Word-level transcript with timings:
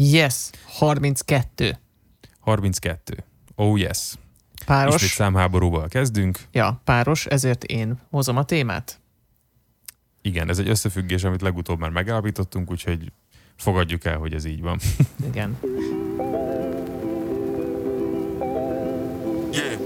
Yes, 0.00 0.50
32. 0.64 1.78
32. 2.40 3.24
Oh 3.54 3.78
yes. 3.78 4.14
Páros. 4.66 4.94
Ismét 4.94 5.10
számháborúval 5.10 5.88
kezdünk. 5.88 6.38
Ja, 6.52 6.80
páros, 6.84 7.26
ezért 7.26 7.64
én 7.64 7.98
hozom 8.10 8.36
a 8.36 8.44
témát. 8.44 9.00
Igen, 10.22 10.48
ez 10.48 10.58
egy 10.58 10.68
összefüggés, 10.68 11.24
amit 11.24 11.40
legutóbb 11.40 11.78
már 11.78 11.90
megállapítottunk, 11.90 12.70
úgyhogy 12.70 13.12
fogadjuk 13.56 14.04
el, 14.04 14.18
hogy 14.18 14.34
ez 14.34 14.44
így 14.44 14.60
van. 14.60 14.78
Igen. 15.28 15.56
Yeah. 19.52 19.80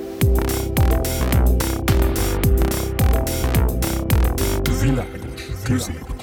Világos 4.82 5.42
középkor. 5.62 6.16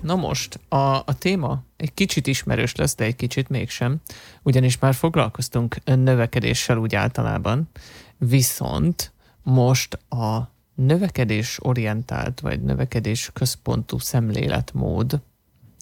Na 0.00 0.16
most, 0.16 0.60
a, 0.68 0.96
a 0.96 1.14
téma 1.18 1.66
egy 1.78 1.94
kicsit 1.94 2.26
ismerős 2.26 2.74
lesz, 2.74 2.94
de 2.94 3.04
egy 3.04 3.16
kicsit 3.16 3.48
mégsem, 3.48 4.00
ugyanis 4.42 4.78
már 4.78 4.94
foglalkoztunk 4.94 5.76
növekedéssel 5.84 6.76
úgy 6.76 6.94
általában, 6.94 7.68
viszont 8.16 9.12
most 9.42 9.94
a 9.94 10.52
növekedés 10.74 11.58
orientált, 11.62 12.40
vagy 12.40 12.62
növekedés 12.62 13.30
központú 13.32 13.98
szemléletmód, 13.98 15.20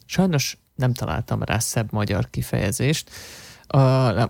sajnos 0.04 0.58
nem 0.74 0.92
találtam 0.92 1.42
rá 1.42 1.58
szebb 1.58 1.92
magyar 1.92 2.30
kifejezést, 2.30 3.10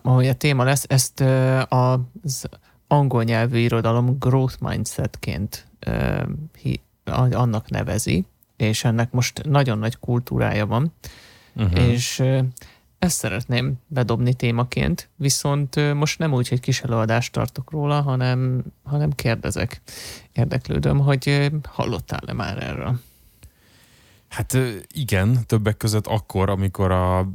ahogy 0.03 0.29
a 0.29 0.35
téma 0.35 0.65
lesz, 0.65 0.85
ezt 0.89 1.21
az 1.69 2.49
angol 2.87 3.23
nyelvű 3.23 3.59
irodalom 3.59 4.19
growth 4.19 4.61
mindsetként 4.61 5.67
annak 7.31 7.71
nevezi, 7.71 8.27
és 8.57 8.85
ennek 8.85 9.13
most 9.13 9.43
nagyon 9.45 9.79
nagy 9.79 9.99
kultúrája 9.99 10.67
van, 10.67 10.93
uh-huh. 11.57 11.89
és 11.89 12.23
ezt 12.99 13.17
szeretném 13.17 13.75
bedobni 13.87 14.35
témaként, 14.35 15.09
viszont 15.17 15.95
most 15.95 16.19
nem 16.19 16.33
úgy, 16.33 16.49
hogy 16.49 16.61
kis 16.61 16.81
előadást 16.81 17.33
tartok 17.33 17.71
róla, 17.71 18.01
hanem, 18.01 18.65
hanem 18.83 19.11
kérdezek. 19.11 19.81
Érdeklődöm, 20.33 20.99
hogy 20.99 21.51
hallottál-e 21.69 22.33
már 22.33 22.63
erről? 22.63 23.01
Hát 24.29 24.57
igen, 24.95 25.47
többek 25.47 25.77
között 25.77 26.07
akkor, 26.07 26.51
amikor 26.51 26.91
a, 26.91 27.31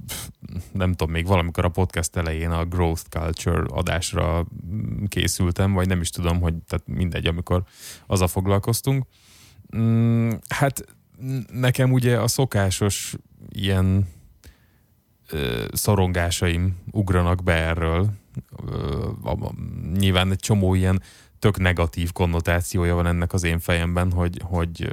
nem 0.71 0.93
tudom, 0.93 1.13
még 1.13 1.27
valamikor 1.27 1.65
a 1.65 1.69
podcast 1.69 2.15
elején 2.15 2.49
a 2.49 2.65
Growth 2.65 3.01
Culture 3.09 3.63
adásra 3.67 4.45
mm, 4.65 5.03
készültem, 5.05 5.73
vagy 5.73 5.87
nem 5.87 6.01
is 6.01 6.09
tudom, 6.09 6.41
hogy 6.41 6.53
tehát 6.67 6.87
mindegy, 6.87 7.25
amikor 7.25 7.63
az 8.07 8.21
a 8.21 8.27
foglalkoztunk. 8.27 9.05
Mm, 9.77 10.31
hát 10.49 10.85
nekem 11.53 11.91
ugye 11.91 12.19
a 12.19 12.27
szokásos 12.27 13.15
ilyen 13.49 14.07
szorongásaim 15.73 16.77
ugranak 16.91 17.43
be 17.43 17.53
erről. 17.53 18.09
Ö, 18.65 19.07
a, 19.23 19.53
nyilván 19.97 20.31
egy 20.31 20.39
csomó 20.39 20.73
ilyen 20.73 21.01
tök 21.39 21.59
negatív 21.59 22.11
konnotációja 22.11 22.95
van 22.95 23.07
ennek 23.07 23.33
az 23.33 23.43
én 23.43 23.59
fejemben, 23.59 24.11
hogy, 24.11 24.41
hogy 24.43 24.89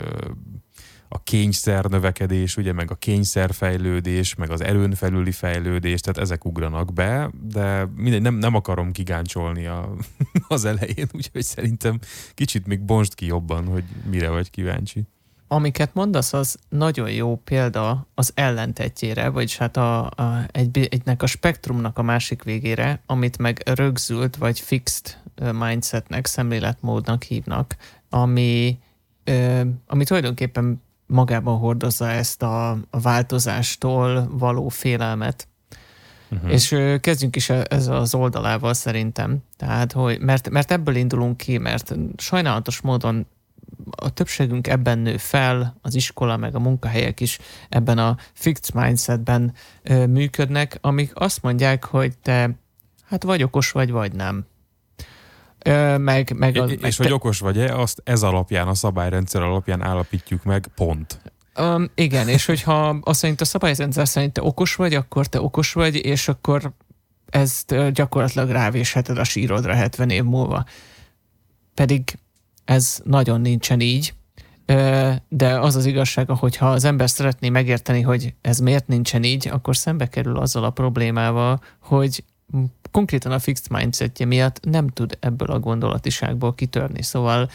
a 1.08 1.22
kényszer 1.22 1.84
növekedés, 1.84 2.56
ugye, 2.56 2.72
meg 2.72 2.91
a 2.91 2.94
kényszer 2.94 3.52
fejlődés, 3.52 4.34
meg 4.34 4.50
az 4.50 4.60
erőn 4.60 4.94
felüli 4.94 5.32
fejlődés, 5.32 6.00
tehát 6.00 6.19
ezek 6.19 6.44
ugranak 6.44 6.92
be, 6.92 7.30
de 7.42 7.88
mindegy, 7.96 8.22
nem, 8.22 8.34
nem 8.34 8.54
akarom 8.54 8.92
kigáncsolni 8.92 9.66
a, 9.66 9.94
az 10.48 10.64
elején, 10.64 11.06
úgyhogy 11.12 11.42
szerintem 11.42 11.98
kicsit 12.34 12.66
még 12.66 12.80
bonst 12.80 13.14
ki 13.14 13.26
jobban, 13.26 13.66
hogy 13.66 13.84
mire 14.10 14.28
vagy 14.28 14.50
kíváncsi 14.50 15.06
amiket 15.48 15.94
mondasz, 15.94 16.32
az 16.32 16.56
nagyon 16.68 17.10
jó 17.10 17.36
példa 17.36 18.06
az 18.14 18.32
ellentetjére, 18.34 19.28
vagyis 19.28 19.56
hát 19.56 19.77
a, 19.77 20.04
a, 20.04 20.46
egy, 20.50 20.88
egynek 20.91 21.22
a 21.22 21.27
spektrumnak 21.27 21.98
a 21.98 22.02
másik 22.02 22.42
végére, 22.42 23.00
amit 23.06 23.38
meg 23.38 23.62
rögzült 23.64 24.36
vagy 24.36 24.60
fixed 24.60 25.19
mindsetnek, 25.52 26.26
szemléletmódnak 26.26 27.22
hívnak, 27.22 27.76
ami, 28.10 28.78
ami 29.86 30.04
tulajdonképpen 30.04 30.82
magában 31.06 31.59
hordozza 31.59 32.09
ezt 32.09 32.42
a, 32.42 32.70
a 32.70 33.00
változástól 33.03 34.28
való 34.30 34.69
félelmet. 34.69 35.48
Uh-huh. 36.30 36.53
És 36.53 36.76
kezdjünk 37.00 37.36
is 37.36 37.48
e, 37.48 37.66
ezzel 37.69 37.97
az 37.97 38.15
oldalával 38.15 38.75
szerintem. 38.75 39.38
Tehát, 39.56 39.92
hogy, 39.92 40.20
mert, 40.20 40.50
mert 40.50 40.70
ebből 40.70 40.97
indulunk 40.97 41.36
ki, 41.36 41.59
mert 41.59 41.94
sajnálatos 42.16 42.80
módon 42.80 43.26
a 43.90 44.10
többségünk 44.10 44.66
ebben 44.66 44.98
nő 44.98 45.16
fel, 45.16 45.76
az 45.82 45.94
iskola 45.94 46.36
meg 46.36 46.54
a 46.54 46.58
munkahelyek 46.58 47.20
is 47.20 47.38
ebben 47.68 47.98
a 47.98 48.16
fixed 48.32 48.74
mindsetben 48.74 49.52
ö, 49.82 50.06
működnek, 50.06 50.78
amik 50.80 51.10
azt 51.14 51.42
mondják, 51.42 51.84
hogy 51.84 52.18
te 52.18 52.50
hát 53.04 53.22
vagy 53.22 53.42
okos 53.42 53.70
vagy, 53.70 53.90
vagy 53.90 54.12
nem. 54.12 54.46
Ö, 55.64 55.98
meg, 55.98 56.32
meg 56.36 56.56
a, 56.56 56.64
és 56.64 56.80
meg 56.80 56.92
hogy 56.96 57.06
te... 57.06 57.14
okos 57.14 57.38
vagy-e, 57.38 57.76
azt 57.76 58.00
ez 58.04 58.22
alapján, 58.22 58.68
a 58.68 58.74
szabályrendszer 58.74 59.42
alapján 59.42 59.82
állapítjuk 59.82 60.44
meg, 60.44 60.66
pont. 60.74 61.20
Um, 61.58 61.90
igen, 61.94 62.28
és 62.28 62.46
hogyha 62.46 62.98
azt 63.02 63.18
szerint 63.18 63.40
a 63.40 63.44
szabályrendszer 63.44 64.08
szerint 64.08 64.32
te 64.32 64.42
okos 64.42 64.74
vagy, 64.74 64.94
akkor 64.94 65.26
te 65.26 65.40
okos 65.40 65.72
vagy, 65.72 66.04
és 66.04 66.28
akkor 66.28 66.72
ezt 67.30 67.92
gyakorlatilag 67.92 68.50
rávésheted 68.50 69.18
a 69.18 69.24
sírodra 69.24 69.74
70 69.74 70.10
év 70.10 70.24
múlva. 70.24 70.64
Pedig 71.74 72.18
ez 72.68 73.00
nagyon 73.04 73.40
nincsen 73.40 73.80
így, 73.80 74.14
de 75.28 75.58
az 75.60 75.76
az 75.76 75.84
igazság, 75.84 76.30
hogyha 76.30 76.70
az 76.70 76.84
ember 76.84 77.10
szeretné 77.10 77.48
megérteni, 77.48 78.00
hogy 78.00 78.34
ez 78.40 78.58
miért 78.58 78.86
nincsen 78.86 79.24
így, 79.24 79.48
akkor 79.48 79.76
szembe 79.76 80.08
kerül 80.08 80.36
azzal 80.36 80.64
a 80.64 80.70
problémával, 80.70 81.60
hogy 81.80 82.24
konkrétan 82.90 83.32
a 83.32 83.38
fixed 83.38 83.70
mindsetje 83.70 84.26
miatt 84.26 84.60
nem 84.64 84.88
tud 84.88 85.16
ebből 85.20 85.50
a 85.50 85.58
gondolatiságból 85.58 86.54
kitörni. 86.54 87.02
Szóval 87.02 87.50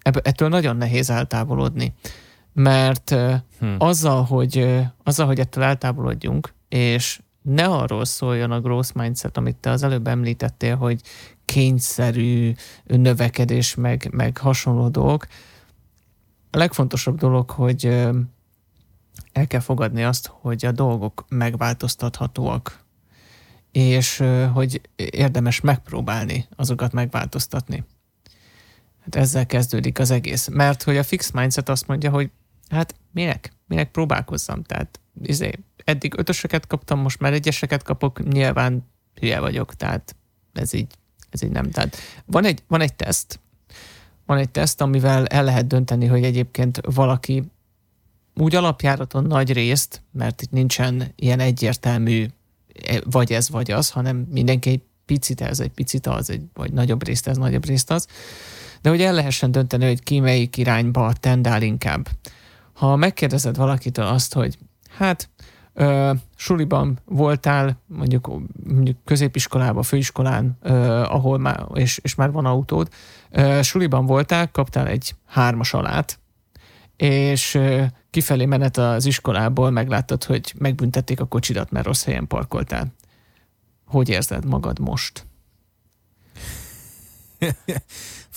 ettől 0.00 0.48
nagyon 0.48 0.76
nehéz 0.76 1.10
eltávolodni. 1.10 1.92
Mert 2.52 3.10
hmm. 3.58 3.76
azzal, 3.78 4.22
hogy, 4.24 4.78
azzal, 5.04 5.26
hogy 5.26 5.40
ettől 5.40 5.64
eltávolodjunk, 5.64 6.54
és 6.68 7.20
ne 7.42 7.64
arról 7.64 8.04
szóljon 8.04 8.50
a 8.50 8.60
growth 8.60 8.94
mindset, 8.94 9.36
amit 9.36 9.56
te 9.56 9.70
az 9.70 9.82
előbb 9.82 10.06
említettél, 10.06 10.76
hogy 10.76 11.00
kényszerű 11.48 12.52
növekedés, 12.84 13.74
meg, 13.74 14.08
meg 14.12 14.36
hasonló 14.38 14.88
dolgok. 14.88 15.26
A 16.50 16.56
legfontosabb 16.56 17.18
dolog, 17.18 17.50
hogy 17.50 17.84
el 19.32 19.46
kell 19.46 19.60
fogadni 19.60 20.04
azt, 20.04 20.26
hogy 20.26 20.64
a 20.64 20.72
dolgok 20.72 21.24
megváltoztathatóak, 21.28 22.84
és 23.72 24.24
hogy 24.52 24.80
érdemes 24.96 25.60
megpróbálni 25.60 26.46
azokat 26.56 26.92
megváltoztatni. 26.92 27.84
Hát 29.00 29.14
ezzel 29.14 29.46
kezdődik 29.46 29.98
az 29.98 30.10
egész. 30.10 30.48
Mert 30.48 30.82
hogy 30.82 30.96
a 30.96 31.02
fix 31.02 31.30
mindset 31.30 31.68
azt 31.68 31.86
mondja, 31.86 32.10
hogy 32.10 32.30
hát 32.68 32.94
minek? 33.12 33.52
Minek 33.66 33.90
próbálkozzam? 33.90 34.62
Tehát 34.62 35.00
izé, 35.22 35.50
eddig 35.84 36.18
ötöseket 36.18 36.66
kaptam, 36.66 37.00
most 37.00 37.20
már 37.20 37.32
egyeseket 37.32 37.82
kapok, 37.82 38.28
nyilván 38.32 38.90
hülye 39.20 39.40
vagyok, 39.40 39.74
tehát 39.74 40.16
ez 40.52 40.72
így 40.72 40.97
ez 41.30 41.42
így 41.42 41.50
nem. 41.50 41.70
Tehát 41.70 41.96
van 42.26 42.44
egy, 42.44 42.62
van 42.66 42.80
egy 42.80 42.94
teszt, 42.94 43.40
van 44.26 44.38
egy 44.38 44.50
teszt, 44.50 44.80
amivel 44.80 45.26
el 45.26 45.44
lehet 45.44 45.66
dönteni, 45.66 46.06
hogy 46.06 46.24
egyébként 46.24 46.80
valaki 46.84 47.44
úgy 48.34 48.54
alapjáraton 48.54 49.24
nagy 49.24 49.52
részt, 49.52 50.02
mert 50.12 50.42
itt 50.42 50.50
nincsen 50.50 51.12
ilyen 51.14 51.40
egyértelmű 51.40 52.26
e, 52.86 53.00
vagy 53.04 53.32
ez, 53.32 53.50
vagy 53.50 53.70
az, 53.70 53.90
hanem 53.90 54.26
mindenki 54.30 54.70
egy 54.70 54.82
picit 55.04 55.40
ez, 55.40 55.60
egy 55.60 55.70
picit 55.70 56.06
az, 56.06 56.30
egy, 56.30 56.42
vagy 56.54 56.72
nagyobb 56.72 57.06
részt 57.06 57.26
ez, 57.26 57.36
nagyobb 57.36 57.66
részt 57.66 57.90
az. 57.90 58.06
De 58.80 58.88
hogy 58.88 59.02
el 59.02 59.14
lehessen 59.14 59.52
dönteni, 59.52 59.86
hogy 59.86 60.02
ki 60.02 60.20
melyik 60.20 60.56
irányba 60.56 61.12
tendál 61.20 61.62
inkább. 61.62 62.08
Ha 62.72 62.96
megkérdezed 62.96 63.56
valakitől 63.56 64.06
azt, 64.06 64.34
hogy 64.34 64.58
hát 64.88 65.30
ö, 65.78 66.12
suliban 66.36 66.98
voltál, 67.04 67.80
mondjuk, 67.86 68.30
mondjuk 68.68 68.96
középiskolában, 69.04 69.82
főiskolán, 69.82 70.58
ö, 70.62 70.72
ahol 71.02 71.38
már, 71.38 71.66
és, 71.74 71.98
és 72.02 72.14
már 72.14 72.32
van 72.32 72.46
autód, 72.46 72.88
ö, 73.30 73.62
suliban 73.62 74.06
voltál, 74.06 74.50
kaptál 74.50 74.86
egy 74.86 75.14
hármas 75.26 75.74
alát, 75.74 76.18
és 76.96 77.54
ö, 77.54 77.84
kifelé 78.10 78.44
menet 78.44 78.76
az 78.76 79.04
iskolából 79.04 79.70
megláttad, 79.70 80.24
hogy 80.24 80.54
megbüntették 80.58 81.20
a 81.20 81.26
kocsidat, 81.26 81.70
mert 81.70 81.86
rossz 81.86 82.04
helyen 82.04 82.26
parkoltál. 82.26 82.86
Hogy 83.86 84.08
érzed 84.08 84.44
magad 84.44 84.78
most? 84.78 85.26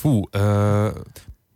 Fú, 0.01 0.21
ö, 0.31 0.89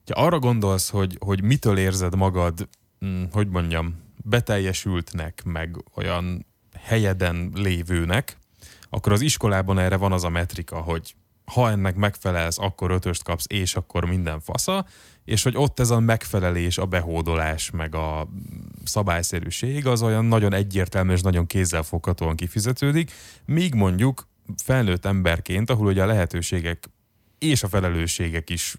arra 0.05 0.39
gondolsz, 0.39 0.89
hogy, 0.89 1.17
hogy 1.19 1.43
mitől 1.43 1.77
érzed 1.77 2.15
magad, 2.15 2.69
hm, 2.99 3.23
hogy 3.31 3.47
mondjam, 3.47 4.03
beteljesültnek, 4.25 5.41
meg 5.43 5.75
olyan 5.95 6.45
helyeden 6.79 7.51
lévőnek, 7.53 8.37
akkor 8.89 9.11
az 9.11 9.21
iskolában 9.21 9.79
erre 9.79 9.95
van 9.95 10.11
az 10.11 10.23
a 10.23 10.29
metrika, 10.29 10.81
hogy 10.81 11.15
ha 11.45 11.69
ennek 11.69 11.95
megfelelsz, 11.95 12.59
akkor 12.59 12.91
ötöst 12.91 13.23
kapsz, 13.23 13.45
és 13.47 13.75
akkor 13.75 14.05
minden 14.05 14.39
fasza, 14.39 14.85
és 15.25 15.43
hogy 15.43 15.57
ott 15.57 15.79
ez 15.79 15.89
a 15.89 15.99
megfelelés, 15.99 16.77
a 16.77 16.85
behódolás, 16.85 17.71
meg 17.71 17.95
a 17.95 18.27
szabályszerűség 18.83 19.87
az 19.87 20.01
olyan 20.01 20.25
nagyon 20.25 20.53
egyértelmű 20.53 21.13
és 21.13 21.21
nagyon 21.21 21.47
kézzelfoghatóan 21.47 22.35
kifizetődik, 22.35 23.11
míg 23.45 23.73
mondjuk 23.73 24.27
felnőtt 24.63 25.05
emberként, 25.05 25.69
ahol 25.69 25.87
ugye 25.87 26.03
a 26.03 26.05
lehetőségek 26.05 26.89
és 27.39 27.63
a 27.63 27.67
felelősségek 27.67 28.49
is 28.49 28.75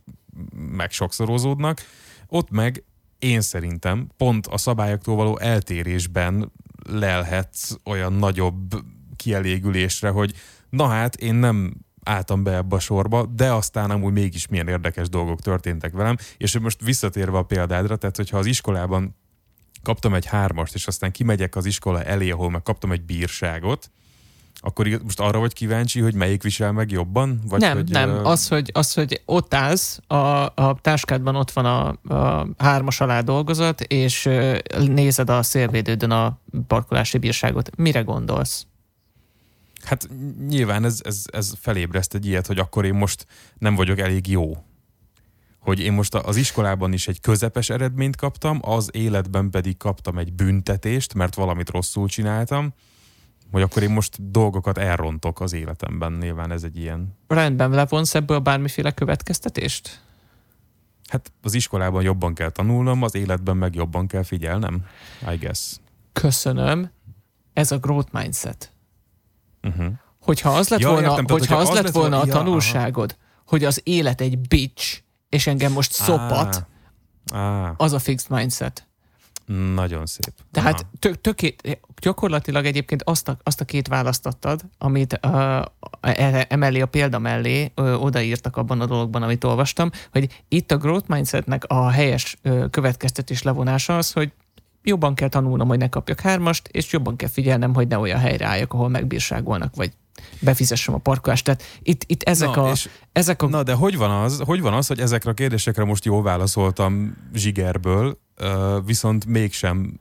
megsokszorozódnak, 0.71 1.81
ott 2.27 2.51
meg 2.51 2.85
én 3.19 3.41
szerintem 3.41 4.09
pont 4.17 4.47
a 4.47 4.59
szabályoktól 4.59 5.17
való 5.17 5.39
eltérésben 5.39 6.53
lelhetsz 6.89 7.75
olyan 7.85 8.13
nagyobb 8.13 8.75
kielégülésre, 9.17 10.09
hogy 10.09 10.35
na 10.71 10.87
hát 10.87 11.15
én 11.15 11.35
nem 11.35 11.75
álltam 12.03 12.43
be 12.43 12.55
ebbe 12.55 12.77
a 12.77 12.79
sorba, 12.79 13.27
de 13.27 13.53
aztán 13.53 13.91
amúgy 13.91 14.13
mégis 14.13 14.47
milyen 14.47 14.69
érdekes 14.69 15.09
dolgok 15.09 15.41
történtek 15.41 15.93
velem, 15.93 16.17
és 16.37 16.59
most 16.59 16.85
visszatérve 16.85 17.39
a 17.39 17.43
példádra, 17.43 17.97
tehát 17.97 18.17
hogyha 18.17 18.39
az 18.39 18.47
iskolában 18.47 19.17
kaptam 19.83 20.15
egy 20.15 20.27
hármast, 20.27 20.75
és 20.75 20.87
aztán 20.87 21.13
kimegyek 21.13 21.57
az 21.57 21.67
iskola 21.67 22.03
elé, 22.03 22.31
ahol 22.31 22.51
meg 22.51 22.63
kaptam 22.63 22.93
egy 22.93 23.03
bírságot, 23.03 23.91
akkor 24.61 25.01
most 25.03 25.21
arra 25.21 25.39
vagy 25.39 25.53
kíváncsi, 25.53 26.01
hogy 26.01 26.15
melyik 26.15 26.43
visel 26.43 26.73
meg 26.73 26.91
jobban? 26.91 27.41
Vagy 27.49 27.61
nem, 27.61 27.77
hogy, 27.77 27.91
nem. 27.91 28.11
Uh... 28.11 28.27
Az, 28.27 28.49
hogy, 28.49 28.71
az, 28.75 28.95
hogy 28.95 29.23
ott 29.25 29.55
állsz, 29.55 30.01
a, 30.07 30.17
a 30.55 30.79
táskádban 30.81 31.37
ott 31.37 31.51
van 31.51 31.65
a, 31.65 32.15
a 32.15 32.49
hármas 32.59 33.01
alá 33.01 33.21
dolgozat, 33.21 33.81
és 33.81 34.29
nézed 34.79 35.31
a 35.31 35.43
szélvédődön 35.43 36.11
a 36.11 36.39
parkolási 36.67 37.19
bírságot. 37.19 37.77
Mire 37.77 38.01
gondolsz? 38.01 38.67
Hát 39.83 40.09
nyilván 40.49 40.85
ez, 40.85 41.01
ez, 41.05 41.25
ez 41.33 41.53
felébreszt 41.61 42.15
egy 42.15 42.27
ilyet, 42.27 42.47
hogy 42.47 42.59
akkor 42.59 42.85
én 42.85 42.95
most 42.95 43.27
nem 43.59 43.75
vagyok 43.75 43.99
elég 43.99 44.29
jó. 44.29 44.57
Hogy 45.59 45.81
én 45.81 45.93
most 45.93 46.15
az 46.15 46.37
iskolában 46.37 46.93
is 46.93 47.09
egy 47.09 47.21
közepes 47.21 47.71
eredményt 47.71 48.17
kaptam, 48.17 48.59
az 48.63 48.89
életben 48.93 49.51
pedig 49.51 49.77
kaptam 49.77 50.19
egy 50.19 50.33
büntetést, 50.33 51.15
mert 51.15 51.35
valamit 51.35 51.71
rosszul 51.71 52.09
csináltam, 52.09 52.75
hogy 53.53 53.63
akkor 53.63 53.83
én 53.83 53.91
most 53.91 54.31
dolgokat 54.31 54.79
elrontok 54.79 55.41
az 55.41 55.53
életemben, 55.53 56.13
nyilván 56.13 56.51
ez 56.51 56.63
egy 56.63 56.77
ilyen. 56.77 57.17
Rendben, 57.27 57.71
levonsz 57.71 58.15
ebből 58.15 58.39
bármiféle 58.39 58.91
következtetést? 58.91 60.01
Hát 61.09 61.33
az 61.43 61.55
iskolában 61.55 62.03
jobban 62.03 62.35
kell 62.35 62.51
tanulnom, 62.51 63.03
az 63.03 63.15
életben 63.15 63.57
meg 63.57 63.75
jobban 63.75 64.07
kell 64.07 64.23
figyelnem, 64.23 64.85
I 65.33 65.37
guess. 65.37 65.77
Köszönöm. 66.13 66.91
Ez 67.53 67.73
a 67.73 67.79
growth 67.79 68.13
mindset. 68.13 68.73
Uh-huh. 69.63 69.87
Hogyha 70.21 70.51
az 70.51 70.69
lett 70.69 70.81
Ja, 70.81 70.89
volna, 70.89 71.09
értem, 71.09 71.27
tehát, 71.27 71.41
hogyha 71.41 71.55
hogyha 71.55 71.73
az 71.73 71.79
az 71.79 71.85
lett 71.85 71.95
volna 71.95 72.21
a 72.21 72.27
ja, 72.27 72.33
tanulságod, 72.33 73.17
hogy 73.47 73.65
az 73.65 73.81
élet 73.85 74.21
egy 74.21 74.39
bitch, 74.39 75.01
és 75.29 75.47
engem 75.47 75.73
most 75.73 75.93
szopat, 75.93 76.67
Á, 77.33 77.39
á, 77.39 77.75
az 77.77 77.93
a 77.93 77.99
fixed 77.99 78.31
mindset. 78.31 78.87
Nagyon 79.75 80.07
szép. 80.07 80.33
Tehát 80.51 80.87
tök, 80.99 81.21
töké, 81.21 81.55
gyakorlatilag 82.01 82.65
egyébként 82.65 83.03
azt 83.03 83.29
a, 83.29 83.37
azt 83.43 83.61
a 83.61 83.65
két 83.65 83.89
választottad, 83.89 84.61
amit 84.79 85.21
uh, 85.27 85.65
emellé 86.49 86.81
a 86.81 86.87
példa 86.87 87.19
mellé 87.19 87.73
uh, 87.77 88.03
odaírtak 88.03 88.57
abban 88.57 88.81
a 88.81 88.87
dologban, 88.87 89.23
amit 89.23 89.45
olvastam, 89.45 89.91
hogy 90.13 90.43
itt 90.49 90.71
a 90.71 90.77
growth 90.77 91.09
mindsetnek 91.09 91.65
a 91.67 91.89
helyes 91.89 92.37
uh, 92.45 92.71
következtetés 92.71 93.43
levonása 93.43 93.97
az, 93.97 94.13
hogy 94.13 94.33
jobban 94.83 95.15
kell 95.15 95.29
tanulnom, 95.29 95.69
hogy 95.69 95.79
ne 95.79 95.89
kapjak 95.89 96.21
hármast, 96.21 96.69
és 96.69 96.93
jobban 96.93 97.17
kell 97.17 97.29
figyelnem, 97.29 97.75
hogy 97.75 97.89
ne 97.89 97.99
olyan 97.99 98.19
helyre 98.19 98.47
álljak, 98.47 98.73
ahol 98.73 98.89
megbírságolnak, 98.89 99.77
vagy 99.77 99.93
befizessem 100.41 100.95
a 100.95 100.99
parkolást. 100.99 101.45
Tehát 101.45 101.63
itt, 101.83 102.05
itt 102.07 102.23
ezek, 102.23 102.55
Na, 102.55 102.63
a, 102.63 102.71
és- 102.71 102.89
ezek 103.13 103.43
a... 103.43 103.47
Na, 103.49 103.63
de 103.63 103.73
hogy 103.73 103.97
van, 103.97 104.11
az, 104.11 104.43
hogy 104.45 104.61
van 104.61 104.73
az, 104.73 104.87
hogy 104.87 105.01
ezekre 105.01 105.31
a 105.31 105.35
kérdésekre 105.35 105.85
most 105.85 106.05
jól 106.05 106.23
válaszoltam 106.23 107.17
zsigerből, 107.35 108.19
viszont 108.85 109.25
mégsem 109.25 110.01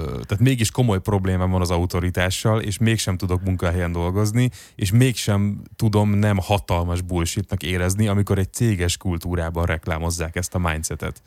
tehát 0.00 0.38
mégis 0.38 0.70
komoly 0.70 1.00
problémám 1.00 1.50
van 1.50 1.60
az 1.60 1.70
autoritással, 1.70 2.60
és 2.60 2.78
mégsem 2.78 3.16
tudok 3.16 3.44
munkahelyen 3.44 3.92
dolgozni, 3.92 4.50
és 4.74 4.90
mégsem 4.90 5.62
tudom 5.76 6.10
nem 6.10 6.38
hatalmas 6.38 7.00
bullshitnak 7.00 7.62
érezni, 7.62 8.08
amikor 8.08 8.38
egy 8.38 8.52
céges 8.52 8.96
kultúrában 8.96 9.66
reklámozzák 9.66 10.36
ezt 10.36 10.54
a 10.54 10.58
mindsetet. 10.58 11.22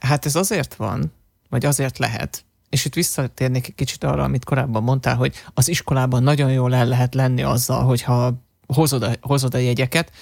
Hát 0.00 0.26
ez 0.26 0.36
azért 0.36 0.74
van, 0.74 1.12
vagy 1.48 1.64
azért 1.64 1.98
lehet, 1.98 2.44
és 2.68 2.84
itt 2.84 2.94
visszatérnék 2.94 3.66
egy 3.66 3.74
kicsit 3.74 4.04
arra, 4.04 4.22
amit 4.22 4.44
korábban 4.44 4.82
mondtál, 4.82 5.16
hogy 5.16 5.34
az 5.54 5.68
iskolában 5.68 6.22
nagyon 6.22 6.52
jól 6.52 6.74
el 6.74 6.86
lehet 6.86 7.14
lenni 7.14 7.42
azzal, 7.42 7.84
hogyha 7.84 8.32
hozod 8.66 9.02
a, 9.02 9.12
hozod 9.20 9.54
a 9.54 9.58
jegyeket, 9.58 10.12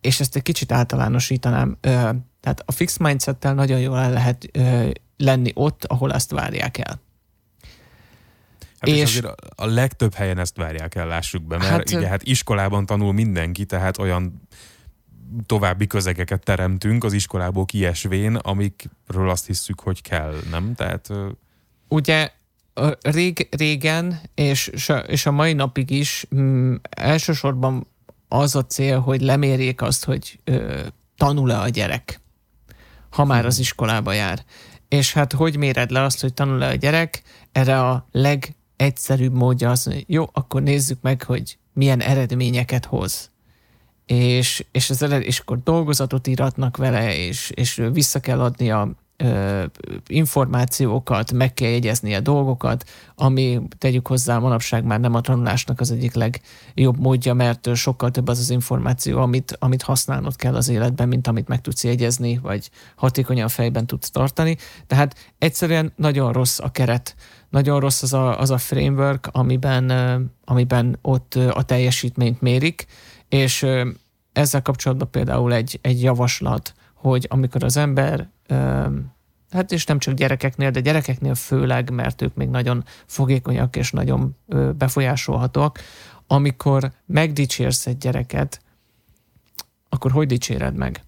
és 0.00 0.20
ezt 0.20 0.36
egy 0.36 0.42
kicsit 0.42 0.72
általánosítanám. 0.72 1.76
Tehát 2.40 2.62
a 2.64 2.72
fix 2.72 2.96
mindsettel 2.96 3.54
nagyon 3.54 3.80
jól 3.80 3.98
el 3.98 4.12
lehet 4.12 4.50
lenni 5.16 5.50
ott, 5.54 5.84
ahol 5.84 6.10
azt 6.10 6.30
várják 6.30 6.78
el. 6.78 7.00
Hát 8.80 8.88
és, 8.90 8.96
És- 8.96 9.02
azért 9.02 9.34
a- 9.56 9.66
legtöbb 9.66 10.14
helyen 10.14 10.38
ezt 10.38 10.56
várják 10.56 10.94
el, 10.94 11.06
lássuk 11.06 11.42
be, 11.42 11.56
mert 11.56 11.70
Hát, 11.70 11.90
ugye 11.92 12.06
hát 12.08 12.22
iskolában 12.22 12.86
tanul 12.86 13.12
mindenki, 13.12 13.64
tehát 13.64 13.98
olyan 13.98 14.42
további 15.46 15.86
közegeket 15.86 16.42
teremtünk 16.44 17.04
az 17.04 17.12
iskolából 17.12 17.64
kiesvén, 17.64 18.34
amikről 18.36 19.30
azt 19.30 19.46
hisszük, 19.46 19.80
hogy 19.80 20.02
kell, 20.02 20.34
nem? 20.50 20.74
Tehát 20.74 21.08
Ugye 21.88 22.30
rég, 23.02 23.48
régen, 23.50 24.20
és, 24.34 24.70
és 25.06 25.26
a- 25.26 25.30
mai 25.30 25.52
napig 25.52 25.90
is 25.90 26.26
mm, 26.34 26.74
elsősorban 26.90 27.86
az 28.32 28.54
a 28.54 28.66
cél, 28.66 29.00
hogy 29.00 29.20
lemérjék 29.20 29.82
azt, 29.82 30.04
hogy 30.04 30.38
ö, 30.44 30.80
tanul-e 31.16 31.60
a 31.60 31.68
gyerek, 31.68 32.20
ha 33.10 33.24
már 33.24 33.46
az 33.46 33.58
iskolába 33.58 34.12
jár. 34.12 34.44
És 34.88 35.12
hát 35.12 35.32
hogy 35.32 35.56
méred 35.56 35.90
le 35.90 36.02
azt, 36.02 36.20
hogy 36.20 36.34
tanul-e 36.34 36.68
a 36.68 36.74
gyerek? 36.74 37.22
Erre 37.52 37.80
a 37.88 38.08
legegyszerűbb 38.12 39.32
módja 39.32 39.70
az, 39.70 39.84
hogy 39.84 40.04
jó, 40.06 40.24
akkor 40.32 40.62
nézzük 40.62 40.98
meg, 41.00 41.22
hogy 41.22 41.58
milyen 41.72 42.00
eredményeket 42.00 42.84
hoz. 42.84 43.30
És, 44.06 44.64
és, 44.72 44.90
az 44.90 45.02
ered, 45.02 45.22
és 45.22 45.38
akkor 45.38 45.62
dolgozatot 45.62 46.26
íratnak 46.26 46.76
vele, 46.76 47.16
és, 47.16 47.50
és 47.50 47.82
vissza 47.92 48.20
kell 48.20 48.40
adni 48.40 48.70
a 48.70 48.94
információkat, 50.06 51.32
meg 51.32 51.54
kell 51.54 51.68
jegyezni 51.68 52.14
a 52.14 52.20
dolgokat, 52.20 52.84
ami 53.14 53.60
tegyük 53.78 54.06
hozzá 54.06 54.38
manapság 54.38 54.84
már 54.84 55.00
nem 55.00 55.14
a 55.14 55.20
tanulásnak 55.20 55.80
az 55.80 55.90
egyik 55.90 56.14
legjobb 56.14 56.98
módja, 56.98 57.34
mert 57.34 57.74
sokkal 57.74 58.10
több 58.10 58.28
az 58.28 58.38
az 58.38 58.50
információ, 58.50 59.20
amit, 59.20 59.56
amit 59.58 59.82
használnod 59.82 60.36
kell 60.36 60.54
az 60.54 60.68
életben, 60.68 61.08
mint 61.08 61.26
amit 61.26 61.48
meg 61.48 61.60
tudsz 61.60 61.84
jegyezni, 61.84 62.38
vagy 62.42 62.70
hatékonyan 62.96 63.48
fejben 63.48 63.86
tudsz 63.86 64.10
tartani. 64.10 64.56
Tehát 64.86 65.32
egyszerűen 65.38 65.92
nagyon 65.96 66.32
rossz 66.32 66.58
a 66.58 66.70
keret, 66.70 67.14
nagyon 67.48 67.80
rossz 67.80 68.02
az 68.02 68.12
a, 68.12 68.40
az 68.40 68.50
a 68.50 68.58
framework, 68.58 69.28
amiben, 69.32 69.90
amiben 70.44 70.98
ott 71.02 71.34
a 71.34 71.62
teljesítményt 71.62 72.40
mérik, 72.40 72.86
és 73.28 73.66
ezzel 74.32 74.62
kapcsolatban 74.62 75.10
például 75.10 75.54
egy, 75.54 75.78
egy 75.82 76.02
javaslat, 76.02 76.74
hogy 76.94 77.26
amikor 77.28 77.64
az 77.64 77.76
ember, 77.76 78.28
hát 79.50 79.72
és 79.72 79.84
nem 79.84 79.98
csak 79.98 80.14
gyerekeknél, 80.14 80.70
de 80.70 80.80
gyerekeknél 80.80 81.34
főleg, 81.34 81.90
mert 81.90 82.22
ők 82.22 82.34
még 82.34 82.48
nagyon 82.48 82.84
fogékonyak 83.06 83.76
és 83.76 83.90
nagyon 83.90 84.36
befolyásolhatóak, 84.76 85.78
amikor 86.26 86.92
megdicsérsz 87.06 87.86
egy 87.86 87.98
gyereket, 87.98 88.60
akkor 89.88 90.10
hogy 90.10 90.26
dicséred 90.26 90.74
meg? 90.74 91.04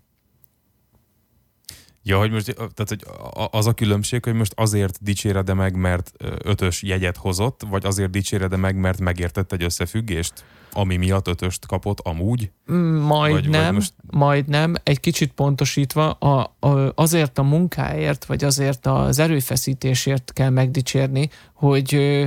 Ja, 2.04 2.18
hogy 2.18 2.30
most 2.30 2.54
tehát, 2.54 2.88
hogy 2.88 3.04
az 3.50 3.66
a 3.66 3.72
különbség, 3.72 4.24
hogy 4.24 4.34
most 4.34 4.52
azért 4.56 4.98
dicséred 5.02 5.54
meg, 5.54 5.76
mert 5.76 6.12
ötös 6.44 6.82
jegyet 6.82 7.16
hozott, 7.16 7.60
vagy 7.70 7.84
azért 7.86 8.10
dicséred 8.10 8.56
meg, 8.56 8.76
mert 8.76 9.00
megértett 9.00 9.52
egy 9.52 9.62
összefüggést, 9.62 10.32
ami 10.72 10.96
miatt 10.96 11.28
ötöst 11.28 11.66
kapott 11.66 12.00
amúgy? 12.00 12.50
Majd 12.66 13.08
Vagy- 13.08 13.30
vagy 13.32 13.48
nem, 13.48 13.74
most- 13.74 13.94
majd 14.10 14.48
nem, 14.48 14.74
egy 14.82 15.00
kicsit 15.00 15.32
pontosítva, 15.32 16.10
a, 16.10 16.56
a, 16.60 16.92
azért 16.94 17.38
a 17.38 17.42
munkáért, 17.42 18.24
vagy 18.24 18.44
azért 18.44 18.86
az 18.86 19.18
erőfeszítésért 19.18 20.32
kell 20.32 20.50
megdicsérni, 20.50 21.30
hogy 21.52 21.94
ö, 21.94 22.24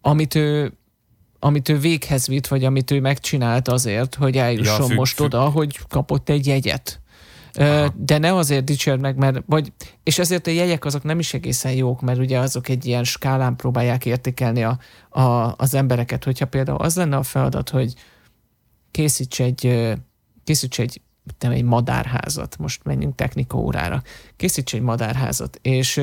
amit 0.00 0.34
ő 0.34 0.72
amit 1.38 1.68
ő 1.68 1.78
véghez 1.78 2.26
vitt, 2.26 2.46
vagy 2.46 2.64
amit 2.64 2.90
ő 2.90 3.00
megcsinált 3.00 3.68
azért, 3.68 4.14
hogy 4.14 4.36
eljusson 4.36 4.80
Ja, 4.80 4.86
függ- 4.86 4.96
most 4.98 5.14
függ- 5.16 5.26
oda, 5.26 5.48
hogy 5.48 5.78
kapott 5.88 6.28
egy 6.28 6.46
jegyet. 6.46 7.00
Aha. 7.54 7.92
De 7.96 8.18
ne 8.18 8.34
azért 8.34 8.64
dicsérd 8.64 9.00
meg, 9.00 9.16
mert 9.16 9.42
vagy, 9.46 9.72
és 10.02 10.18
ezért 10.18 10.46
a 10.46 10.50
jegyek 10.50 10.84
azok 10.84 11.02
nem 11.02 11.18
is 11.18 11.34
egészen 11.34 11.72
jók, 11.72 12.00
mert 12.00 12.18
ugye 12.18 12.38
azok 12.38 12.68
egy 12.68 12.86
ilyen 12.86 13.04
skálán 13.04 13.56
próbálják 13.56 14.06
értékelni 14.06 14.64
a, 14.64 14.78
a, 15.20 15.54
az 15.56 15.74
embereket. 15.74 16.24
Hogyha 16.24 16.46
például 16.46 16.78
az 16.78 16.96
lenne 16.96 17.16
a 17.16 17.22
feladat, 17.22 17.68
hogy 17.68 17.94
készíts 18.90 19.40
egy, 19.40 19.92
készíts 20.44 20.78
egy, 20.78 21.00
nem 21.38 21.50
egy 21.50 21.64
madárházat, 21.64 22.58
most 22.58 22.84
menjünk 22.84 23.14
technika 23.14 23.58
órára, 23.58 24.02
készíts 24.36 24.74
egy 24.74 24.82
madárházat, 24.82 25.58
és 25.62 26.00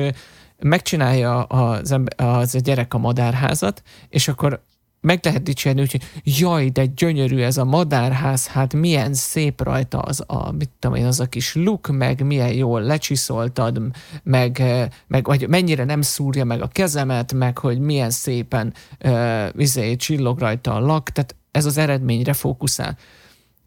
megcsinálja 0.58 1.42
az, 1.42 1.92
ember, 1.92 2.26
az 2.26 2.54
a 2.54 2.58
gyerek 2.58 2.94
a 2.94 2.98
madárházat, 2.98 3.82
és 4.08 4.28
akkor 4.28 4.62
meg 5.02 5.20
lehet 5.22 5.42
dicsérni, 5.42 5.80
hogy 5.80 6.00
jaj, 6.24 6.68
de 6.68 6.86
gyönyörű 6.86 7.40
ez 7.40 7.56
a 7.56 7.64
madárház, 7.64 8.46
hát 8.46 8.74
milyen 8.74 9.14
szép 9.14 9.62
rajta 9.62 9.98
az 9.98 10.24
a, 10.26 10.52
mit 10.52 10.70
tudom 10.78 10.96
én, 10.96 11.06
az 11.06 11.20
a 11.20 11.26
kis 11.26 11.54
luk, 11.54 11.88
meg 11.88 12.24
milyen 12.24 12.52
jól 12.52 12.82
lecsiszoltad, 12.82 13.80
meg, 14.22 14.62
meg 15.06 15.26
vagy 15.26 15.48
mennyire 15.48 15.84
nem 15.84 16.02
szúrja 16.02 16.44
meg 16.44 16.62
a 16.62 16.68
kezemet, 16.68 17.32
meg 17.32 17.58
hogy 17.58 17.78
milyen 17.78 18.10
szépen 18.10 18.74
uh, 19.04 19.48
izé, 19.56 19.96
csillog 19.96 20.38
rajta 20.38 20.74
a 20.74 20.80
lak, 20.80 21.10
tehát 21.10 21.36
ez 21.50 21.64
az 21.64 21.78
eredményre 21.78 22.32
fókuszál. 22.32 22.96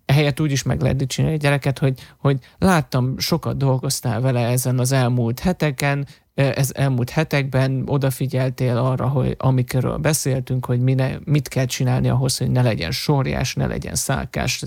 Ehelyett 0.05 0.39
úgy 0.39 0.51
is 0.51 0.63
meg 0.63 0.81
lehet 0.81 0.97
dicsérni 0.97 1.31
egy 1.31 1.39
gyereket, 1.39 1.79
hogy, 1.79 1.99
hogy 2.17 2.39
láttam, 2.57 3.17
sokat 3.17 3.57
dolgoztál 3.57 4.21
vele 4.21 4.47
ezen 4.47 4.79
az 4.79 4.91
elmúlt 4.91 5.39
heteken, 5.39 6.07
ez 6.35 6.69
elmúlt 6.73 7.09
hetekben 7.09 7.83
odafigyeltél 7.85 8.77
arra, 8.77 9.07
hogy 9.07 9.35
amikről 9.37 9.97
beszéltünk, 9.97 10.65
hogy 10.65 10.79
mine, 10.79 11.19
mit 11.23 11.47
kell 11.47 11.65
csinálni 11.65 12.09
ahhoz, 12.09 12.37
hogy 12.37 12.51
ne 12.51 12.61
legyen 12.61 12.91
sorjás, 12.91 13.53
ne 13.53 13.65
legyen 13.67 13.95
szálkás, 13.95 14.63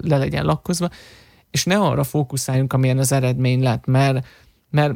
le 0.00 0.16
legyen 0.16 0.44
lakkozva, 0.44 0.88
és 1.50 1.64
ne 1.64 1.78
arra 1.78 2.04
fókuszáljunk, 2.04 2.72
amilyen 2.72 2.98
az 2.98 3.12
eredmény 3.12 3.62
lett, 3.62 3.86
mert, 3.86 4.26
mert 4.70 4.94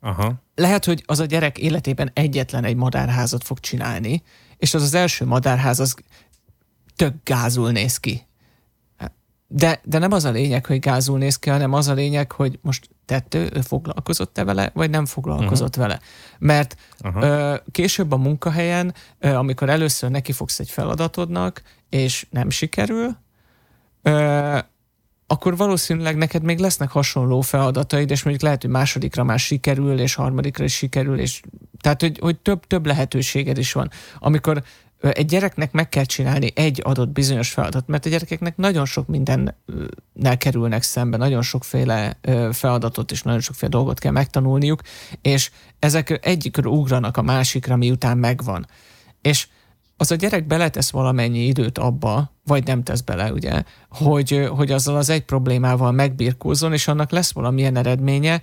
Aha. 0.00 0.34
lehet, 0.54 0.84
hogy 0.84 1.02
az 1.06 1.20
a 1.20 1.24
gyerek 1.24 1.58
életében 1.58 2.10
egyetlen 2.14 2.64
egy 2.64 2.76
madárházat 2.76 3.44
fog 3.44 3.60
csinálni, 3.60 4.22
és 4.56 4.74
az 4.74 4.82
az 4.82 4.94
első 4.94 5.24
madárház 5.24 5.80
az 5.80 5.94
tök 6.96 7.14
gázul 7.24 7.70
néz 7.70 7.96
ki. 7.96 8.26
De, 9.54 9.80
de 9.84 9.98
nem 9.98 10.12
az 10.12 10.24
a 10.24 10.30
lényeg, 10.30 10.66
hogy 10.66 10.78
gázul 10.78 11.18
néz 11.18 11.36
ki, 11.36 11.50
hanem 11.50 11.72
az 11.72 11.88
a 11.88 11.92
lényeg, 11.92 12.32
hogy 12.32 12.58
most 12.62 12.88
tettő, 13.04 13.50
ő 13.54 13.60
foglalkozott-e 13.60 14.44
vele, 14.44 14.70
vagy 14.74 14.90
nem 14.90 15.06
foglalkozott 15.06 15.76
uh-huh. 15.76 15.84
vele. 15.84 16.00
Mert 16.38 16.76
uh-huh. 17.04 17.22
ö, 17.22 17.54
később 17.70 18.12
a 18.12 18.16
munkahelyen, 18.16 18.94
ö, 19.18 19.28
amikor 19.28 19.68
először 19.68 20.10
neki 20.10 20.32
fogsz 20.32 20.58
egy 20.58 20.70
feladatodnak, 20.70 21.62
és 21.88 22.26
nem 22.30 22.50
sikerül, 22.50 23.16
ö, 24.02 24.58
akkor 25.26 25.56
valószínűleg 25.56 26.16
neked 26.16 26.42
még 26.42 26.58
lesznek 26.58 26.90
hasonló 26.90 27.40
feladataid, 27.40 28.10
és 28.10 28.22
mondjuk 28.22 28.44
lehet, 28.44 28.62
hogy 28.62 28.70
másodikra 28.70 29.24
már 29.24 29.38
sikerül, 29.38 30.00
és 30.00 30.14
harmadikra 30.14 30.64
is 30.64 30.74
sikerül, 30.74 31.18
és 31.18 31.40
tehát, 31.80 32.00
hogy, 32.00 32.18
hogy 32.18 32.38
több, 32.38 32.66
több 32.66 32.86
lehetőséged 32.86 33.58
is 33.58 33.72
van. 33.72 33.90
Amikor 34.18 34.62
egy 35.10 35.26
gyereknek 35.26 35.72
meg 35.72 35.88
kell 35.88 36.04
csinálni 36.04 36.52
egy 36.54 36.80
adott 36.84 37.08
bizonyos 37.08 37.50
feladat, 37.50 37.86
mert 37.86 38.06
a 38.06 38.08
gyerekeknek 38.08 38.56
nagyon 38.56 38.84
sok 38.84 39.06
mindennel 39.06 40.36
kerülnek 40.38 40.82
szembe, 40.82 41.16
nagyon 41.16 41.42
sokféle 41.42 42.18
feladatot 42.52 43.10
és 43.10 43.22
nagyon 43.22 43.40
sokféle 43.40 43.70
dolgot 43.70 43.98
kell 43.98 44.12
megtanulniuk, 44.12 44.80
és 45.22 45.50
ezek 45.78 46.18
egyikről 46.22 46.72
ugranak 46.72 47.16
a 47.16 47.22
másikra, 47.22 47.76
miután 47.76 48.18
megvan. 48.18 48.66
És 49.22 49.46
az 49.96 50.10
a 50.10 50.14
gyerek 50.14 50.46
beletesz 50.46 50.90
valamennyi 50.90 51.46
időt 51.46 51.78
abba, 51.78 52.32
vagy 52.44 52.66
nem 52.66 52.82
tesz 52.82 53.00
bele, 53.00 53.32
ugye, 53.32 53.62
hogy, 53.88 54.48
hogy 54.56 54.70
azzal 54.70 54.96
az 54.96 55.10
egy 55.10 55.24
problémával 55.24 55.92
megbirkózon, 55.92 56.72
és 56.72 56.88
annak 56.88 57.10
lesz 57.10 57.32
valamilyen 57.32 57.76
eredménye, 57.76 58.40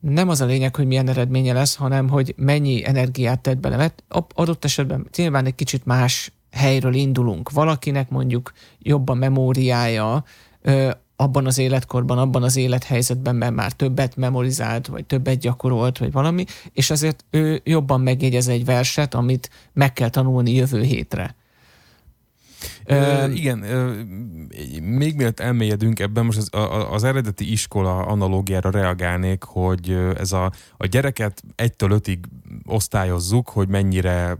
nem 0.00 0.28
az 0.28 0.40
a 0.40 0.46
lényeg, 0.46 0.76
hogy 0.76 0.86
milyen 0.86 1.08
eredménye 1.08 1.52
lesz, 1.52 1.74
hanem 1.74 2.08
hogy 2.08 2.34
mennyi 2.36 2.86
energiát 2.86 3.40
tett 3.40 3.58
bele. 3.58 3.76
Mert 3.76 4.04
adott 4.34 4.64
esetben 4.64 5.06
nyilván 5.16 5.46
egy 5.46 5.54
kicsit 5.54 5.84
más 5.84 6.32
helyről 6.50 6.94
indulunk. 6.94 7.50
Valakinek 7.50 8.10
mondjuk 8.10 8.52
jobb 8.78 9.08
a 9.08 9.14
memóriája, 9.14 10.24
abban 11.16 11.46
az 11.46 11.58
életkorban, 11.58 12.18
abban 12.18 12.42
az 12.42 12.56
élethelyzetben, 12.56 13.36
mert 13.36 13.54
már 13.54 13.72
többet 13.72 14.16
memorizált, 14.16 14.86
vagy 14.86 15.04
többet 15.04 15.38
gyakorolt, 15.38 15.98
vagy 15.98 16.12
valami, 16.12 16.44
és 16.72 16.90
azért 16.90 17.24
ő 17.30 17.60
jobban 17.64 18.00
megjegyez 18.00 18.48
egy 18.48 18.64
verset, 18.64 19.14
amit 19.14 19.50
meg 19.72 19.92
kell 19.92 20.08
tanulni 20.08 20.54
jövő 20.54 20.82
hétre. 20.82 21.34
Ö, 22.84 23.28
igen, 23.30 23.62
ö, 23.62 24.02
még 24.80 25.14
mielőtt 25.14 25.40
elmélyedünk 25.40 26.00
ebben, 26.00 26.24
most 26.24 26.38
az, 26.38 26.54
a, 26.54 26.92
az 26.92 27.04
eredeti 27.04 27.52
iskola 27.52 28.06
analógiára 28.06 28.70
reagálnék, 28.70 29.42
hogy 29.42 29.90
ez 30.16 30.32
a, 30.32 30.52
a 30.76 30.86
gyereket 30.86 31.42
egytől 31.54 31.90
ötig 31.90 32.18
osztályozzuk, 32.64 33.48
hogy 33.48 33.68
mennyire 33.68 34.38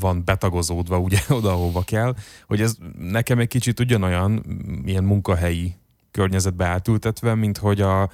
van 0.00 0.24
betagozódva 0.24 0.98
ugye 0.98 1.18
oda, 1.38 1.52
ahova 1.52 1.82
kell, 1.82 2.14
hogy 2.46 2.60
ez 2.60 2.76
nekem 2.98 3.38
egy 3.38 3.48
kicsit 3.48 3.80
ugyanolyan 3.80 4.44
ilyen 4.84 5.04
munkahelyi 5.04 5.74
környezetbe 6.10 6.66
átültetve, 6.66 7.34
mint 7.34 7.58
hogy 7.58 7.80
a, 7.80 8.10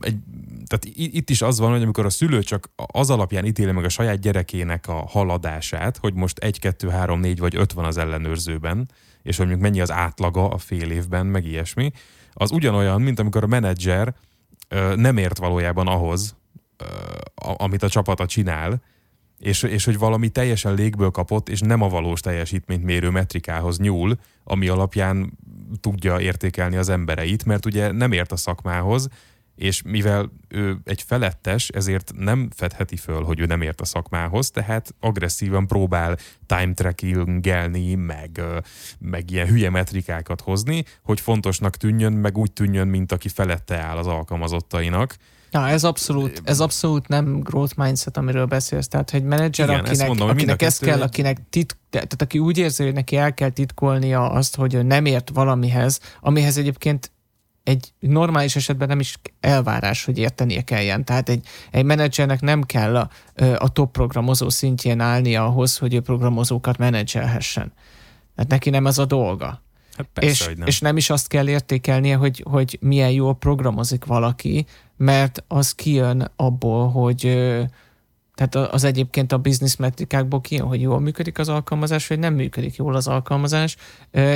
egy 0.00 0.16
tehát 0.68 0.96
itt 0.96 1.30
is 1.30 1.42
az 1.42 1.58
van, 1.58 1.70
hogy 1.70 1.82
amikor 1.82 2.04
a 2.04 2.10
szülő 2.10 2.42
csak 2.42 2.70
az 2.76 3.10
alapján 3.10 3.44
ítéli 3.44 3.72
meg 3.72 3.84
a 3.84 3.88
saját 3.88 4.20
gyerekének 4.20 4.88
a 4.88 5.06
haladását, 5.06 5.96
hogy 5.96 6.14
most 6.14 6.38
1, 6.38 6.58
2, 6.58 6.88
3, 6.88 7.20
4 7.20 7.38
vagy 7.38 7.56
5 7.56 7.72
van 7.72 7.84
az 7.84 7.96
ellenőrzőben, 7.96 8.90
és 9.22 9.36
hogy 9.36 9.46
mondjuk 9.46 9.68
mennyi 9.68 9.80
az 9.80 9.90
átlaga 9.90 10.48
a 10.48 10.58
fél 10.58 10.90
évben, 10.90 11.26
meg 11.26 11.44
ilyesmi, 11.46 11.90
az 12.32 12.50
ugyanolyan, 12.50 13.00
mint 13.00 13.18
amikor 13.18 13.42
a 13.42 13.46
menedzser 13.46 14.14
nem 14.94 15.16
ért 15.16 15.38
valójában 15.38 15.86
ahhoz, 15.86 16.36
amit 17.34 17.82
a 17.82 17.88
csapata 17.88 18.26
csinál, 18.26 18.82
és, 19.38 19.62
és 19.62 19.84
hogy 19.84 19.98
valami 19.98 20.28
teljesen 20.28 20.74
légből 20.74 21.10
kapott, 21.10 21.48
és 21.48 21.60
nem 21.60 21.82
a 21.82 21.88
valós 21.88 22.20
teljesítményt 22.20 22.84
mérő 22.84 23.10
metrikához 23.10 23.78
nyúl, 23.78 24.18
ami 24.44 24.68
alapján 24.68 25.38
tudja 25.80 26.20
értékelni 26.20 26.76
az 26.76 26.88
embereit, 26.88 27.44
mert 27.44 27.66
ugye 27.66 27.92
nem 27.92 28.12
ért 28.12 28.32
a 28.32 28.36
szakmához, 28.36 29.08
és 29.58 29.82
mivel 29.82 30.32
ő 30.48 30.78
egy 30.84 31.02
felettes, 31.02 31.68
ezért 31.68 32.12
nem 32.16 32.48
fedheti 32.54 32.96
föl, 32.96 33.22
hogy 33.22 33.40
ő 33.40 33.46
nem 33.46 33.62
ért 33.62 33.80
a 33.80 33.84
szakmához, 33.84 34.50
tehát 34.50 34.94
agresszívan 35.00 35.66
próbál 35.66 36.16
time 36.46 36.72
trackingelni, 36.72 37.94
meg, 37.94 38.42
meg 38.98 39.30
ilyen 39.30 39.46
hülye 39.46 39.70
metrikákat 39.70 40.40
hozni, 40.40 40.84
hogy 41.02 41.20
fontosnak 41.20 41.76
tűnjön, 41.76 42.12
meg 42.12 42.38
úgy 42.38 42.52
tűnjön, 42.52 42.88
mint 42.88 43.12
aki 43.12 43.28
felette 43.28 43.76
áll 43.76 43.96
az 43.96 44.06
alkalmazottainak. 44.06 45.16
Ja, 45.50 45.68
ez 45.68 45.84
abszolút, 45.84 46.42
ez 46.44 46.60
abszolút 46.60 47.08
nem 47.08 47.40
growth 47.40 47.76
mindset, 47.76 48.16
amiről 48.16 48.46
beszélsz. 48.46 48.88
Tehát, 48.88 49.10
hogy 49.10 49.24
menedzser, 49.24 49.68
Igen, 49.68 49.80
akinek, 49.80 50.06
mondom, 50.06 50.28
akinek 50.28 50.62
ez 50.62 50.78
kell, 50.78 51.02
akinek 51.02 51.38
tit, 51.50 51.76
tehát 51.90 52.22
aki 52.22 52.38
úgy 52.38 52.58
érzi, 52.58 52.84
hogy 52.84 52.92
neki 52.92 53.16
el 53.16 53.34
kell 53.34 53.50
titkolnia 53.50 54.30
azt, 54.30 54.56
hogy 54.56 54.74
ő 54.74 54.82
nem 54.82 55.04
ért 55.04 55.30
valamihez, 55.34 56.00
amihez 56.20 56.58
egyébként 56.58 57.10
egy 57.68 57.92
normális 57.98 58.56
esetben 58.56 58.88
nem 58.88 59.00
is 59.00 59.18
elvárás, 59.40 60.04
hogy 60.04 60.18
értenie 60.18 60.62
kelljen. 60.62 61.04
Tehát 61.04 61.28
egy, 61.28 61.46
egy 61.70 61.84
menedzsernek 61.84 62.40
nem 62.40 62.62
kell 62.62 62.96
a, 62.96 63.10
a 63.56 63.72
top 63.72 63.92
programozó 63.92 64.48
szintjén 64.48 65.00
állni 65.00 65.36
ahhoz, 65.36 65.78
hogy 65.78 65.94
ő 65.94 66.00
programozókat 66.00 66.78
menedzselhessen. 66.78 67.72
Tehát 68.34 68.50
neki 68.50 68.70
nem 68.70 68.86
ez 68.86 68.98
a 68.98 69.04
dolga. 69.04 69.62
Hát 69.96 70.08
persze, 70.12 70.30
és, 70.30 70.46
hogy 70.46 70.56
nem. 70.56 70.66
és 70.66 70.80
nem 70.80 70.96
is 70.96 71.10
azt 71.10 71.28
kell 71.28 71.48
értékelnie, 71.48 72.16
hogy, 72.16 72.44
hogy 72.50 72.78
milyen 72.80 73.10
jól 73.10 73.34
programozik 73.34 74.04
valaki, 74.04 74.66
mert 74.96 75.44
az 75.48 75.72
kijön 75.72 76.30
abból, 76.36 76.90
hogy 76.90 77.38
tehát 78.38 78.72
az 78.72 78.84
egyébként 78.84 79.32
a 79.32 79.38
business 79.38 79.76
metrikákból 79.76 80.40
kijön, 80.40 80.66
hogy 80.66 80.80
jól 80.80 81.00
működik 81.00 81.38
az 81.38 81.48
alkalmazás, 81.48 82.06
vagy 82.06 82.18
nem 82.18 82.34
működik 82.34 82.76
jól 82.76 82.94
az 82.94 83.06
alkalmazás, 83.06 83.76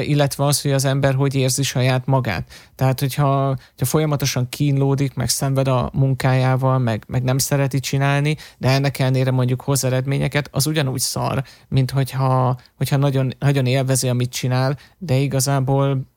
illetve 0.02 0.44
az, 0.44 0.62
hogy 0.62 0.72
az 0.72 0.84
ember 0.84 1.14
hogy 1.14 1.34
érzi 1.34 1.62
saját 1.62 2.06
magát. 2.06 2.52
Tehát, 2.74 3.00
hogyha, 3.00 3.46
hogyha 3.46 3.84
folyamatosan 3.84 4.48
kínlódik, 4.48 5.14
meg 5.14 5.28
szenved 5.28 5.68
a 5.68 5.90
munkájával, 5.92 6.78
meg, 6.78 7.04
meg 7.06 7.22
nem 7.22 7.38
szereti 7.38 7.80
csinálni, 7.80 8.36
de 8.58 8.68
ennek 8.68 8.98
ellenére 8.98 9.30
mondjuk 9.30 9.60
hoz 9.60 9.84
eredményeket, 9.84 10.48
az 10.52 10.66
ugyanúgy 10.66 11.00
szar, 11.00 11.44
mint 11.68 11.90
hogyha, 11.90 12.56
hogyha 12.76 12.96
nagyon, 12.96 13.34
nagyon 13.38 13.66
élvezi, 13.66 14.08
amit 14.08 14.30
csinál, 14.30 14.78
de 14.98 15.16
igazából 15.16 16.10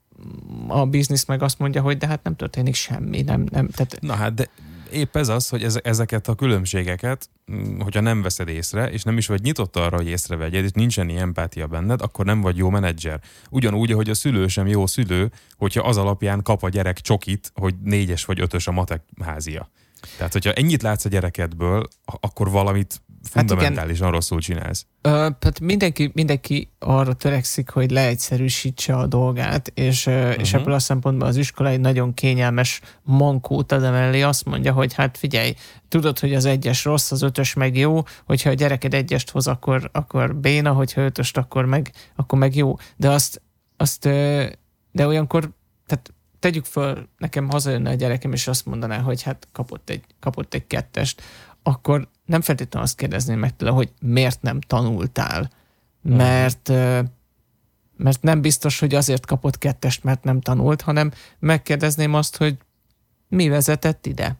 a 0.67 0.85
biznisz 0.85 1.25
meg 1.25 1.41
azt 1.41 1.59
mondja, 1.59 1.81
hogy 1.81 1.97
de 1.97 2.07
hát 2.07 2.23
nem 2.23 2.35
történik 2.35 2.75
semmi. 2.75 3.21
Nem, 3.21 3.45
nem, 3.51 3.67
tehát... 3.67 3.97
Na 4.01 4.13
hát, 4.13 4.33
de 4.33 4.49
épp 4.91 5.15
ez 5.15 5.27
az, 5.27 5.49
hogy 5.49 5.67
ezeket 5.83 6.27
a 6.27 6.35
különbségeket, 6.35 7.29
mm, 7.51 7.79
hogyha 7.79 8.01
nem 8.01 8.21
veszed 8.21 8.47
észre, 8.47 8.91
és 8.91 9.03
nem 9.03 9.17
is 9.17 9.27
vagy 9.27 9.41
nyitott 9.41 9.75
arra, 9.75 9.95
hogy 9.95 10.07
észrevegyed, 10.07 10.63
és 10.63 10.71
nincsen 10.71 11.09
ilyen 11.09 11.21
empátia 11.21 11.67
benned, 11.67 12.01
akkor 12.01 12.25
nem 12.25 12.41
vagy 12.41 12.57
jó 12.57 12.69
menedzser. 12.69 13.21
Ugyanúgy, 13.49 13.91
hogy 13.91 14.09
a 14.09 14.13
szülő 14.13 14.47
sem 14.47 14.67
jó 14.67 14.87
szülő, 14.87 15.31
hogyha 15.57 15.87
az 15.87 15.97
alapján 15.97 16.41
kap 16.41 16.63
a 16.63 16.69
gyerek 16.69 16.99
csokit, 16.99 17.51
hogy 17.53 17.75
négyes 17.83 18.25
vagy 18.25 18.39
ötös 18.39 18.67
a 18.67 18.71
matek 18.71 19.01
házia. 19.21 19.69
Tehát, 20.17 20.33
hogyha 20.33 20.53
ennyit 20.53 20.81
látsz 20.81 21.05
a 21.05 21.09
gyerekedből, 21.09 21.87
akkor 22.05 22.49
valamit 22.49 23.01
fundamentálisan 23.29 24.05
hát 24.05 24.13
rosszul 24.13 24.39
csinálsz. 24.39 24.85
Ö, 25.01 25.09
tehát 25.09 25.59
mindenki, 25.59 26.11
mindenki 26.13 26.69
arra 26.79 27.13
törekszik, 27.13 27.69
hogy 27.69 27.91
leegyszerűsítse 27.91 28.95
a 28.95 29.07
dolgát, 29.07 29.71
és, 29.73 30.05
uh-huh. 30.05 30.39
és 30.39 30.53
ebből 30.53 30.73
a 30.73 30.79
szempontból 30.79 31.27
az 31.27 31.37
iskola 31.37 31.69
egy 31.69 31.79
nagyon 31.79 32.13
kényelmes 32.13 32.81
mankót 33.03 33.71
ad 33.71 33.83
emellé, 33.83 34.21
azt 34.21 34.45
mondja, 34.45 34.73
hogy 34.73 34.93
hát 34.93 35.17
figyelj, 35.17 35.53
tudod, 35.87 36.19
hogy 36.19 36.33
az 36.33 36.45
egyes 36.45 36.85
rossz, 36.85 37.11
az 37.11 37.21
ötös 37.21 37.53
meg 37.53 37.77
jó, 37.77 38.01
hogyha 38.25 38.49
a 38.49 38.53
gyereked 38.53 38.93
egyest 38.93 39.29
hoz, 39.29 39.47
akkor, 39.47 39.89
akkor 39.93 40.35
béna, 40.35 40.71
hogyha 40.71 41.01
ötöst, 41.01 41.37
akkor 41.37 41.65
meg, 41.65 41.91
akkor 42.15 42.39
meg 42.39 42.55
jó. 42.55 42.75
De 42.95 43.09
azt, 43.09 43.41
azt 43.77 44.03
de 44.91 45.07
olyankor, 45.07 45.49
tehát 45.85 46.13
tegyük 46.39 46.65
föl, 46.65 47.07
nekem 47.17 47.49
hazajönne 47.49 47.89
a 47.89 47.93
gyerekem, 47.93 48.33
és 48.33 48.47
azt 48.47 48.65
mondaná, 48.65 48.99
hogy 48.99 49.21
hát 49.21 49.47
kapott 49.51 49.89
egy, 49.89 50.03
kapott 50.19 50.53
egy 50.53 50.67
kettest, 50.67 51.21
akkor 51.63 52.07
nem 52.25 52.41
feltétlenül 52.41 52.87
azt 52.87 52.97
kérdezném 52.97 53.39
meg 53.39 53.55
tőle, 53.55 53.71
hogy 53.71 53.91
miért 54.01 54.41
nem 54.41 54.61
tanultál, 54.61 55.51
mert 56.01 56.71
mert 57.97 58.21
nem 58.21 58.41
biztos, 58.41 58.79
hogy 58.79 58.95
azért 58.95 59.25
kapott 59.25 59.57
kettest, 59.57 60.03
mert 60.03 60.23
nem 60.23 60.41
tanult, 60.41 60.81
hanem 60.81 61.11
megkérdezném 61.39 62.13
azt, 62.13 62.37
hogy 62.37 62.57
mi 63.27 63.47
vezetett 63.47 64.05
ide. 64.05 64.35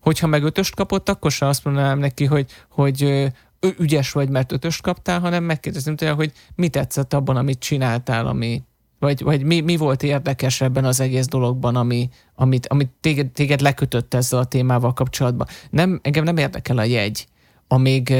Hogyha 0.00 0.26
meg 0.26 0.42
ötöst 0.42 0.74
kapott, 0.74 1.08
akkor 1.08 1.30
se 1.30 1.46
azt 1.46 1.64
mondanám 1.64 1.98
neki, 1.98 2.24
hogy, 2.24 2.50
hogy 2.68 3.30
ügyes 3.78 4.12
vagy, 4.12 4.28
mert 4.28 4.52
ötöst 4.52 4.82
kaptál, 4.82 5.20
hanem 5.20 5.44
megkérdezném 5.44 5.96
tőle, 5.96 6.12
hogy 6.12 6.32
mi 6.54 6.68
tetszett 6.68 7.12
abban, 7.12 7.36
amit 7.36 7.58
csináltál, 7.58 8.26
ami, 8.26 8.62
vagy, 9.02 9.22
vagy 9.22 9.42
mi, 9.42 9.60
mi 9.60 9.76
volt 9.76 10.02
érdekes 10.02 10.60
ebben 10.60 10.84
az 10.84 11.00
egész 11.00 11.26
dologban, 11.26 11.76
ami, 11.76 12.08
amit, 12.34 12.66
amit 12.66 12.90
téged, 13.00 13.30
téged 13.30 13.60
lekötött 13.60 14.14
ezzel 14.14 14.38
a 14.38 14.44
témával 14.44 14.92
kapcsolatban. 14.92 15.46
Nem, 15.70 16.00
engem 16.02 16.24
nem 16.24 16.36
érdekel 16.36 16.78
a 16.78 16.84
jegy, 16.84 17.26
amíg, 17.68 18.14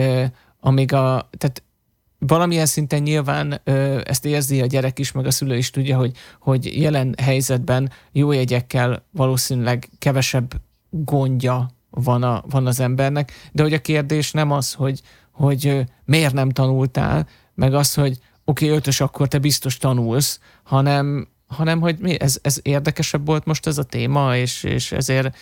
amíg 0.61 0.93
a, 0.93 1.29
tehát 1.39 1.62
valamilyen 2.19 2.67
szinten 2.67 3.03
nyilván 3.03 3.61
ezt 4.05 4.25
érzi 4.25 4.61
a 4.61 4.67
gyerek 4.67 4.99
is, 4.99 5.12
meg 5.12 5.27
a 5.27 5.31
szülő 5.31 5.57
is 5.57 5.71
tudja, 5.71 5.97
hogy, 5.97 6.12
hogy 6.41 6.81
jelen 6.81 7.15
helyzetben 7.23 7.91
jó 8.12 8.33
jegyekkel 8.33 9.05
valószínűleg 9.11 9.89
kevesebb 9.99 10.61
gondja 10.91 11.71
van, 11.91 12.23
a, 12.23 12.43
van 12.51 12.67
az 12.67 12.81
embernek, 12.81 13.33
de 13.53 13.62
hogy 13.62 13.73
a 13.73 13.81
kérdés 13.81 14.31
nem 14.31 14.51
az, 14.51 14.73
hogy, 14.73 15.01
hogy 15.33 15.85
miért 16.05 16.35
nem 16.35 16.51
tanultál, 16.51 17.27
meg 17.55 17.75
az, 17.75 17.95
hogy 17.95 18.19
oké, 18.45 18.65
okay, 18.65 18.77
ötös, 18.77 19.01
akkor 19.01 19.29
te 19.29 19.39
biztos 19.39 19.77
tanulsz, 19.77 20.41
hanem, 20.63 21.29
hanem 21.47 21.81
hogy 21.81 21.99
mi, 21.99 22.21
ez, 22.21 22.39
ez 22.43 22.59
érdekesebb 22.63 23.27
volt 23.27 23.45
most 23.45 23.67
ez 23.67 23.79
a 23.79 23.83
téma, 23.83 24.37
és, 24.37 24.63
és 24.63 24.93
ezért 24.93 25.37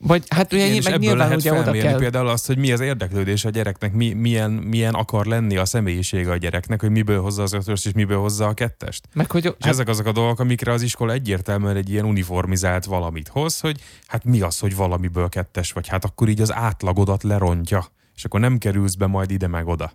vagy 0.00 0.24
hát 0.28 0.52
ugye 0.52 0.66
Igen, 0.66 0.90
meg 0.90 1.00
nyilván 1.00 1.18
lehet 1.18 1.36
ugye 1.36 1.52
oda 1.52 1.72
kell. 1.72 1.98
például 1.98 2.28
azt, 2.28 2.46
hogy 2.46 2.58
mi 2.58 2.72
az 2.72 2.80
érdeklődés 2.80 3.44
a 3.44 3.50
gyereknek, 3.50 3.92
mi, 3.92 4.12
milyen, 4.12 4.50
milyen 4.50 4.94
akar 4.94 5.26
lenni 5.26 5.56
a 5.56 5.64
személyisége 5.64 6.30
a 6.30 6.36
gyereknek, 6.36 6.80
hogy 6.80 6.90
miből 6.90 7.20
hozza 7.20 7.42
az 7.42 7.52
ötöst 7.52 7.86
és 7.86 7.92
miből 7.92 8.18
hozza 8.18 8.46
a 8.46 8.54
kettest. 8.54 9.08
Meg, 9.14 9.30
hogy, 9.30 9.44
és 9.44 9.52
hát, 9.60 9.72
ezek 9.72 9.88
azok 9.88 10.06
a 10.06 10.12
dolgok, 10.12 10.40
amikre 10.40 10.72
az 10.72 10.82
iskola 10.82 11.12
egyértelműen 11.12 11.76
egy 11.76 11.90
ilyen 11.90 12.04
uniformizált 12.04 12.84
valamit 12.84 13.28
hoz, 13.28 13.60
hogy 13.60 13.80
hát 14.06 14.24
mi 14.24 14.40
az, 14.40 14.58
hogy 14.58 14.76
valamiből 14.76 15.28
kettes 15.28 15.72
vagy, 15.72 15.88
hát 15.88 16.04
akkor 16.04 16.28
így 16.28 16.40
az 16.40 16.52
átlagodat 16.52 17.22
lerontja, 17.22 17.84
és 18.14 18.24
akkor 18.24 18.40
nem 18.40 18.58
kerülsz 18.58 18.94
be 18.94 19.06
majd 19.06 19.30
ide 19.30 19.46
meg 19.46 19.66
oda. 19.66 19.92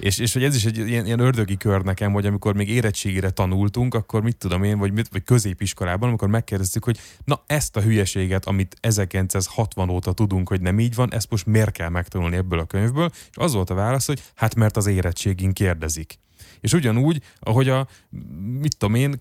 És, 0.00 0.18
és 0.18 0.32
hogy 0.32 0.44
ez 0.44 0.54
is 0.54 0.64
egy 0.64 0.78
ilyen, 0.78 1.06
ilyen 1.06 1.18
ördögi 1.18 1.56
kör 1.56 1.82
nekem, 1.82 2.12
hogy 2.12 2.26
amikor 2.26 2.54
még 2.54 2.68
érettségére 2.68 3.30
tanultunk, 3.30 3.94
akkor 3.94 4.22
mit 4.22 4.36
tudom 4.36 4.62
én, 4.62 4.78
vagy, 4.78 4.92
mit, 4.92 5.08
vagy 5.08 5.24
középiskolában, 5.24 6.08
amikor 6.08 6.28
megkérdeztük, 6.28 6.84
hogy 6.84 6.98
na 7.24 7.42
ezt 7.46 7.76
a 7.76 7.80
hülyeséget, 7.80 8.46
amit 8.46 8.76
1960 8.80 9.88
óta 9.88 10.12
tudunk, 10.12 10.48
hogy 10.48 10.60
nem 10.60 10.80
így 10.80 10.94
van, 10.94 11.12
ezt 11.12 11.30
most 11.30 11.46
miért 11.46 11.72
kell 11.72 11.88
megtanulni 11.88 12.36
ebből 12.36 12.58
a 12.58 12.64
könyvből? 12.64 13.10
És 13.12 13.36
az 13.36 13.52
volt 13.52 13.70
a 13.70 13.74
válasz, 13.74 14.06
hogy 14.06 14.22
hát 14.34 14.54
mert 14.54 14.76
az 14.76 14.86
érettségén 14.86 15.52
kérdezik. 15.52 16.18
És 16.60 16.72
ugyanúgy, 16.72 17.22
ahogy 17.38 17.68
a, 17.68 17.86
mit 18.60 18.76
tudom 18.76 18.94
én, 18.94 19.18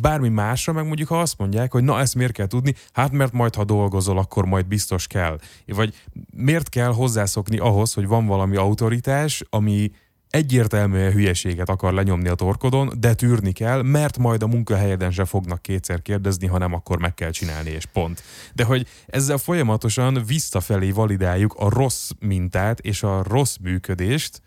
bármi 0.00 0.28
másra, 0.28 0.72
meg 0.72 0.86
mondjuk 0.86 1.08
ha 1.08 1.20
azt 1.20 1.38
mondják, 1.38 1.72
hogy 1.72 1.84
na 1.84 2.00
ezt 2.00 2.14
miért 2.14 2.32
kell 2.32 2.46
tudni, 2.46 2.74
hát 2.92 3.12
mert 3.12 3.32
majd 3.32 3.54
ha 3.54 3.64
dolgozol, 3.64 4.18
akkor 4.18 4.44
majd 4.44 4.66
biztos 4.66 5.06
kell. 5.06 5.38
Vagy 5.66 5.94
miért 6.34 6.68
kell 6.68 6.92
hozzászokni 6.92 7.58
ahhoz, 7.58 7.92
hogy 7.92 8.06
van 8.06 8.26
valami 8.26 8.56
autoritás, 8.56 9.42
ami 9.50 9.90
egyértelműen 10.30 11.12
hülyeséget 11.12 11.68
akar 11.68 11.92
lenyomni 11.92 12.28
a 12.28 12.34
torkodon, 12.34 12.92
de 12.98 13.14
tűrni 13.14 13.52
kell, 13.52 13.82
mert 13.82 14.18
majd 14.18 14.42
a 14.42 14.46
munkahelyeden 14.46 15.10
se 15.10 15.24
fognak 15.24 15.62
kétszer 15.62 16.02
kérdezni, 16.02 16.46
hanem 16.46 16.72
akkor 16.72 16.98
meg 16.98 17.14
kell 17.14 17.30
csinálni, 17.30 17.70
és 17.70 17.86
pont. 17.86 18.22
De 18.54 18.64
hogy 18.64 18.86
ezzel 19.06 19.38
folyamatosan 19.38 20.22
visszafelé 20.26 20.90
validáljuk 20.90 21.54
a 21.54 21.68
rossz 21.68 22.10
mintát 22.18 22.80
és 22.80 23.02
a 23.02 23.22
rossz 23.22 23.56
működést, 23.60 24.42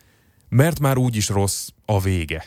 mert 0.49 0.79
már 0.79 0.97
úgyis 0.97 1.29
rossz 1.29 1.67
a 1.85 1.99
vége. 1.99 2.45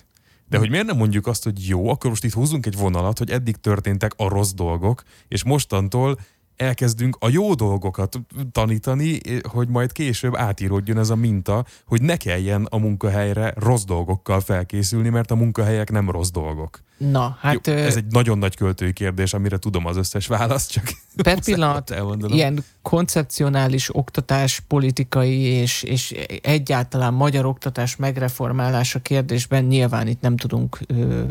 De 0.48 0.58
hogy 0.58 0.70
miért 0.70 0.86
nem 0.86 0.96
mondjuk 0.96 1.26
azt, 1.26 1.44
hogy 1.44 1.68
jó, 1.68 1.88
akkor 1.88 2.10
most 2.10 2.24
itt 2.24 2.32
húzunk 2.32 2.66
egy 2.66 2.76
vonalat, 2.76 3.18
hogy 3.18 3.30
eddig 3.30 3.56
történtek 3.56 4.12
a 4.16 4.28
rossz 4.28 4.52
dolgok, 4.52 5.02
és 5.28 5.44
mostantól 5.44 6.18
elkezdünk 6.56 7.16
a 7.20 7.28
jó 7.28 7.54
dolgokat 7.54 8.20
tanítani, 8.52 9.20
hogy 9.42 9.68
majd 9.68 9.92
később 9.92 10.36
átíródjon 10.36 10.98
ez 10.98 11.10
a 11.10 11.16
minta, 11.16 11.64
hogy 11.86 12.02
ne 12.02 12.16
kelljen 12.16 12.66
a 12.70 12.78
munkahelyre 12.78 13.54
rossz 13.56 13.84
dolgokkal 13.84 14.40
felkészülni, 14.40 15.08
mert 15.08 15.30
a 15.30 15.34
munkahelyek 15.34 15.90
nem 15.90 16.10
rossz 16.10 16.30
dolgok. 16.30 16.82
Na, 16.96 17.36
hát... 17.40 17.66
Jó, 17.66 17.72
ez 17.72 17.96
egy 17.96 18.06
nagyon 18.10 18.38
nagy 18.38 18.56
költői 18.56 18.92
kérdés, 18.92 19.34
amire 19.34 19.58
tudom 19.58 19.86
az 19.86 19.96
összes 19.96 20.26
választ, 20.26 20.70
csak... 20.70 20.84
Per 21.22 21.40
pillanat, 21.44 21.94
ilyen 22.26 22.64
koncepcionális 22.82 23.96
oktatás, 23.96 24.60
politikai 24.68 25.40
és, 25.40 25.82
és 25.82 26.10
egyáltalán 26.42 27.14
magyar 27.14 27.46
oktatás 27.46 27.96
megreformálása 27.96 28.98
kérdésben 28.98 29.64
nyilván 29.64 30.06
itt 30.06 30.20
nem 30.20 30.36
tudunk 30.36 30.78
ö, 30.86 31.24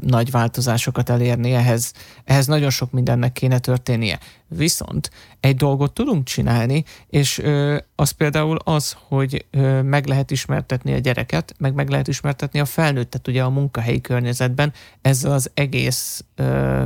nagy 0.00 0.30
változásokat 0.30 1.08
elérni, 1.08 1.52
ehhez, 1.52 1.92
ehhez 2.24 2.46
nagyon 2.46 2.70
sok 2.70 2.90
mindennek 2.90 3.32
kéne 3.32 3.58
történnie. 3.58 4.18
Viszont 4.48 5.10
egy 5.40 5.56
dolgot 5.56 5.92
tudunk 5.92 6.24
csinálni, 6.24 6.84
és 7.06 7.38
ö, 7.38 7.78
az 7.94 8.10
például 8.10 8.58
az, 8.64 8.96
hogy 9.08 9.46
ö, 9.50 9.82
meg 9.82 10.06
lehet 10.06 10.30
ismertetni 10.30 10.92
a 10.92 10.98
gyereket, 10.98 11.54
meg 11.58 11.74
meg 11.74 11.88
lehet 11.88 12.08
ismertetni 12.08 12.60
a 12.60 12.64
felnőttet 12.64 13.28
ugye 13.28 13.42
a 13.42 13.50
munkahelyi 13.50 14.00
környezetben 14.00 14.72
ezzel 15.02 15.32
az 15.32 15.50
egész 15.54 16.24
ö, 16.34 16.84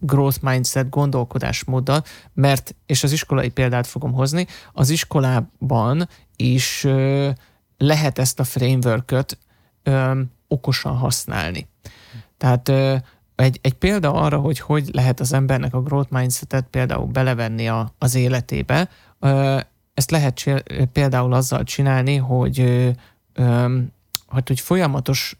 growth 0.00 0.42
mindset 0.42 0.88
gondolkodásmóddal, 0.88 2.04
mert, 2.34 2.74
és 2.86 3.02
az 3.02 3.12
iskolai 3.12 3.48
példát 3.48 3.86
fogom 3.86 4.12
hozni, 4.12 4.46
az 4.72 4.90
iskolában 4.90 6.08
is 6.36 6.84
ö, 6.84 7.30
lehet 7.78 8.18
ezt 8.18 8.40
a 8.40 8.44
frameworköt 8.44 9.38
okosan 10.50 10.96
használni. 10.96 11.68
Tehát 12.36 12.68
egy, 13.34 13.58
egy 13.60 13.74
példa 13.74 14.12
arra, 14.12 14.38
hogy 14.38 14.58
hogy 14.58 14.88
lehet 14.92 15.20
az 15.20 15.32
embernek 15.32 15.74
a 15.74 15.82
growth 15.82 16.12
mindsetet 16.12 16.66
például 16.70 17.06
belevenni 17.06 17.68
a, 17.68 17.94
az 17.98 18.14
életébe, 18.14 18.88
ezt 19.94 20.10
lehet 20.10 20.44
például 20.92 21.32
azzal 21.32 21.64
csinálni, 21.64 22.16
hogy, 22.16 22.88
hát, 24.28 24.48
hogy 24.48 24.60
folyamatos, 24.60 25.38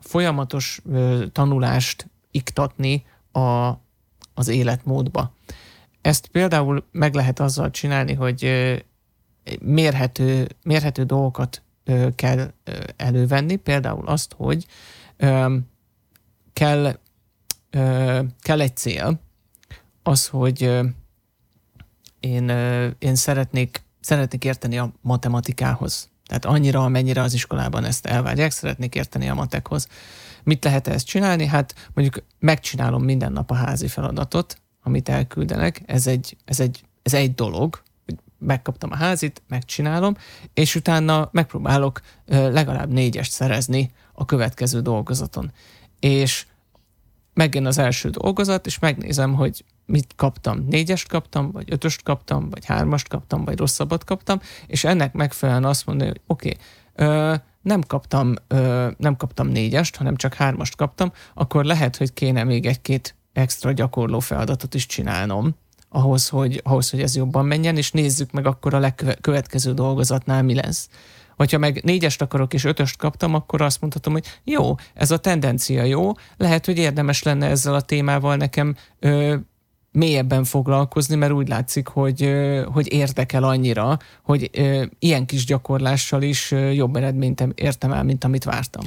folyamatos 0.00 0.82
tanulást 1.32 2.10
iktatni 2.30 3.04
a, 3.32 3.68
az 4.34 4.48
életmódba. 4.48 5.32
Ezt 6.00 6.26
például 6.26 6.84
meg 6.92 7.14
lehet 7.14 7.40
azzal 7.40 7.70
csinálni, 7.70 8.14
hogy 8.14 8.50
mérhető, 9.60 10.48
mérhető 10.62 11.04
dolgokat 11.04 11.62
kell 12.14 12.52
elővenni, 12.96 13.56
például 13.56 14.06
azt, 14.06 14.34
hogy 14.36 14.66
kell, 16.52 16.98
kell 18.40 18.60
egy 18.60 18.76
cél, 18.76 19.20
az, 20.02 20.26
hogy 20.26 20.80
én, 22.20 22.48
én 22.98 23.14
szeretnék, 23.14 23.82
szeretnék 24.00 24.44
érteni 24.44 24.78
a 24.78 24.92
matematikához. 25.00 26.08
Tehát 26.26 26.44
annyira, 26.44 26.84
amennyire 26.84 27.22
az 27.22 27.34
iskolában 27.34 27.84
ezt 27.84 28.06
elvárják, 28.06 28.50
szeretnék 28.50 28.94
érteni 28.94 29.28
a 29.28 29.34
matekhoz. 29.34 29.88
Mit 30.42 30.64
lehet 30.64 30.88
ezt 30.88 31.06
csinálni? 31.06 31.46
Hát 31.46 31.74
mondjuk 31.94 32.24
megcsinálom 32.38 33.02
minden 33.02 33.32
nap 33.32 33.50
a 33.50 33.54
házi 33.54 33.88
feladatot, 33.88 34.60
amit 34.82 35.08
elküldenek. 35.08 35.82
Ez 35.86 36.06
egy, 36.06 36.36
ez 36.44 36.60
egy, 36.60 36.84
ez 37.02 37.14
egy 37.14 37.34
dolog, 37.34 37.82
megkaptam 38.38 38.92
a 38.92 38.96
házit, 38.96 39.42
megcsinálom, 39.48 40.16
és 40.54 40.74
utána 40.74 41.28
megpróbálok 41.32 42.00
legalább 42.26 42.92
négyest 42.92 43.32
szerezni 43.32 43.90
a 44.12 44.24
következő 44.24 44.80
dolgozaton. 44.80 45.52
És 46.00 46.46
megjön 47.34 47.66
az 47.66 47.78
első 47.78 48.10
dolgozat, 48.10 48.66
és 48.66 48.78
megnézem, 48.78 49.34
hogy 49.34 49.64
mit 49.86 50.12
kaptam. 50.16 50.66
Négyest 50.68 51.08
kaptam, 51.08 51.50
vagy 51.50 51.72
ötöst 51.72 52.02
kaptam, 52.02 52.50
vagy 52.50 52.64
hármast 52.64 53.08
kaptam, 53.08 53.44
vagy 53.44 53.58
rosszabbat 53.58 54.04
kaptam, 54.04 54.40
és 54.66 54.84
ennek 54.84 55.12
megfelelően 55.12 55.64
azt 55.64 55.86
mondani, 55.86 56.10
hogy 56.10 56.20
oké, 56.26 56.56
okay, 56.96 57.36
nem 57.62 57.80
kaptam, 57.86 58.34
ö, 58.48 58.88
nem 58.96 59.16
kaptam 59.16 59.48
négyest, 59.48 59.96
hanem 59.96 60.16
csak 60.16 60.34
hármast 60.34 60.76
kaptam, 60.76 61.12
akkor 61.34 61.64
lehet, 61.64 61.96
hogy 61.96 62.12
kéne 62.12 62.44
még 62.44 62.66
egy-két 62.66 63.14
extra 63.32 63.72
gyakorló 63.72 64.20
feladatot 64.20 64.74
is 64.74 64.86
csinálnom, 64.86 65.54
ahhoz, 65.88 66.28
hogy, 66.28 66.60
ahhoz, 66.64 66.90
hogy 66.90 67.00
ez 67.00 67.16
jobban 67.16 67.46
menjen, 67.46 67.76
és 67.76 67.90
nézzük 67.90 68.32
meg 68.32 68.46
akkor 68.46 68.74
a 68.74 68.78
legkövetkező 68.78 69.72
dolgozatnál 69.74 70.42
mi 70.42 70.54
lesz. 70.54 70.88
Hogyha 71.36 71.58
meg 71.58 71.80
négyest 71.84 72.22
akarok 72.22 72.54
és 72.54 72.64
ötöst 72.64 72.96
kaptam, 72.96 73.34
akkor 73.34 73.60
azt 73.60 73.80
mondhatom, 73.80 74.12
hogy 74.12 74.24
jó, 74.44 74.74
ez 74.94 75.10
a 75.10 75.18
tendencia 75.18 75.82
jó, 75.82 76.12
lehet, 76.36 76.66
hogy 76.66 76.78
érdemes 76.78 77.22
lenne 77.22 77.46
ezzel 77.46 77.74
a 77.74 77.80
témával 77.80 78.36
nekem 78.36 78.76
ö, 78.98 79.34
mélyebben 79.92 80.44
foglalkozni, 80.44 81.14
mert 81.14 81.32
úgy 81.32 81.48
látszik, 81.48 81.88
hogy, 81.88 82.22
ö, 82.22 82.64
hogy 82.72 82.92
érdekel 82.92 83.44
annyira, 83.44 83.98
hogy 84.22 84.50
ö, 84.52 84.84
ilyen 84.98 85.26
kis 85.26 85.44
gyakorlással 85.44 86.22
is 86.22 86.50
ö, 86.50 86.70
jobb 86.70 86.96
eredményt 86.96 87.44
értem 87.54 87.92
el, 87.92 88.02
mint 88.02 88.24
amit 88.24 88.44
vártam. 88.44 88.84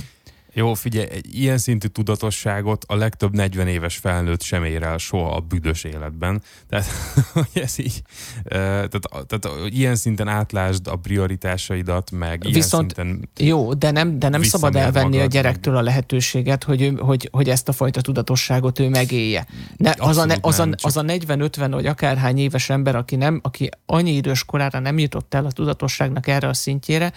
Jó, 0.53 0.73
figyelj, 0.73 1.07
egy 1.11 1.35
ilyen 1.35 1.57
szintű 1.57 1.87
tudatosságot 1.87 2.85
a 2.87 2.95
legtöbb 2.95 3.35
40 3.35 3.67
éves 3.67 3.97
felnőtt 3.97 4.41
sem 4.41 4.63
ér 4.63 4.83
el 4.83 4.97
soha 4.97 5.35
a 5.35 5.39
büdös 5.39 5.83
életben. 5.83 6.41
Tehát, 6.69 6.85
hogy 7.33 7.49
ez 7.53 7.79
így, 7.79 8.01
tehát, 8.43 8.99
tehát 9.27 9.49
ilyen 9.65 9.95
szinten 9.95 10.27
átlásd 10.27 10.87
a 10.87 10.95
prioritásaidat, 10.95 12.11
meg 12.11 12.43
ilyen 12.43 12.53
Viszont 12.53 12.93
szinten 12.95 13.29
jó, 13.37 13.73
de 13.73 13.91
nem, 13.91 14.19
de 14.19 14.29
nem 14.29 14.43
szabad 14.43 14.75
elvenni 14.75 15.15
magad, 15.15 15.25
a 15.25 15.33
gyerektől 15.33 15.75
a 15.75 15.81
lehetőséget, 15.81 16.63
hogy, 16.63 16.81
ő, 16.81 16.95
hogy, 16.95 17.29
hogy 17.31 17.49
ezt 17.49 17.67
a 17.67 17.71
fajta 17.71 18.01
tudatosságot 18.01 18.79
ő 18.79 18.89
megélje. 18.89 19.45
Ne, 19.77 19.91
az, 19.97 20.17
a, 20.17 20.25
az, 20.41 20.59
a, 20.59 20.67
az 20.81 20.97
a 20.97 21.01
40-50 21.01 21.67
vagy 21.71 21.85
akárhány 21.85 22.37
éves 22.37 22.69
ember, 22.69 22.95
aki, 22.95 23.15
nem, 23.15 23.39
aki 23.43 23.69
annyi 23.85 24.11
idős 24.11 24.45
korára 24.45 24.79
nem 24.79 24.99
jutott 24.99 25.33
el 25.33 25.45
a 25.45 25.51
tudatosságnak 25.51 26.27
erre 26.27 26.47
a 26.47 26.53
szintjére, 26.53 27.13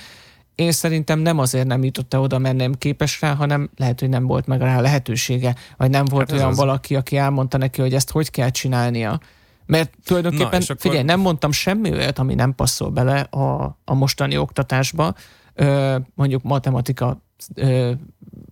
én 0.55 0.73
szerintem 0.73 1.19
nem 1.19 1.39
azért 1.39 1.67
nem 1.67 1.85
jutott 1.85 2.15
el 2.15 2.21
oda, 2.21 2.39
mert 2.39 2.57
nem 2.57 2.75
képes 2.75 3.21
rá, 3.21 3.35
hanem 3.35 3.71
lehet, 3.77 4.01
hogy 4.01 4.09
nem 4.09 4.27
volt 4.27 4.47
meg 4.47 4.61
rá 4.61 4.81
lehetősége, 4.81 5.55
vagy 5.77 5.91
nem 5.91 6.05
volt 6.05 6.31
Hát 6.31 6.39
olyan 6.39 6.51
az. 6.51 6.57
valaki, 6.57 6.97
aki 6.97 7.17
elmondta 7.17 7.59
neki, 7.59 7.81
hogy 7.81 7.95
ezt 7.95 8.11
hogy 8.11 8.31
kell 8.31 8.51
csinálnia. 8.51 9.21
Mert 9.67 9.93
tulajdonképpen, 10.05 10.49
Na, 10.51 10.57
akkor- 10.65 10.77
figyelj, 10.81 11.03
nem 11.03 11.21
mondtam 11.21 11.53
semmi 11.53 11.91
olyat, 11.93 12.19
ami 12.19 12.35
nem 12.35 12.55
passzol 12.55 12.91
bele 12.91 13.21
a, 13.21 13.63
a 13.85 13.95
mostani 13.95 14.37
oktatásba. 14.37 15.15
Ö, 15.55 15.97
mondjuk 16.15 16.43
matematika, 16.43 17.23
ö, 17.55 17.93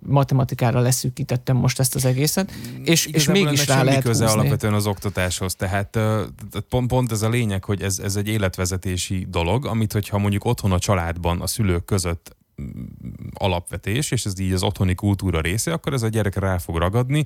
matematikára 0.06 0.80
leszűkítettem 0.80 1.56
most 1.56 1.78
ezt 1.80 1.94
az 1.94 2.04
egészet, 2.04 2.50
és, 2.84 2.84
és 2.84 3.06
Igazából 3.06 3.42
mégis 3.42 3.66
rá 3.66 3.82
lehet 3.82 4.02
köze 4.02 4.24
húzni. 4.24 4.38
alapvetően 4.38 4.74
az 4.74 4.86
oktatáshoz. 4.86 5.54
Tehát 5.54 5.98
pont, 6.68 6.86
pont 6.88 7.12
ez 7.12 7.22
a 7.22 7.28
lényeg, 7.28 7.64
hogy 7.64 7.82
ez, 7.82 7.98
ez 7.98 8.16
egy 8.16 8.28
életvezetési 8.28 9.26
dolog, 9.30 9.66
amit 9.66 9.92
hogyha 9.92 10.18
mondjuk 10.18 10.44
otthon 10.44 10.72
a 10.72 10.78
családban 10.78 11.40
a 11.40 11.46
szülők 11.46 11.84
között 11.84 12.36
mm, 12.62 12.66
alapvetés, 13.34 14.10
és 14.10 14.24
ez 14.24 14.38
így 14.38 14.52
az 14.52 14.62
otthoni 14.62 14.94
kultúra 14.94 15.40
része, 15.40 15.72
akkor 15.72 15.92
ez 15.92 16.02
a 16.02 16.08
gyerek 16.08 16.36
rá 16.36 16.58
fog 16.58 16.76
ragadni, 16.76 17.24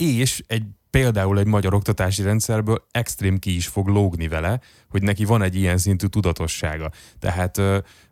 és 0.00 0.42
egy 0.46 0.64
például 0.90 1.38
egy 1.38 1.46
magyar 1.46 1.74
oktatási 1.74 2.22
rendszerből 2.22 2.86
extrém 2.90 3.38
ki 3.38 3.54
is 3.54 3.66
fog 3.66 3.88
lógni 3.88 4.28
vele, 4.28 4.60
hogy 4.88 5.02
neki 5.02 5.24
van 5.24 5.42
egy 5.42 5.54
ilyen 5.54 5.78
szintű 5.78 6.06
tudatossága. 6.06 6.90
Tehát, 7.18 7.60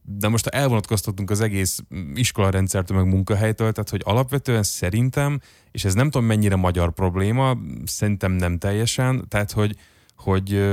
de 0.03 0.29
most 0.29 0.45
ha 0.45 0.51
elvonatkoztatunk 0.51 1.31
az 1.31 1.41
egész 1.41 1.79
iskolarendszertől, 2.15 2.97
meg 2.97 3.07
munkahelytől, 3.07 3.73
tehát 3.73 3.91
hogy 3.91 4.03
alapvetően 4.05 4.63
szerintem, 4.63 5.41
és 5.71 5.85
ez 5.85 5.95
nem 5.95 6.11
tudom 6.11 6.27
mennyire 6.27 6.57
magyar 6.57 6.93
probléma, 6.93 7.59
szerintem 7.85 8.33
nem 8.33 8.59
teljesen, 8.59 9.25
tehát 9.29 9.53
hogy, 9.53 9.77
hogy 10.17 10.69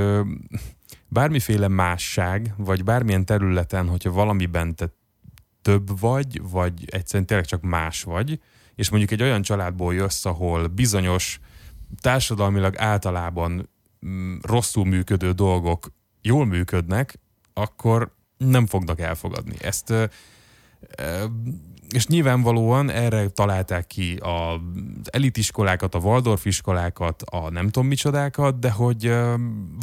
bármiféle 1.08 1.68
másság, 1.68 2.54
vagy 2.56 2.84
bármilyen 2.84 3.24
területen, 3.24 3.88
hogyha 3.88 4.10
valamiben 4.10 4.74
te 4.74 4.94
több 5.62 6.00
vagy, 6.00 6.40
vagy 6.50 6.84
egyszerűen 6.86 7.26
tényleg 7.26 7.46
csak 7.46 7.62
más 7.62 8.02
vagy, 8.02 8.40
és 8.76 8.88
mondjuk 8.90 9.10
egy 9.10 9.22
olyan 9.22 9.42
családból 9.42 9.94
jössz, 9.94 10.24
ahol 10.24 10.66
bizonyos 10.66 11.40
társadalmilag 12.00 12.76
általában 12.78 13.68
mm, 14.06 14.36
rosszul 14.42 14.84
működő 14.84 15.32
dolgok 15.32 15.92
jól 16.22 16.46
működnek, 16.46 17.18
akkor 17.52 18.14
nem 18.36 18.66
fognak 18.66 19.00
elfogadni. 19.00 19.56
Ezt 19.60 19.92
és 21.88 22.06
nyilvánvalóan 22.06 22.90
erre 22.90 23.28
találták 23.28 23.86
ki 23.86 24.16
az 24.20 24.58
elitiskolákat, 25.10 25.94
a 25.94 25.98
Waldorf 25.98 26.44
iskolákat, 26.44 27.22
a 27.22 27.50
nem 27.50 27.68
tudom 27.68 27.88
micsodákat, 27.88 28.58
de 28.58 28.70
hogy 28.70 29.14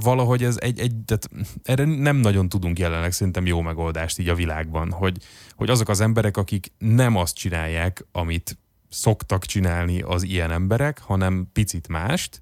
valahogy 0.04 0.44
ez 0.44 0.58
egy, 0.60 0.80
egy 0.80 0.96
tehát 1.06 1.30
erre 1.64 1.86
nem 1.86 2.16
nagyon 2.16 2.50
tudunk 2.50 2.80
jelenleg 2.80 3.12
szerintem 3.12 3.46
jó 3.46 3.62
megoldást 3.62 4.20
így 4.20 4.30
a 4.30 4.36
világban, 4.36 4.92
hogy, 4.92 5.18
hogy 5.56 5.70
azok 5.70 5.90
az 5.90 6.02
emberek, 6.02 6.38
akik 6.38 6.72
nem 6.78 7.16
azt 7.16 7.36
csinálják, 7.36 8.06
amit 8.12 8.58
szoktak 8.94 9.46
csinálni 9.46 10.02
az 10.02 10.24
ilyen 10.24 10.52
emberek, 10.52 11.00
hanem 11.00 11.50
picit 11.54 11.88
mást, 11.88 12.42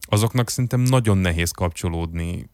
azoknak 0.00 0.50
szerintem 0.50 0.80
nagyon 0.80 1.18
nehéz 1.18 1.50
kapcsolódni 1.50 2.50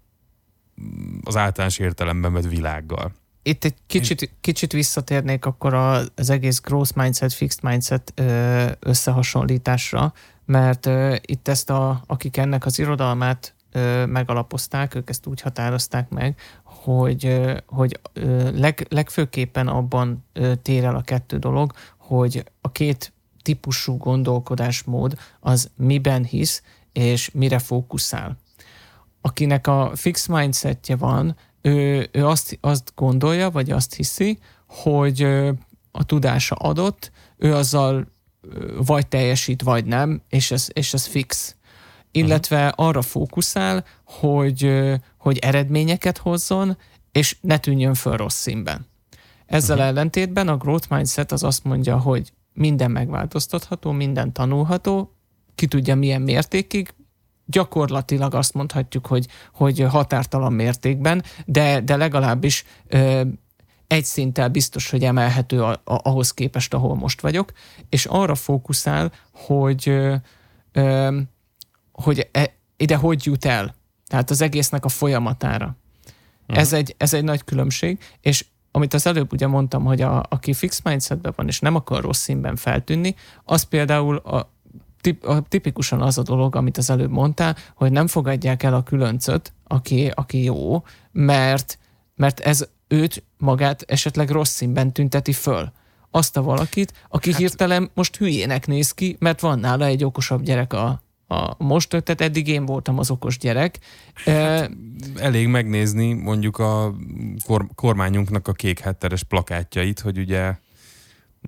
az 1.24 1.36
általános 1.36 1.78
értelemben 1.78 2.32
vett 2.32 2.48
világgal. 2.48 3.12
Itt 3.42 3.64
egy 3.64 3.74
kicsit, 3.86 4.34
kicsit 4.40 4.72
visszatérnék 4.72 5.44
akkor 5.44 5.74
az 5.74 6.30
egész 6.30 6.60
growth 6.60 6.96
mindset, 6.96 7.32
fixed 7.32 7.62
mindset 7.62 8.12
összehasonlításra, 8.78 10.12
mert 10.44 10.86
itt 11.20 11.48
ezt, 11.48 11.70
a, 11.70 12.02
akik 12.06 12.36
ennek 12.36 12.66
az 12.66 12.78
irodalmát 12.78 13.54
megalapozták, 14.06 14.94
ők 14.94 15.08
ezt 15.08 15.26
úgy 15.26 15.40
határozták 15.40 16.08
meg, 16.08 16.40
hogy, 16.64 17.42
hogy 17.66 18.00
leg, 18.54 18.86
legfőképpen 18.88 19.68
abban 19.68 20.24
tér 20.62 20.84
el 20.84 20.96
a 20.96 21.02
kettő 21.02 21.38
dolog, 21.38 21.72
hogy 21.96 22.44
a 22.60 22.72
két 22.72 23.12
típusú 23.50 23.96
gondolkodásmód 23.96 25.18
az 25.40 25.70
miben 25.76 26.24
hisz, 26.24 26.62
és 26.92 27.30
mire 27.30 27.58
fókuszál. 27.58 28.36
Akinek 29.20 29.66
a 29.66 29.92
fix 29.94 30.26
mindsetje 30.26 30.96
van, 30.96 31.36
ő, 31.60 32.08
ő 32.12 32.26
azt, 32.26 32.58
azt 32.60 32.92
gondolja, 32.94 33.50
vagy 33.50 33.70
azt 33.70 33.94
hiszi, 33.94 34.38
hogy 34.66 35.22
a 35.90 36.04
tudása 36.06 36.54
adott, 36.54 37.10
ő 37.36 37.54
azzal 37.54 38.06
vagy 38.76 39.06
teljesít, 39.06 39.62
vagy 39.62 39.84
nem, 39.84 40.22
és 40.28 40.50
ez, 40.50 40.66
és 40.72 40.94
ez 40.94 41.06
fix. 41.06 41.56
Illetve 42.10 42.68
arra 42.68 43.02
fókuszál, 43.02 43.84
hogy, 44.04 44.82
hogy 45.18 45.38
eredményeket 45.38 46.18
hozzon, 46.18 46.76
és 47.12 47.36
ne 47.40 47.58
tűnjön 47.58 47.94
föl 47.94 48.16
rossz 48.16 48.40
színben. 48.40 48.86
Ezzel 49.46 49.76
uh-huh. 49.76 49.90
ellentétben 49.90 50.48
a 50.48 50.56
growth 50.56 50.90
mindset 50.90 51.32
az 51.32 51.42
azt 51.42 51.64
mondja, 51.64 51.98
hogy 51.98 52.32
minden 52.52 52.90
megváltoztatható, 52.90 53.90
minden 53.90 54.32
tanulható, 54.32 55.14
ki 55.54 55.66
tudja 55.66 55.94
milyen 55.94 56.22
mértékig, 56.22 56.94
gyakorlatilag 57.46 58.34
azt 58.34 58.54
mondhatjuk, 58.54 59.06
hogy, 59.06 59.26
hogy 59.52 59.80
határtalan 59.80 60.52
mértékben, 60.52 61.22
de, 61.46 61.80
de 61.80 61.96
legalábbis 61.96 62.64
ö, 62.86 63.22
egy 63.86 64.04
szinttel 64.04 64.48
biztos, 64.48 64.90
hogy 64.90 65.04
emelhető 65.04 65.62
a, 65.62 65.70
a, 65.70 65.80
ahhoz 65.84 66.34
képest, 66.34 66.74
ahol 66.74 66.94
most 66.94 67.20
vagyok, 67.20 67.52
és 67.88 68.06
arra 68.06 68.34
fókuszál, 68.34 69.12
hogy, 69.32 69.88
ö, 69.88 70.14
ö, 70.72 71.18
hogy 71.92 72.28
e, 72.32 72.54
ide 72.76 72.96
hogy 72.96 73.26
jut 73.26 73.44
el. 73.44 73.74
Tehát 74.06 74.30
az 74.30 74.40
egésznek 74.40 74.84
a 74.84 74.88
folyamatára. 74.88 75.76
Uh-huh. 76.42 76.58
Ez, 76.58 76.72
egy, 76.72 76.94
ez 76.98 77.14
egy 77.14 77.24
nagy 77.24 77.44
különbség, 77.44 77.98
és 78.20 78.44
amit 78.70 78.94
az 78.94 79.06
előbb 79.06 79.32
ugye 79.32 79.46
mondtam, 79.46 79.84
hogy 79.84 80.00
a, 80.00 80.22
aki 80.28 80.52
fix 80.52 80.80
mindsetben 80.82 81.32
van, 81.36 81.46
és 81.46 81.60
nem 81.60 81.74
akar 81.74 82.02
rossz 82.02 82.20
színben 82.20 82.56
feltűnni, 82.56 83.14
az 83.44 83.62
például 83.62 84.16
a, 84.16 84.50
tip, 85.00 85.24
a, 85.24 85.40
tipikusan 85.48 86.02
az 86.02 86.18
a 86.18 86.22
dolog, 86.22 86.56
amit 86.56 86.78
az 86.78 86.90
előbb 86.90 87.10
mondtál, 87.10 87.56
hogy 87.74 87.92
nem 87.92 88.06
fogadják 88.06 88.62
el 88.62 88.74
a 88.74 88.82
különcöt, 88.82 89.52
aki, 89.66 90.12
aki 90.14 90.42
jó, 90.42 90.84
mert, 91.12 91.78
mert 92.14 92.40
ez 92.40 92.68
őt 92.88 93.24
magát 93.36 93.84
esetleg 93.86 94.30
rossz 94.30 94.54
színben 94.54 94.92
tünteti 94.92 95.32
föl. 95.32 95.72
Azt 96.10 96.36
a 96.36 96.42
valakit, 96.42 96.92
aki 97.08 97.30
hát, 97.30 97.40
hirtelen 97.40 97.90
most 97.94 98.16
hülyének 98.16 98.66
néz 98.66 98.92
ki, 98.92 99.16
mert 99.18 99.40
van 99.40 99.58
nála 99.58 99.84
egy 99.84 100.04
okosabb 100.04 100.42
gyerek 100.42 100.72
a, 100.72 101.02
a 101.30 101.54
most, 101.58 101.88
tehát 101.88 102.20
eddig 102.20 102.48
én 102.48 102.66
voltam 102.66 102.98
az 102.98 103.10
okos 103.10 103.38
gyerek. 103.38 103.78
Hát, 104.14 104.70
Elég 105.16 105.46
megnézni 105.46 106.12
mondjuk 106.12 106.58
a 106.58 106.94
kor, 107.46 107.66
kormányunknak 107.74 108.48
a 108.48 108.52
kék 108.52 108.78
hetteres 108.78 109.22
plakátjait, 109.22 110.00
hogy 110.00 110.18
ugye 110.18 110.54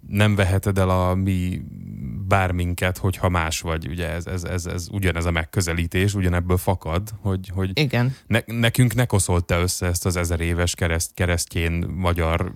nem 0.08 0.34
veheted 0.34 0.78
el 0.78 0.90
a 0.90 1.14
mi 1.14 1.62
bárminket, 2.32 2.98
hogyha 2.98 3.28
más 3.28 3.60
vagy. 3.60 3.88
Ugye 3.88 4.08
ez, 4.08 4.26
ez, 4.26 4.44
ez, 4.44 4.66
ez 4.66 4.86
ugyanez 4.90 5.24
a 5.24 5.30
megközelítés, 5.30 6.14
ugyanebből 6.14 6.56
fakad, 6.56 7.08
hogy, 7.20 7.50
hogy 7.54 7.70
Igen. 7.74 8.16
Ne, 8.26 8.40
nekünk 8.46 8.94
ne 8.94 9.04
koszolta 9.04 9.60
össze 9.60 9.86
ezt 9.86 10.06
az 10.06 10.16
ezer 10.16 10.40
éves 10.40 10.74
kereszt, 10.74 11.10
keresztjén 11.14 11.72
magyar 11.96 12.52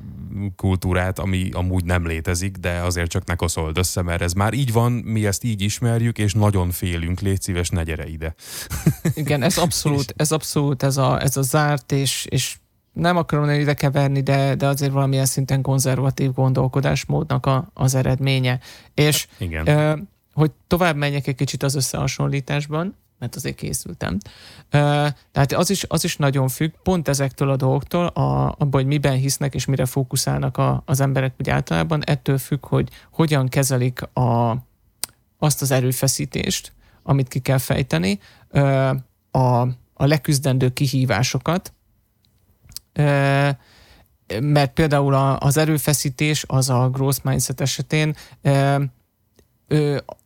kultúrát, 0.57 1.19
ami 1.19 1.49
amúgy 1.53 1.85
nem 1.85 2.07
létezik, 2.07 2.57
de 2.57 2.71
azért 2.71 3.11
csak 3.11 3.27
ne 3.27 3.35
koszold 3.35 3.79
össze, 3.79 4.03
mert 4.03 4.23
ez 4.23 4.33
már 4.33 4.53
így 4.53 4.73
van, 4.73 4.93
mi 4.93 5.27
ezt 5.27 5.45
így 5.45 5.61
ismerjük, 5.61 6.19
és 6.19 6.33
nagyon 6.33 6.71
félünk, 6.71 7.21
légy 7.21 7.41
szíves, 7.41 7.69
ne 7.69 7.83
gyere 7.83 8.07
ide. 8.07 8.35
Igen, 9.15 9.43
ez 9.43 9.59
abszolút, 9.67 10.15
ez 10.17 10.33
abszolút 10.33 10.83
ez 10.83 10.97
a, 10.97 11.23
ez 11.23 11.37
a 11.37 11.43
zárt, 11.43 11.93
és, 11.93 12.27
és 12.29 12.57
nem 12.97 13.17
akarom 13.17 13.51
ide 13.51 13.75
keverni, 13.75 14.21
de, 14.21 14.55
de 14.55 14.67
azért 14.67 14.93
valamilyen 14.93 15.27
szinten 15.27 15.63
konzervatív 15.63 16.33
gondolkodásmódnak 16.33 17.47
a, 17.47 17.71
az 17.75 17.95
eredménye. 17.95 18.59
És 18.95 19.27
Igen. 19.39 19.69
ö, 19.69 19.97
hogy 20.33 20.51
tovább 20.67 20.97
menjek 20.97 21.27
egy 21.27 21.35
kicsit 21.35 21.63
az 21.63 21.75
összehasonlításban, 21.75 22.97
mert 23.19 23.35
azért 23.37 23.57
készültem. 23.57 24.19
Ö, 24.71 25.07
tehát 25.33 25.53
az 25.53 25.71
is, 25.71 25.85
az 25.89 26.05
is 26.05 26.17
nagyon 26.17 26.49
függ, 26.49 26.73
pont 26.83 27.09
ezektől 27.09 27.51
a 27.51 27.57
dolgoktól, 27.57 28.07
a, 28.07 28.47
abban, 28.47 28.71
hogy 28.71 28.87
miben 28.87 29.17
hisznek 29.17 29.55
és 29.55 29.65
mire 29.65 29.85
fókuszálnak 29.85 30.57
a, 30.57 30.83
az 30.87 31.01
emberek 31.01 31.35
úgy 31.41 31.51
általában, 31.51 32.05
ettől 32.05 32.39
függ, 32.39 32.67
hogy 32.67 32.89
hogyan 33.11 33.49
kezelik 33.49 34.03
a, 34.03 34.57
azt 35.39 35.63
az 35.63 35.71
erőfeszítést, 35.71 36.73
amit 37.03 37.29
ki 37.29 37.39
kell 37.39 37.59
fejteni, 37.59 38.19
ö, 38.49 38.91
a, 39.31 39.61
a 39.95 40.07
leküzdendő 40.07 40.73
kihívásokat, 40.73 41.73
mert 44.41 44.73
például 44.75 45.15
az 45.39 45.57
erőfeszítés 45.57 46.45
az 46.47 46.71
a 46.71 46.89
growth 46.89 47.25
mindset 47.25 47.61
esetén 47.61 48.17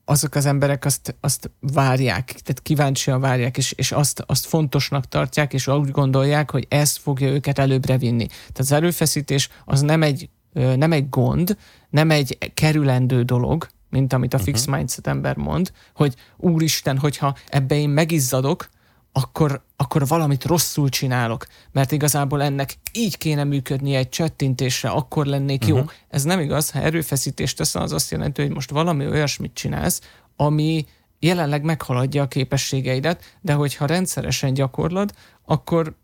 azok 0.05 0.35
az 0.35 0.47
emberek 0.47 0.85
azt, 0.85 1.17
azt 1.21 1.51
várják, 1.61 2.25
tehát 2.25 2.63
kíváncsian 2.63 3.21
várják, 3.21 3.57
és, 3.57 3.73
és 3.73 3.93
azt, 3.93 4.23
azt 4.27 4.47
fontosnak 4.47 5.07
tartják, 5.09 5.53
és 5.53 5.67
úgy 5.67 5.91
gondolják, 5.91 6.51
hogy 6.51 6.67
ez 6.69 6.97
fogja 6.97 7.29
őket 7.29 7.59
előbbre 7.59 7.99
vinni. 7.99 8.27
Tehát 8.27 8.59
az 8.59 8.73
erőfeszítés 8.73 9.49
az 9.65 9.81
nem 9.81 10.03
egy, 10.03 10.29
nem 10.53 10.93
egy 10.93 11.09
gond, 11.09 11.57
nem 11.91 12.11
egy 12.11 12.39
kerülendő 12.55 13.23
dolog, 13.23 13.69
mint 13.91 14.13
amit 14.13 14.35
a 14.35 14.39
fix 14.39 14.61
uh-huh. 14.61 14.77
mindset 14.77 15.07
ember 15.07 15.37
mond, 15.37 15.73
hogy 15.95 16.15
úristen, 16.37 16.99
hogyha 16.99 17.37
ebbe 17.49 17.75
én 17.75 17.89
megizzadok, 17.89 18.69
akkor, 19.13 19.63
akkor 19.77 20.07
valamit 20.07 20.45
rosszul 20.45 20.89
csinálok, 20.89 21.47
mert 21.73 21.93
igazából 21.93 22.43
ennek 22.43 22.75
így 22.93 23.19
kéne 23.19 23.45
működnie 23.45 23.99
egy 23.99 24.09
csettintésre, 24.09 24.89
akkor 24.89 25.27
lennék 25.27 25.67
jó. 25.67 25.77
Uh-huh. 25.77 25.91
Ez 26.09 26.23
nem 26.23 26.41
igaz, 26.41 26.71
ha 26.71 26.81
erőfeszítést 26.81 27.57
teszel, 27.57 27.83
az 27.83 27.93
azt 27.93 28.11
jelenti, 28.11 28.43
hogy 28.43 28.51
most 28.51 28.71
valami 28.71 29.07
olyasmit 29.07 29.55
csinálsz, 29.55 30.01
ami 30.37 30.87
jelenleg 31.19 31.63
meghaladja 31.63 32.23
a 32.23 32.29
képességeidet, 32.29 33.39
de 33.41 33.53
hogyha 33.53 33.87
rendszeresen 33.87 34.55
gyakorlod, 34.55 35.13
akkor, 35.45 35.97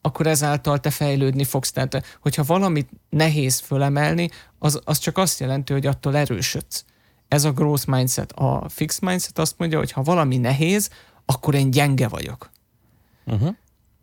akkor 0.00 0.26
ezáltal 0.26 0.78
te 0.78 0.90
fejlődni 0.90 1.44
fogsz. 1.44 1.72
Tehát, 1.72 2.18
hogyha 2.20 2.42
valamit 2.42 2.90
nehéz 3.10 3.58
fölemelni, 3.58 4.30
az, 4.58 4.80
az 4.84 4.98
csak 4.98 5.18
azt 5.18 5.40
jelenti, 5.40 5.72
hogy 5.72 5.86
attól 5.86 6.16
erősödsz. 6.16 6.84
Ez 7.28 7.44
a 7.44 7.52
growth 7.52 7.88
mindset. 7.88 8.32
A 8.32 8.68
fix 8.68 8.98
mindset 8.98 9.38
azt 9.38 9.54
mondja, 9.58 9.78
hogy 9.78 9.92
ha 9.92 10.02
valami 10.02 10.36
nehéz, 10.36 10.90
akkor 11.26 11.54
én 11.54 11.70
gyenge 11.70 12.08
vagyok. 12.08 12.50
Uh-huh. 13.24 13.54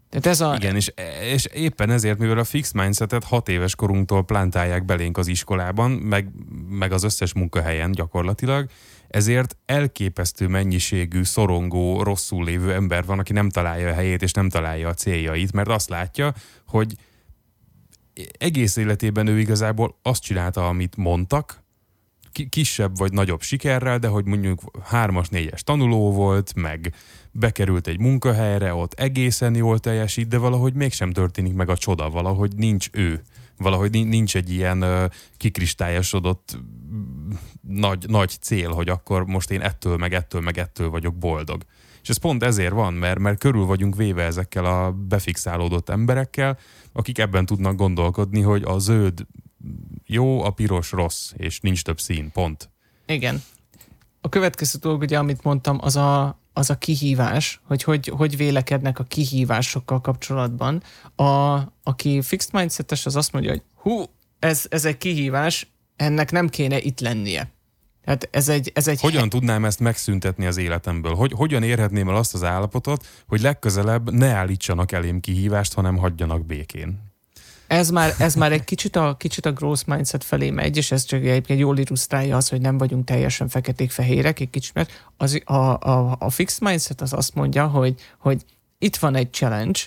Tehát 0.10 0.26
ez 0.26 0.42
a... 0.42 0.56
Igen, 0.56 0.76
és, 0.76 0.92
és 1.22 1.46
éppen 1.46 1.90
ezért, 1.90 2.18
mivel 2.18 2.38
a 2.38 2.44
fix 2.44 2.72
mindsetet 2.72 3.24
hat 3.24 3.50
éves 3.50 3.76
korunktól 3.76 4.24
plántálják 4.24 4.86
belénk 4.86 5.18
az 5.18 5.28
iskolában, 5.28 5.92
meg, 5.92 6.30
meg 6.70 6.92
az 6.92 7.04
összes 7.04 7.34
munkahelyen 7.34 7.92
gyakorlatilag, 7.92 8.70
ezért 9.08 9.58
elképesztő 9.66 10.48
mennyiségű, 10.48 11.24
szorongó, 11.24 12.04
rosszul 12.04 12.46
lévő 12.46 12.74
ember 12.74 13.06
van, 13.06 13.20
aki 13.20 13.34
nem 13.34 13.50
találja 13.50 13.90
a 13.90 13.94
helyét 13.94 14.22
és 14.22 14.32
nem 14.32 14.50
találja 14.50 14.88
a 14.88 14.94
céljait, 14.94 15.52
mert 15.52 15.70
azt 15.70 15.90
látja, 15.90 16.34
hogy 16.68 16.96
egész 18.38 18.76
életében 18.76 19.28
ő 19.28 19.40
igazából 19.40 19.98
azt 20.02 20.22
csinálta, 20.22 20.68
amit 20.68 20.96
mondtak, 20.96 21.63
kisebb 22.50 22.98
vagy 22.98 23.14
nagyobb 23.14 23.42
sikerrel, 23.42 24.00
de 24.00 24.08
hogy 24.08 24.26
mondjuk 24.26 24.62
hármas, 24.84 25.30
négyes 25.30 25.64
tanuló 25.64 26.12
volt, 26.12 26.54
meg 26.56 26.94
bekerült 27.32 27.88
egy 27.88 28.00
munkahelyre, 28.00 28.74
ott 28.74 28.94
egészen 28.94 29.56
jól 29.56 29.80
teljesít, 29.80 30.28
de 30.28 30.38
valahogy 30.38 30.74
mégsem 30.74 31.12
történik 31.12 31.54
meg 31.54 31.70
a 31.70 31.78
csoda, 31.78 32.10
valahogy 32.10 32.56
nincs 32.56 32.88
ő. 32.92 33.22
Valahogy 33.58 33.92
nincs 33.92 34.36
egy 34.36 34.52
ilyen 34.52 35.12
kikristályosodott 35.38 36.58
nagy, 37.68 38.06
nagy 38.08 38.38
cél, 38.42 38.72
hogy 38.72 38.90
akkor 38.90 39.26
most 39.26 39.52
én 39.52 39.62
ettől, 39.62 39.98
meg 39.98 40.14
ettől, 40.14 40.42
meg 40.42 40.58
ettől 40.58 40.90
vagyok 40.90 41.16
boldog. 41.16 41.64
És 42.02 42.10
ez 42.10 42.18
pont 42.18 42.44
ezért 42.44 42.74
van, 42.74 42.94
mert, 42.94 43.20
mert 43.20 43.40
körül 43.40 43.66
vagyunk 43.66 43.96
véve 43.96 44.24
ezekkel 44.24 44.66
a 44.66 44.92
befixálódott 44.92 45.90
emberekkel, 45.90 46.58
akik 46.94 47.18
ebben 47.18 47.46
tudnak 47.46 47.76
gondolkodni, 47.76 48.42
hogy 48.42 48.64
a 48.64 48.80
zöld 48.80 49.26
jó, 50.06 50.44
a 50.44 50.50
piros 50.50 50.92
rossz, 50.92 51.32
és 51.38 51.60
nincs 51.60 51.84
több 51.84 52.00
szín, 52.00 52.32
pont. 52.32 52.70
Igen. 53.06 53.44
A 54.22 54.30
következő 54.30 54.80
dolog, 54.80 55.02
ugye, 55.02 55.18
amit 55.18 55.44
mondtam, 55.44 55.78
az 55.82 55.96
a, 55.96 56.40
az 56.54 56.70
a 56.70 56.78
kihívás, 56.78 57.62
hogy, 57.64 57.84
hogy 57.84 58.08
hogy 58.08 58.38
vélekednek 58.38 59.00
a 59.00 59.04
kihívásokkal 59.04 60.02
kapcsolatban. 60.02 60.84
A, 61.16 61.60
aki 61.84 62.22
fixed 62.22 62.54
mindsetes, 62.54 63.06
az 63.06 63.16
azt 63.16 63.32
mondja, 63.32 63.52
hogy 63.52 63.62
hú, 63.76 64.04
ez, 64.40 64.66
ez 64.70 64.86
egy 64.86 64.98
kihívás, 64.98 65.72
ennek 65.96 66.32
nem 66.32 66.50
kéne 66.50 66.82
itt 66.82 67.00
lennie. 67.00 67.52
Hát 68.06 68.28
ez 68.32 68.50
egy, 68.50 68.72
ez 68.76 68.88
egy 68.88 69.00
hogyan 69.00 69.22
he- 69.22 69.30
tudnám 69.30 69.66
ezt 69.66 69.80
megszüntetni 69.80 70.46
az 70.46 70.58
életemből? 70.58 71.14
Hogy, 71.14 71.32
hogyan 71.32 71.64
érhetném 71.64 72.10
el 72.10 72.16
azt 72.16 72.34
az 72.34 72.44
állapotot, 72.44 73.06
hogy 73.28 73.42
legközelebb 73.42 74.12
ne 74.12 74.28
állítsanak 74.28 74.92
elém 74.92 75.20
kihívást, 75.20 75.74
hanem 75.74 75.98
hagyjanak 75.98 76.46
békén? 76.46 77.13
Ez 77.74 77.90
már, 77.90 78.14
ez 78.20 78.36
már 78.36 78.52
egy 78.52 78.64
kicsit 78.64 78.96
a, 78.96 79.16
kicsit 79.18 79.46
a 79.46 79.52
growth 79.52 79.88
mindset 79.88 80.24
felé 80.24 80.50
megy, 80.50 80.78
és 80.78 80.92
ez 80.92 81.04
csak 81.04 81.20
egyébként 81.20 81.60
jól 81.60 81.78
illusztrálja 81.78 82.38
az, 82.38 82.50
hogy 82.50 82.62
nem 82.62 82.78
vagyunk 82.78 83.06
teljesen 83.06 83.48
feketék-fehérek, 83.48 84.40
egy 84.40 84.50
kicsit, 84.50 84.74
mert 84.74 84.92
az, 85.18 85.42
a, 85.46 85.54
a, 85.54 86.16
a 86.20 86.30
fixed 86.30 86.68
mindset 86.68 87.02
az 87.02 87.14
azt 87.14 87.36
mondja, 87.36 87.68
hogy, 87.68 87.96
hogy 88.18 88.46
itt 88.78 88.96
van 88.96 89.16
egy 89.16 89.32
challenge, 89.32 89.80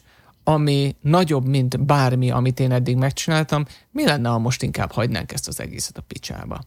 ami 0.45 0.97
nagyobb, 1.01 1.47
mint 1.47 1.85
bármi, 1.85 2.31
amit 2.31 2.61
én 2.61 2.73
eddig 2.73 2.97
megcsináltam, 2.97 3.65
mi 3.91 4.05
lenne, 4.05 4.29
ha 4.29 4.39
most 4.39 4.63
inkább 4.63 4.93
hagynánk 4.93 5.33
ezt 5.33 5.49
az 5.49 5.61
egészet 5.61 5.97
a 5.97 6.03
picsába? 6.03 6.61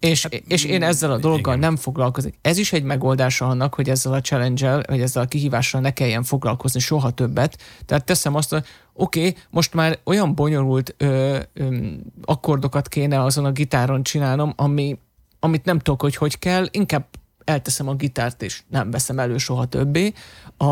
És, 0.00 0.22
hát, 0.22 0.32
és 0.32 0.64
én 0.64 0.82
ezzel 0.82 1.10
a 1.10 1.18
dologgal 1.18 1.56
igen. 1.56 1.68
nem 1.68 1.76
foglalkozok. 1.76 2.32
Ez 2.40 2.58
is 2.58 2.72
egy 2.72 2.82
megoldása 2.82 3.46
annak, 3.46 3.74
hogy 3.74 3.88
ezzel 3.88 4.12
a 4.12 4.20
challenge 4.20 4.82
vagy 4.86 5.00
ezzel 5.00 5.22
a 5.22 5.26
kihívással 5.26 5.80
ne 5.80 5.92
kelljen 5.92 6.22
foglalkozni 6.22 6.80
soha 6.80 7.10
többet. 7.10 7.58
Tehát 7.84 8.04
teszem 8.04 8.34
azt, 8.34 8.50
hogy 8.50 8.64
oké, 8.92 9.18
okay, 9.18 9.42
most 9.50 9.74
már 9.74 9.98
olyan 10.04 10.34
bonyolult 10.34 10.94
ö, 10.96 11.38
ö, 11.52 11.76
akkordokat 12.24 12.88
kéne 12.88 13.22
azon 13.22 13.44
a 13.44 13.52
gitáron 13.52 14.02
csinálnom, 14.02 14.52
ami, 14.56 14.98
amit 15.40 15.64
nem 15.64 15.78
tudok, 15.78 16.00
hogy 16.00 16.16
hogy 16.16 16.38
kell, 16.38 16.66
inkább 16.70 17.06
elteszem 17.44 17.88
a 17.88 17.94
gitárt, 17.94 18.42
és 18.42 18.62
nem 18.68 18.90
veszem 18.90 19.18
elő 19.18 19.38
soha 19.38 19.64
többé. 19.64 20.12
A, 20.56 20.64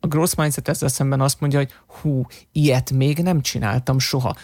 a 0.00 0.06
Gross 0.08 0.34
Mindset 0.34 0.68
ezzel 0.68 0.88
szemben 0.88 1.20
azt 1.20 1.40
mondja, 1.40 1.58
hogy 1.58 1.72
hú, 1.86 2.26
ilyet 2.52 2.90
még 2.90 3.18
nem 3.18 3.40
csináltam 3.40 3.98
soha 3.98 4.36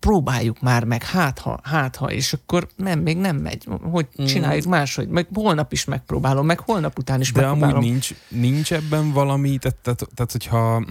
próbáljuk 0.00 0.60
már 0.60 0.84
meg, 0.84 1.02
hát 1.02 1.38
ha, 1.38 1.60
hát 1.62 1.96
ha, 1.96 2.12
és 2.12 2.32
akkor 2.32 2.68
nem, 2.76 3.00
még 3.00 3.16
nem 3.16 3.36
megy. 3.36 3.66
Hogy 3.90 4.06
mm. 4.22 4.24
csináljuk 4.24 4.66
mm. 4.66 4.70
máshogy, 4.70 5.08
meg 5.08 5.28
holnap 5.34 5.72
is 5.72 5.84
megpróbálom, 5.84 6.46
meg 6.46 6.60
holnap 6.60 6.98
után 6.98 7.20
is 7.20 7.32
De 7.32 7.40
megpróbálom. 7.40 7.76
amúgy 7.76 7.90
nincs, 7.90 8.14
nincs 8.28 8.72
ebben 8.72 9.12
valami, 9.12 9.58
tehát, 9.58 9.76
tehát, 9.82 10.06
tehát 10.14 10.32
hogyha, 10.32 10.84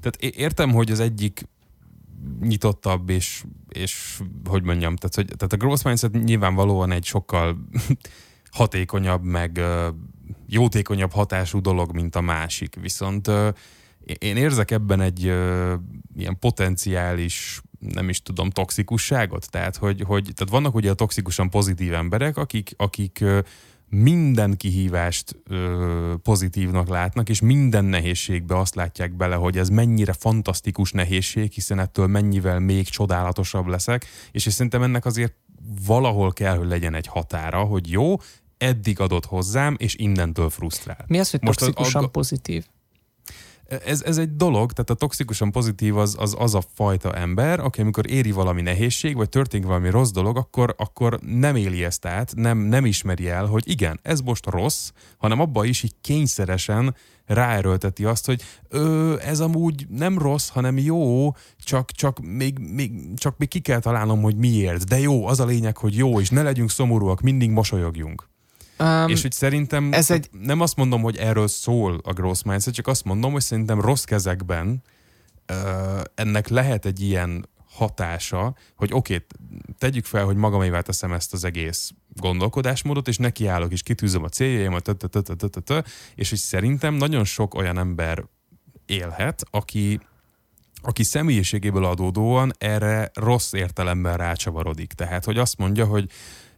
tehát 0.00 0.34
értem, 0.36 0.70
hogy 0.70 0.90
az 0.90 1.00
egyik 1.00 1.48
nyitottabb, 2.40 3.10
és, 3.10 3.44
és 3.68 4.20
hogy 4.48 4.62
mondjam, 4.62 4.96
tehát, 4.96 5.14
hogy, 5.14 5.36
tehát 5.36 5.52
a 5.52 5.56
growth 5.56 5.84
mindset 5.84 6.24
nyilvánvalóan 6.24 6.90
egy 6.90 7.04
sokkal 7.04 7.56
hatékonyabb, 8.50 9.22
meg 9.22 9.60
jótékonyabb 10.46 11.12
hatású 11.12 11.60
dolog, 11.60 11.94
mint 11.94 12.16
a 12.16 12.20
másik. 12.20 12.76
Viszont 12.80 13.30
én 14.18 14.36
érzek 14.36 14.70
ebben 14.70 15.00
egy 15.00 15.22
ilyen 16.16 16.38
potenciális 16.38 17.62
nem 17.80 18.08
is 18.08 18.22
tudom, 18.22 18.50
toxikusságot? 18.50 19.50
Tehát, 19.50 19.76
hogy, 19.76 20.02
hogy 20.06 20.22
tehát 20.22 20.52
vannak 20.52 20.74
ugye 20.74 20.90
a 20.90 20.94
toxikusan 20.94 21.50
pozitív 21.50 21.94
emberek, 21.94 22.36
akik, 22.36 22.74
akik 22.76 23.24
minden 23.88 24.56
kihívást 24.56 25.36
ö, 25.48 26.14
pozitívnak 26.22 26.88
látnak, 26.88 27.28
és 27.28 27.40
minden 27.40 27.84
nehézségbe 27.84 28.58
azt 28.58 28.74
látják 28.74 29.16
bele, 29.16 29.34
hogy 29.34 29.58
ez 29.58 29.68
mennyire 29.68 30.12
fantasztikus 30.12 30.92
nehézség, 30.92 31.52
hiszen 31.52 31.78
ettől 31.78 32.06
mennyivel 32.06 32.58
még 32.58 32.88
csodálatosabb 32.88 33.66
leszek, 33.66 34.06
és 34.30 34.46
én 34.46 34.52
szerintem 34.52 34.82
ennek 34.82 35.04
azért 35.04 35.34
valahol 35.86 36.32
kell, 36.32 36.56
hogy 36.56 36.68
legyen 36.68 36.94
egy 36.94 37.06
határa, 37.06 37.62
hogy 37.62 37.90
jó, 37.90 38.16
eddig 38.58 39.00
adott 39.00 39.24
hozzám, 39.24 39.76
és 39.78 39.94
innentől 39.94 40.50
frusztrál. 40.50 41.04
Mi 41.06 41.18
az, 41.18 41.30
hogy 41.30 41.42
Most 41.42 41.58
toxikusan 41.58 42.02
az, 42.02 42.06
a, 42.06 42.10
pozitív? 42.10 42.66
Ez, 43.84 44.02
ez 44.02 44.18
egy 44.18 44.36
dolog, 44.36 44.72
tehát 44.72 44.90
a 44.90 44.94
toxikusan 44.94 45.50
pozitív 45.50 45.96
az, 45.96 46.16
az 46.18 46.34
az 46.38 46.54
a 46.54 46.62
fajta 46.74 47.14
ember, 47.14 47.60
aki 47.60 47.80
amikor 47.80 48.10
éri 48.10 48.30
valami 48.30 48.62
nehézség, 48.62 49.16
vagy 49.16 49.28
történik 49.28 49.66
valami 49.66 49.90
rossz 49.90 50.10
dolog, 50.10 50.36
akkor, 50.36 50.74
akkor 50.78 51.18
nem 51.20 51.56
éli 51.56 51.84
ezt 51.84 52.06
át, 52.06 52.34
nem, 52.34 52.58
nem 52.58 52.84
ismeri 52.84 53.28
el, 53.28 53.46
hogy 53.46 53.68
igen, 53.68 54.00
ez 54.02 54.20
most 54.20 54.46
rossz, 54.46 54.90
hanem 55.18 55.40
abba 55.40 55.64
is 55.64 55.82
így 55.82 55.94
kényszeresen 56.00 56.94
ráerőlteti 57.26 58.04
azt, 58.04 58.26
hogy 58.26 58.42
ö, 58.68 59.16
ez 59.24 59.40
amúgy 59.40 59.86
nem 59.88 60.18
rossz, 60.18 60.48
hanem 60.48 60.78
jó, 60.78 61.30
csak, 61.58 61.90
csak, 61.90 62.18
még, 62.20 62.58
még, 62.58 62.92
csak 63.16 63.38
még 63.38 63.48
ki 63.48 63.60
kell 63.60 63.80
találnom, 63.80 64.22
hogy 64.22 64.36
miért. 64.36 64.88
De 64.88 64.98
jó, 64.98 65.26
az 65.26 65.40
a 65.40 65.44
lényeg, 65.44 65.76
hogy 65.76 65.96
jó, 65.96 66.20
és 66.20 66.30
ne 66.30 66.42
legyünk 66.42 66.70
szomorúak, 66.70 67.20
mindig 67.20 67.50
mosolyogjunk. 67.50 68.29
Um, 68.80 69.08
és 69.08 69.22
hogy 69.22 69.32
szerintem 69.32 69.92
ez 69.92 70.10
egy... 70.10 70.28
nem 70.30 70.60
azt 70.60 70.76
mondom, 70.76 71.02
hogy 71.02 71.16
erről 71.16 71.48
szól 71.48 72.00
a 72.02 72.12
growth 72.12 72.46
mindset, 72.46 72.74
csak 72.74 72.86
azt 72.86 73.04
mondom, 73.04 73.32
hogy 73.32 73.42
szerintem 73.42 73.80
rossz 73.80 74.04
kezekben 74.04 74.82
uh, 75.52 76.00
ennek 76.14 76.48
lehet 76.48 76.86
egy 76.86 77.00
ilyen 77.00 77.48
hatása, 77.70 78.54
hogy 78.76 78.90
oké, 78.92 79.14
okay, 79.14 79.26
tegyük 79.78 80.04
fel, 80.04 80.24
hogy 80.24 80.36
magamévá 80.36 80.80
teszem 80.80 81.12
ezt 81.12 81.32
az 81.32 81.44
egész 81.44 81.90
gondolkodásmódot, 82.14 83.08
és 83.08 83.16
nekiállok, 83.16 83.72
és 83.72 83.82
kitűzöm 83.82 84.24
a 84.24 84.28
céljaimat, 84.28 84.96
és 86.14 86.28
hogy 86.28 86.38
szerintem 86.38 86.94
nagyon 86.94 87.24
sok 87.24 87.54
olyan 87.54 87.78
ember 87.78 88.24
élhet, 88.86 89.42
aki, 89.50 90.00
aki 90.82 91.02
személyiségéből 91.02 91.84
adódóan 91.84 92.52
erre 92.58 93.10
rossz 93.14 93.52
értelemben 93.52 94.16
rácsavarodik. 94.16 94.92
Tehát, 94.92 95.24
hogy 95.24 95.38
azt 95.38 95.58
mondja, 95.58 95.86
hogy 95.86 96.10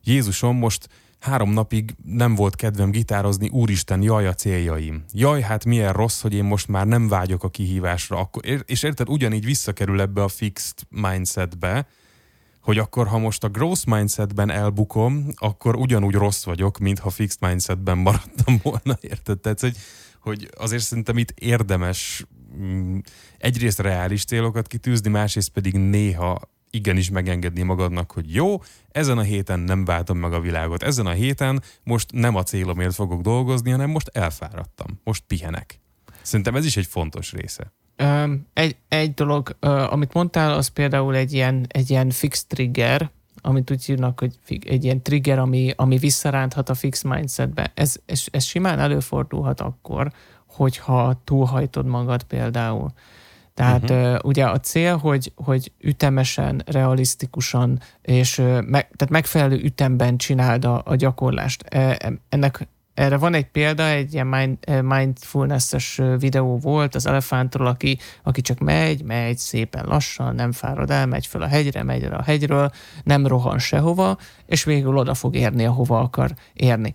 Jézusom, 0.05 0.57
most 0.57 0.89
három 1.23 1.51
napig 1.51 1.95
nem 2.05 2.35
volt 2.35 2.57
kedvem 2.57 2.91
gitározni, 2.91 3.49
úristen, 3.49 4.03
jaj 4.03 4.27
a 4.27 4.35
céljaim. 4.35 5.05
Jaj, 5.13 5.41
hát 5.41 5.65
milyen 5.65 5.93
rossz, 5.93 6.21
hogy 6.21 6.35
én 6.35 6.45
most 6.45 6.69
már 6.69 6.87
nem 6.87 7.09
vágyok 7.09 7.45
a 7.45 7.51
kihívásra. 7.51 8.19
Akkor, 8.19 8.43
és 8.65 8.83
érted, 8.83 9.09
ugyanígy 9.09 9.45
visszakerül 9.45 10.01
ebbe 10.01 10.23
a 10.23 10.29
fixed 10.29 10.79
mindsetbe, 10.89 11.87
hogy 12.61 12.79
akkor 12.79 13.07
ha 13.07 13.19
most 13.19 13.45
a 13.45 13.49
growth 13.49 13.87
mindsetben 13.87 14.51
elbukom, 14.51 15.27
akkor 15.37 15.77
ugyanúgy 15.77 16.15
rossz 16.15 16.45
vagyok, 16.45 16.79
mintha 16.79 17.11
fixed 17.11 17.49
mindsetben 17.49 17.99
maradtam 17.99 18.61
volna, 18.63 18.99
érted? 19.13 19.39
Tehát, 19.39 19.61
hogy, 19.61 19.77
hogy 20.21 20.49
azért 20.59 20.83
szerintem 20.83 21.19
itt 21.19 21.31
érdemes 21.31 22.27
mm, 22.57 22.99
egyrészt 23.39 23.79
reális 23.79 24.25
célokat 24.25 24.67
kitűzni, 24.67 25.11
másrészt 25.11 25.49
pedig 25.49 25.75
néha 25.75 26.41
igenis 26.75 27.11
megengedni 27.11 27.63
magadnak, 27.63 28.13
hogy 28.13 28.35
jó, 28.35 28.63
ezen 28.91 29.19
a 29.19 29.23
héten 29.23 29.61
nem 29.61 29.85
váltom 29.85 30.19
meg 30.19 30.33
a 30.33 30.41
világot, 30.41 30.83
ezen 30.83 31.07
a 31.07 31.11
héten 31.11 31.63
most 31.83 32.13
nem 32.13 32.35
a 32.35 32.43
célomért 32.43 32.95
fogok 32.95 33.21
dolgozni, 33.21 33.71
hanem 33.71 33.91
most 33.91 34.09
elfáradtam, 34.09 35.01
most 35.05 35.25
pihenek. 35.27 35.81
Szerintem 36.23 36.55
ez 36.55 36.65
is 36.65 36.77
egy 36.77 36.87
fontos 36.87 37.33
része. 37.33 37.73
Egy, 38.53 38.77
egy 38.89 39.15
dolog, 39.15 39.57
amit 39.89 40.13
mondtál, 40.13 40.53
az 40.53 40.69
például 40.69 41.15
egy 41.15 41.33
ilyen, 41.33 41.65
egy 41.69 41.91
ilyen 41.91 42.11
fix 42.11 42.45
trigger, 42.45 43.11
amit 43.41 43.71
úgy 43.71 43.85
hívnak, 43.85 44.21
hogy 44.21 44.39
egy 44.67 44.85
ilyen 44.85 45.03
trigger, 45.03 45.39
ami, 45.39 45.73
ami 45.77 45.97
visszaránthat 45.97 46.69
a 46.69 46.75
fix 46.75 47.03
mindsetbe. 47.03 47.73
Ez, 47.75 47.97
ez, 48.07 48.25
ez 48.31 48.45
simán 48.45 48.79
előfordulhat 48.79 49.61
akkor, 49.61 50.13
hogyha 50.47 51.21
túlhajtod 51.25 51.87
magad 51.87 52.23
például. 52.23 52.93
Tehát 53.55 53.91
uh-huh. 53.91 54.13
uh, 54.13 54.19
ugye 54.23 54.45
a 54.45 54.61
cél, 54.61 54.97
hogy, 54.97 55.33
hogy 55.37 55.73
ütemesen, 55.81 56.63
realisztikusan 56.67 57.81
és 58.03 58.37
meg, 58.47 58.67
tehát 58.67 59.09
megfelelő 59.11 59.57
ütemben 59.63 60.17
csináld 60.17 60.65
a, 60.65 60.83
a 60.85 60.95
gyakorlást. 60.95 61.63
E, 61.63 61.99
ennek 62.29 62.67
erre 62.95 63.17
van 63.17 63.35
egy 63.35 63.47
példa, 63.47 63.89
egy 63.89 64.13
ilyen 64.13 64.27
mind, 64.27 64.59
mindfulness-es 64.83 66.01
videó 66.19 66.59
volt 66.59 66.95
az 66.95 67.07
elefántról, 67.07 67.67
aki, 67.67 67.99
aki 68.23 68.41
csak 68.41 68.59
megy, 68.59 69.05
megy 69.05 69.39
szépen 69.39 69.85
lassan, 69.87 70.35
nem 70.35 70.53
fárad 70.53 70.91
el, 70.91 71.07
megy 71.07 71.27
fel 71.27 71.43
a 71.43 71.47
hegyre, 71.47 71.83
megy 71.83 72.03
el 72.03 72.15
a 72.15 72.23
hegyről, 72.23 72.71
nem 73.05 73.27
rohan 73.27 73.59
sehova, 73.59 74.17
és 74.47 74.65
végül 74.65 74.97
oda 74.97 75.15
fog 75.15 75.37
érni, 75.37 75.65
ahova 75.65 76.01
akar 76.01 76.31
érni 76.53 76.93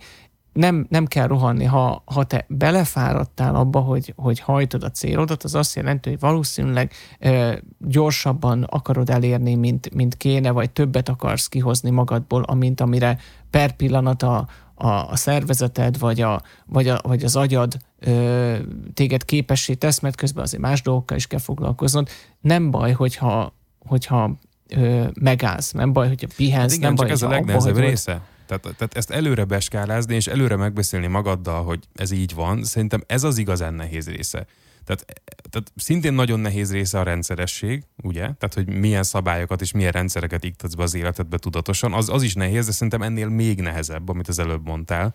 nem, 0.58 0.86
nem 0.88 1.06
kell 1.06 1.26
rohanni, 1.26 1.64
ha, 1.64 2.02
ha 2.06 2.24
te 2.24 2.44
belefáradtál 2.48 3.54
abba, 3.54 3.80
hogy, 3.80 4.12
hogy 4.16 4.40
hajtod 4.40 4.82
a 4.82 4.90
célodat, 4.90 5.42
az 5.42 5.54
azt 5.54 5.76
jelenti, 5.76 6.08
hogy 6.08 6.20
valószínűleg 6.20 6.92
e, 7.18 7.60
gyorsabban 7.78 8.62
akarod 8.62 9.10
elérni, 9.10 9.54
mint, 9.54 9.94
mint 9.94 10.16
kéne, 10.16 10.50
vagy 10.50 10.70
többet 10.70 11.08
akarsz 11.08 11.48
kihozni 11.48 11.90
magadból, 11.90 12.42
amint 12.42 12.80
amire 12.80 13.18
per 13.50 13.72
pillanat 13.72 14.22
a, 14.22 14.48
a, 14.74 14.88
a 14.88 15.16
szervezeted, 15.16 15.98
vagy, 15.98 16.20
a, 16.20 16.42
vagy, 16.66 16.88
a, 16.88 17.00
vagy 17.02 17.24
az 17.24 17.36
agyad 17.36 17.76
ö, 17.98 18.56
téged 18.94 19.24
képessé 19.24 19.74
tesz, 19.74 20.00
mert 20.00 20.16
közben 20.16 20.44
azért 20.44 20.62
más 20.62 20.82
dolgokkal 20.82 21.16
is 21.16 21.26
kell 21.26 21.38
foglalkoznod. 21.38 22.08
Nem 22.40 22.70
baj, 22.70 22.92
hogyha, 22.92 23.54
hogyha 23.86 24.38
ö, 24.68 25.04
megállsz, 25.20 25.72
nem 25.72 25.92
baj, 25.92 26.08
hogyha 26.08 26.28
pihensz, 26.36 26.70
hát 26.70 26.78
igen, 26.78 26.80
nem 26.80 26.96
csak 26.96 27.06
baj, 27.06 27.14
ez 27.14 27.22
a 27.22 27.28
legnehezebb 27.28 27.76
része. 27.76 28.20
Tehát, 28.48 28.76
tehát 28.76 28.96
ezt 28.96 29.10
előre 29.10 29.44
beskálázni, 29.44 30.14
és 30.14 30.26
előre 30.26 30.56
megbeszélni 30.56 31.06
magaddal, 31.06 31.64
hogy 31.64 31.84
ez 31.94 32.10
így 32.10 32.34
van, 32.34 32.64
szerintem 32.64 33.02
ez 33.06 33.22
az 33.22 33.38
igazán 33.38 33.74
nehéz 33.74 34.08
része. 34.08 34.46
Tehát, 34.84 35.04
tehát 35.50 35.72
szintén 35.76 36.12
nagyon 36.12 36.40
nehéz 36.40 36.72
része 36.72 36.98
a 36.98 37.02
rendszeresség, 37.02 37.84
ugye? 38.02 38.20
Tehát, 38.20 38.54
hogy 38.54 38.68
milyen 38.68 39.02
szabályokat 39.02 39.60
és 39.60 39.72
milyen 39.72 39.92
rendszereket 39.92 40.44
iktatsz 40.44 40.74
be 40.74 40.82
az 40.82 40.94
életedbe 40.94 41.38
tudatosan, 41.38 41.92
az, 41.92 42.08
az 42.08 42.22
is 42.22 42.34
nehéz, 42.34 42.66
de 42.66 42.72
szerintem 42.72 43.02
ennél 43.02 43.28
még 43.28 43.60
nehezebb, 43.60 44.08
amit 44.08 44.28
az 44.28 44.38
előbb 44.38 44.66
mondtál, 44.66 45.14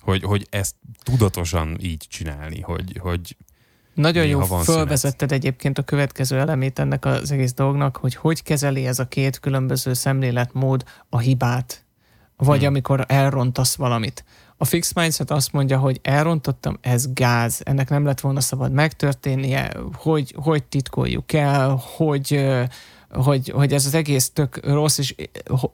hogy, 0.00 0.22
hogy 0.22 0.46
ezt 0.50 0.74
tudatosan 1.02 1.76
így 1.80 2.04
csinálni, 2.08 2.60
hogy, 2.60 2.98
hogy 3.00 3.36
nagyon 3.94 4.26
jó 4.26 4.40
fölvezetted 4.40 5.32
egyébként 5.32 5.78
a 5.78 5.82
következő 5.82 6.38
elemét 6.38 6.78
ennek 6.78 7.04
az 7.04 7.30
egész 7.30 7.52
dolognak, 7.52 7.96
hogy 7.96 8.14
hogy 8.14 8.42
kezeli 8.42 8.86
ez 8.86 8.98
a 8.98 9.08
két 9.08 9.40
különböző 9.40 9.92
szemléletmód 9.92 10.84
a 11.08 11.18
hibát, 11.18 11.85
vagy 12.36 12.58
hmm. 12.58 12.66
amikor 12.66 13.04
elrontasz 13.08 13.74
valamit. 13.74 14.24
A 14.56 14.64
fix 14.64 14.92
mindset 14.92 15.30
azt 15.30 15.52
mondja, 15.52 15.78
hogy 15.78 16.00
elrontottam, 16.02 16.78
ez 16.80 17.12
gáz, 17.12 17.60
ennek 17.64 17.88
nem 17.88 18.04
lett 18.04 18.20
volna 18.20 18.40
szabad 18.40 18.72
megtörténnie, 18.72 19.72
hogy, 19.94 20.34
hogy 20.42 20.64
titkoljuk 20.64 21.32
el, 21.32 21.82
hogy, 21.96 22.44
hogy, 23.10 23.48
hogy 23.48 23.72
ez 23.72 23.86
az 23.86 23.94
egész 23.94 24.30
tök 24.30 24.66
rossz, 24.66 24.98
és 24.98 25.14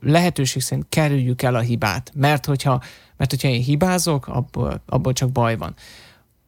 lehetőség 0.01 0.63
szerint 0.63 0.87
kerüljük 0.89 1.43
el 1.43 1.55
a 1.55 1.61
hibát, 1.61 2.13
mert 2.15 2.47
hogyha, 2.47 2.83
mert 3.17 3.31
hogyha 3.31 3.49
én 3.49 3.63
hibázok, 3.63 4.29
abból, 4.29 4.83
abból 4.87 5.13
csak 5.13 5.31
baj 5.31 5.57
van. 5.57 5.75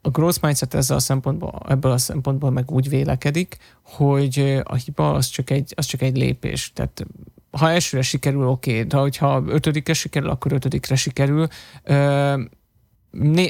A 0.03 0.11
growth 0.11 0.42
mindset 0.42 0.74
ezzel 0.74 0.96
a 0.96 1.00
szempontból, 1.00 1.62
ebből 1.68 1.92
a 1.92 1.98
szempontból 1.98 2.50
meg 2.50 2.70
úgy 2.70 2.88
vélekedik, 2.88 3.57
hogy 3.83 4.61
a 4.64 4.74
hiba 4.74 5.12
az 5.12 5.27
csak 5.27 5.50
egy, 5.50 5.72
az 5.77 5.87
csak 5.87 6.03
egy 6.03 6.16
lépés. 6.16 6.72
Tehát 6.74 7.07
ha 7.56 7.70
elsőre 7.70 8.02
sikerül, 8.02 8.46
oké, 8.48 8.82
de 8.82 8.96
hogyha 8.96 9.42
ötödikre 9.46 9.92
sikerül, 9.92 10.28
akkor 10.28 10.52
ötödikre 10.52 10.94
sikerül. 10.94 11.46
Ö, 11.82 12.42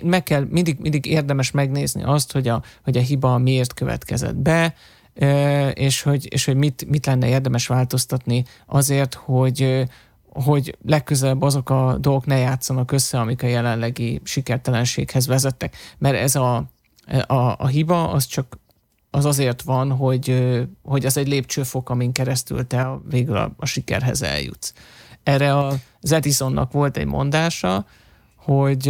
meg 0.03 0.23
kell, 0.23 0.47
mindig, 0.51 0.79
mindig 0.79 1.07
érdemes 1.07 1.51
megnézni 1.51 2.03
azt, 2.03 2.33
hogy 2.33 2.49
a, 2.49 2.63
hogy 2.85 2.97
a 2.97 3.01
hiba 3.01 3.39
miért 3.39 3.75
következett 3.75 4.37
be, 4.37 4.75
és 5.75 6.03
hogy, 6.03 6.33
és 6.33 6.45
hogy 6.45 6.57
mit, 6.57 6.87
mit 6.89 7.07
lenne 7.07 7.29
érdemes 7.29 7.67
változtatni 7.67 8.45
azért, 8.67 9.15
hogy, 9.15 9.85
hogy 10.29 10.77
legközelebb 10.87 11.43
azok 11.43 11.71
a 11.71 11.97
dolgok 12.01 12.27
ne 12.27 12.37
játszanak 12.37 12.93
össze, 12.93 13.19
amik 13.19 13.43
a 13.43 13.47
jelenlegi 13.47 14.21
sikertelenséghez 14.25 15.27
vezettek. 15.27 15.77
Mert 15.99 16.17
ez 16.17 16.35
a, 16.35 16.57
a, 17.27 17.35
a 17.59 17.67
hiba 17.67 18.11
az 18.11 18.27
csak 18.27 18.59
az 19.15 19.25
azért 19.25 19.63
van, 19.63 19.91
hogy, 19.91 20.53
hogy 20.83 21.07
az 21.07 21.17
egy 21.17 21.29
lépcsőfok, 21.29 21.91
amin 21.91 22.13
keresztül 22.13 22.67
te 22.67 22.89
végül 23.09 23.37
a, 23.37 23.55
a 23.57 23.67
sikerhez 23.67 24.23
eljutsz. 24.23 24.73
Erre 25.23 25.57
az 26.01 26.13
Edisonnak 26.13 26.73
volt 26.73 26.97
egy 26.97 27.07
mondása, 27.07 27.87
hogy 28.37 28.89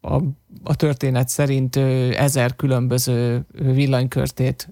a, 0.00 0.14
a 0.62 0.74
történet 0.76 1.28
szerint 1.28 1.76
ezer 2.16 2.56
különböző 2.56 3.46
villanykörtét 3.52 4.68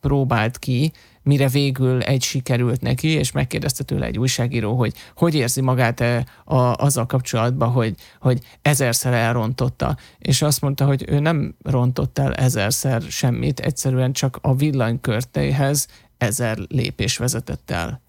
próbált 0.00 0.58
ki, 0.58 0.92
mire 1.24 1.48
végül 1.48 2.02
egy 2.02 2.22
sikerült 2.22 2.80
neki, 2.80 3.08
és 3.08 3.32
megkérdezte 3.32 3.84
tőle 3.84 4.06
egy 4.06 4.18
újságíró, 4.18 4.76
hogy 4.76 4.92
hogy 5.16 5.34
érzi 5.34 5.60
magát 5.60 6.00
-e 6.00 6.26
a, 6.44 6.56
azzal 6.56 7.06
kapcsolatban, 7.06 7.70
hogy, 7.70 7.94
hogy 8.20 8.40
ezerszer 8.62 9.12
elrontotta. 9.12 9.96
És 10.18 10.42
azt 10.42 10.60
mondta, 10.60 10.84
hogy 10.84 11.04
ő 11.08 11.18
nem 11.18 11.54
rontott 11.62 12.18
el 12.18 12.34
ezerszer 12.34 13.02
semmit, 13.02 13.60
egyszerűen 13.60 14.12
csak 14.12 14.38
a 14.40 14.54
villanykörtéhez 14.54 15.86
ezer 16.18 16.58
lépés 16.68 17.16
vezetett 17.16 17.70
el 17.70 18.03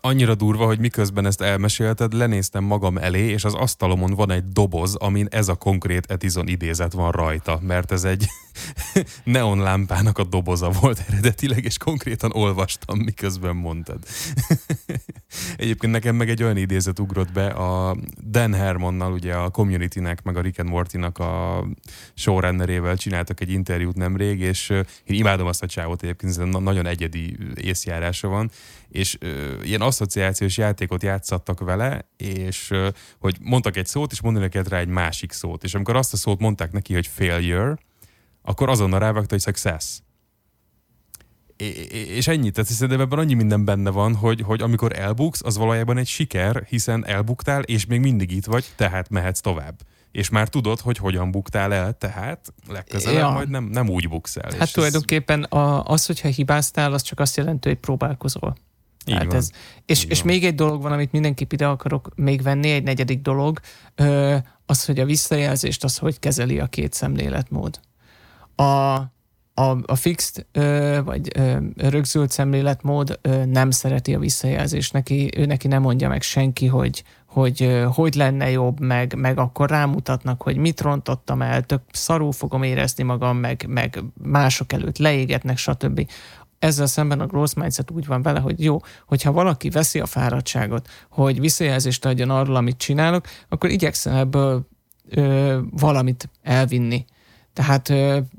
annyira 0.00 0.34
durva, 0.34 0.66
hogy 0.66 0.78
miközben 0.78 1.26
ezt 1.26 1.40
elmesélted, 1.40 2.12
lenéztem 2.12 2.64
magam 2.64 2.98
elé, 2.98 3.28
és 3.28 3.44
az 3.44 3.54
asztalomon 3.54 4.14
van 4.14 4.30
egy 4.30 4.44
doboz, 4.44 4.94
amin 4.94 5.26
ez 5.30 5.48
a 5.48 5.54
konkrét 5.54 6.10
Etizon 6.10 6.48
idézet 6.48 6.92
van 6.92 7.10
rajta, 7.10 7.58
mert 7.62 7.92
ez 7.92 8.04
egy 8.04 8.26
neonlámpának 9.24 10.18
a 10.18 10.24
doboza 10.24 10.70
volt 10.70 11.04
eredetileg, 11.08 11.64
és 11.64 11.78
konkrétan 11.78 12.30
olvastam, 12.34 12.98
miközben 12.98 13.56
mondtad. 13.56 13.98
Egyébként 15.56 15.92
nekem 15.92 16.16
meg 16.16 16.28
egy 16.28 16.42
olyan 16.42 16.56
idézet 16.56 16.98
ugrott 16.98 17.32
be, 17.32 17.46
a 17.46 17.96
Dan 18.30 18.54
Hermonnal, 18.54 19.12
ugye 19.12 19.34
a 19.34 19.50
Community-nek, 19.50 20.22
meg 20.22 20.36
a 20.36 20.40
Rick 20.40 20.58
and 20.58 20.68
Morty-nak 20.68 21.18
a 21.18 21.64
showrunnerével 22.14 22.96
csináltak 22.96 23.40
egy 23.40 23.50
interjút 23.50 23.96
nemrég, 23.96 24.40
és 24.40 24.70
én 24.70 24.84
imádom 25.16 25.46
azt 25.46 25.62
a 25.62 25.66
csávot 25.66 26.02
egyébként, 26.02 26.60
nagyon 26.60 26.86
egyedi 26.86 27.36
észjárása 27.54 28.28
van, 28.28 28.50
és 28.88 29.16
ö, 29.20 29.62
ilyen 29.62 29.80
asszociációs 29.80 30.56
játékot 30.56 31.02
játszattak 31.02 31.60
vele, 31.60 32.08
és 32.16 32.70
ö, 32.70 32.88
hogy 33.18 33.36
mondtak 33.40 33.76
egy 33.76 33.86
szót, 33.86 34.12
és 34.12 34.20
mondani 34.20 34.48
kellett 34.48 34.68
rá 34.68 34.78
egy 34.78 34.88
másik 34.88 35.32
szót. 35.32 35.64
És 35.64 35.74
amikor 35.74 35.96
azt 35.96 36.12
a 36.12 36.16
szót 36.16 36.40
mondták 36.40 36.72
neki, 36.72 36.94
hogy 36.94 37.06
failure, 37.06 37.76
akkor 38.42 38.68
azonnal 38.68 38.98
rávágta, 38.98 39.34
hogy 39.34 39.42
success. 39.42 40.00
És 42.16 42.28
ennyit, 42.28 42.54
tehát 42.54 42.70
szerintem 42.70 43.00
ebben 43.00 43.18
annyi 43.18 43.34
minden 43.34 43.64
benne 43.64 43.90
van, 43.90 44.14
hogy, 44.14 44.40
hogy 44.40 44.62
amikor 44.62 44.98
elbuksz, 44.98 45.40
az 45.44 45.56
valójában 45.56 45.98
egy 45.98 46.06
siker, 46.06 46.64
hiszen 46.68 47.06
elbuktál, 47.06 47.62
és 47.62 47.86
még 47.86 48.00
mindig 48.00 48.30
itt 48.30 48.44
vagy, 48.44 48.72
tehát 48.76 49.08
mehetsz 49.08 49.40
tovább. 49.40 49.74
És 50.10 50.28
már 50.28 50.48
tudod, 50.48 50.80
hogy 50.80 50.96
hogyan 50.96 51.30
buktál 51.30 51.72
el, 51.72 51.92
tehát 51.92 52.52
legközelebb 52.68 53.20
ja. 53.20 53.30
majd 53.30 53.50
nem, 53.50 53.64
nem 53.64 53.88
úgy 53.88 54.08
buksz 54.08 54.36
el. 54.36 54.50
Hát 54.58 54.72
tulajdonképpen 54.72 55.42
ez... 55.50 55.58
a, 55.58 55.84
az, 55.84 56.06
hogyha 56.06 56.28
hibáztál, 56.28 56.92
az 56.92 57.02
csak 57.02 57.20
azt 57.20 57.36
jelenti, 57.36 57.68
hogy 57.68 57.78
próbálkozol. 57.78 58.56
Hát 59.12 59.34
ez, 59.34 59.50
és, 59.86 60.04
és 60.04 60.22
még 60.22 60.44
egy 60.44 60.54
dolog 60.54 60.82
van, 60.82 60.92
amit 60.92 61.12
mindenképp 61.12 61.52
ide 61.52 61.66
akarok 61.66 62.08
még 62.14 62.42
venni, 62.42 62.70
egy 62.70 62.82
negyedik 62.82 63.20
dolog, 63.20 63.60
az, 64.66 64.84
hogy 64.84 65.00
a 65.00 65.04
visszajelzést 65.04 65.84
az 65.84 65.98
hogy 65.98 66.18
kezeli 66.18 66.58
a 66.58 66.66
két 66.66 66.92
szemléletmód. 66.92 67.80
A, 68.54 68.62
a, 69.58 69.76
a 69.86 69.94
fixed 69.94 70.46
ö, 70.52 70.98
vagy 71.04 71.28
ö, 71.34 71.56
rögzült 71.76 72.30
szemléletmód 72.30 73.18
ö, 73.22 73.44
nem 73.44 73.70
szereti 73.70 74.14
a 74.14 74.18
visszajelzést. 74.18 74.92
Neki, 74.92 75.30
ő 75.36 75.46
neki 75.46 75.68
nem 75.68 75.82
mondja 75.82 76.08
meg 76.08 76.22
senki, 76.22 76.66
hogy 76.66 77.04
hogy 77.26 77.62
ö, 77.62 77.88
hogy 77.92 78.14
lenne 78.14 78.50
jobb, 78.50 78.80
meg, 78.80 79.14
meg 79.14 79.38
akkor 79.38 79.70
rámutatnak, 79.70 80.42
hogy 80.42 80.56
mit 80.56 80.80
rontottam 80.80 81.42
el, 81.42 81.62
tök 81.62 81.80
szarul 81.92 82.32
fogom 82.32 82.62
érezni 82.62 83.04
magam, 83.04 83.36
meg, 83.36 83.64
meg 83.68 84.02
mások 84.22 84.72
előtt 84.72 84.98
leégetnek, 84.98 85.56
stb. 85.56 86.08
Ezzel 86.58 86.86
szemben 86.86 87.20
a 87.20 87.26
growth 87.26 87.56
mindset 87.56 87.90
úgy 87.90 88.06
van 88.06 88.22
vele, 88.22 88.40
hogy 88.40 88.62
jó, 88.62 88.78
hogyha 89.06 89.32
valaki 89.32 89.70
veszi 89.70 90.00
a 90.00 90.06
fáradtságot, 90.06 90.88
hogy 91.10 91.40
visszajelzést 91.40 92.04
adjon 92.04 92.30
arról, 92.30 92.56
amit 92.56 92.76
csinálok, 92.76 93.26
akkor 93.48 93.70
igyekszem 93.70 94.14
ebből 94.16 94.68
ö, 95.08 95.58
valamit 95.70 96.28
elvinni 96.42 97.04
tehát 97.56 97.88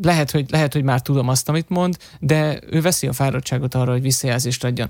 lehet 0.01 0.31
hogy, 0.31 0.49
lehet, 0.49 0.73
hogy 0.73 0.83
már 0.83 1.01
tudom 1.01 1.27
azt, 1.27 1.49
amit 1.49 1.69
mond, 1.69 1.97
de 2.19 2.59
ő 2.69 2.81
veszi 2.81 3.07
a 3.07 3.13
fáradtságot 3.13 3.75
arra, 3.75 3.91
hogy 3.91 4.01
visszajelzést 4.01 4.63
adjon. 4.63 4.89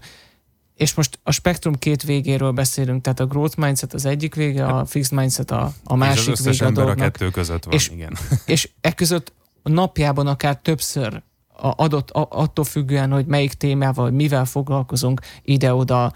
És 0.76 0.94
most 0.94 1.20
a 1.24 1.32
spektrum 1.32 1.76
két 1.76 2.04
végéről 2.04 2.52
beszélünk, 2.52 3.02
tehát 3.02 3.20
a 3.20 3.26
growth 3.26 3.58
mindset 3.58 3.94
az 3.94 4.06
egyik 4.06 4.36
vége, 4.36 4.66
a 4.66 4.86
fixed 4.86 5.18
mindset 5.18 5.52
a, 5.52 5.74
a 5.84 5.96
másik 5.96 6.34
és 6.34 6.40
az 6.40 6.46
vége 6.46 6.66
a 6.66 6.72
dolognak. 6.72 7.08
a 7.08 7.12
kettő 7.12 7.30
között 7.30 7.64
van, 7.64 7.74
És- 7.74 7.90
igen. 7.90 8.18
És 8.46 8.70
e 8.82 8.94
között 8.94 9.34
napjában 9.64 10.28
akár 10.28 10.60
többször 10.62 11.22
adott 11.60 12.12
attól 12.12 12.66
függően, 12.66 13.12
hogy 13.12 13.26
melyik 13.26 13.54
témával, 13.54 14.10
mivel 14.10 14.46
foglalkozunk, 14.46 15.22
ide-oda 15.42 16.14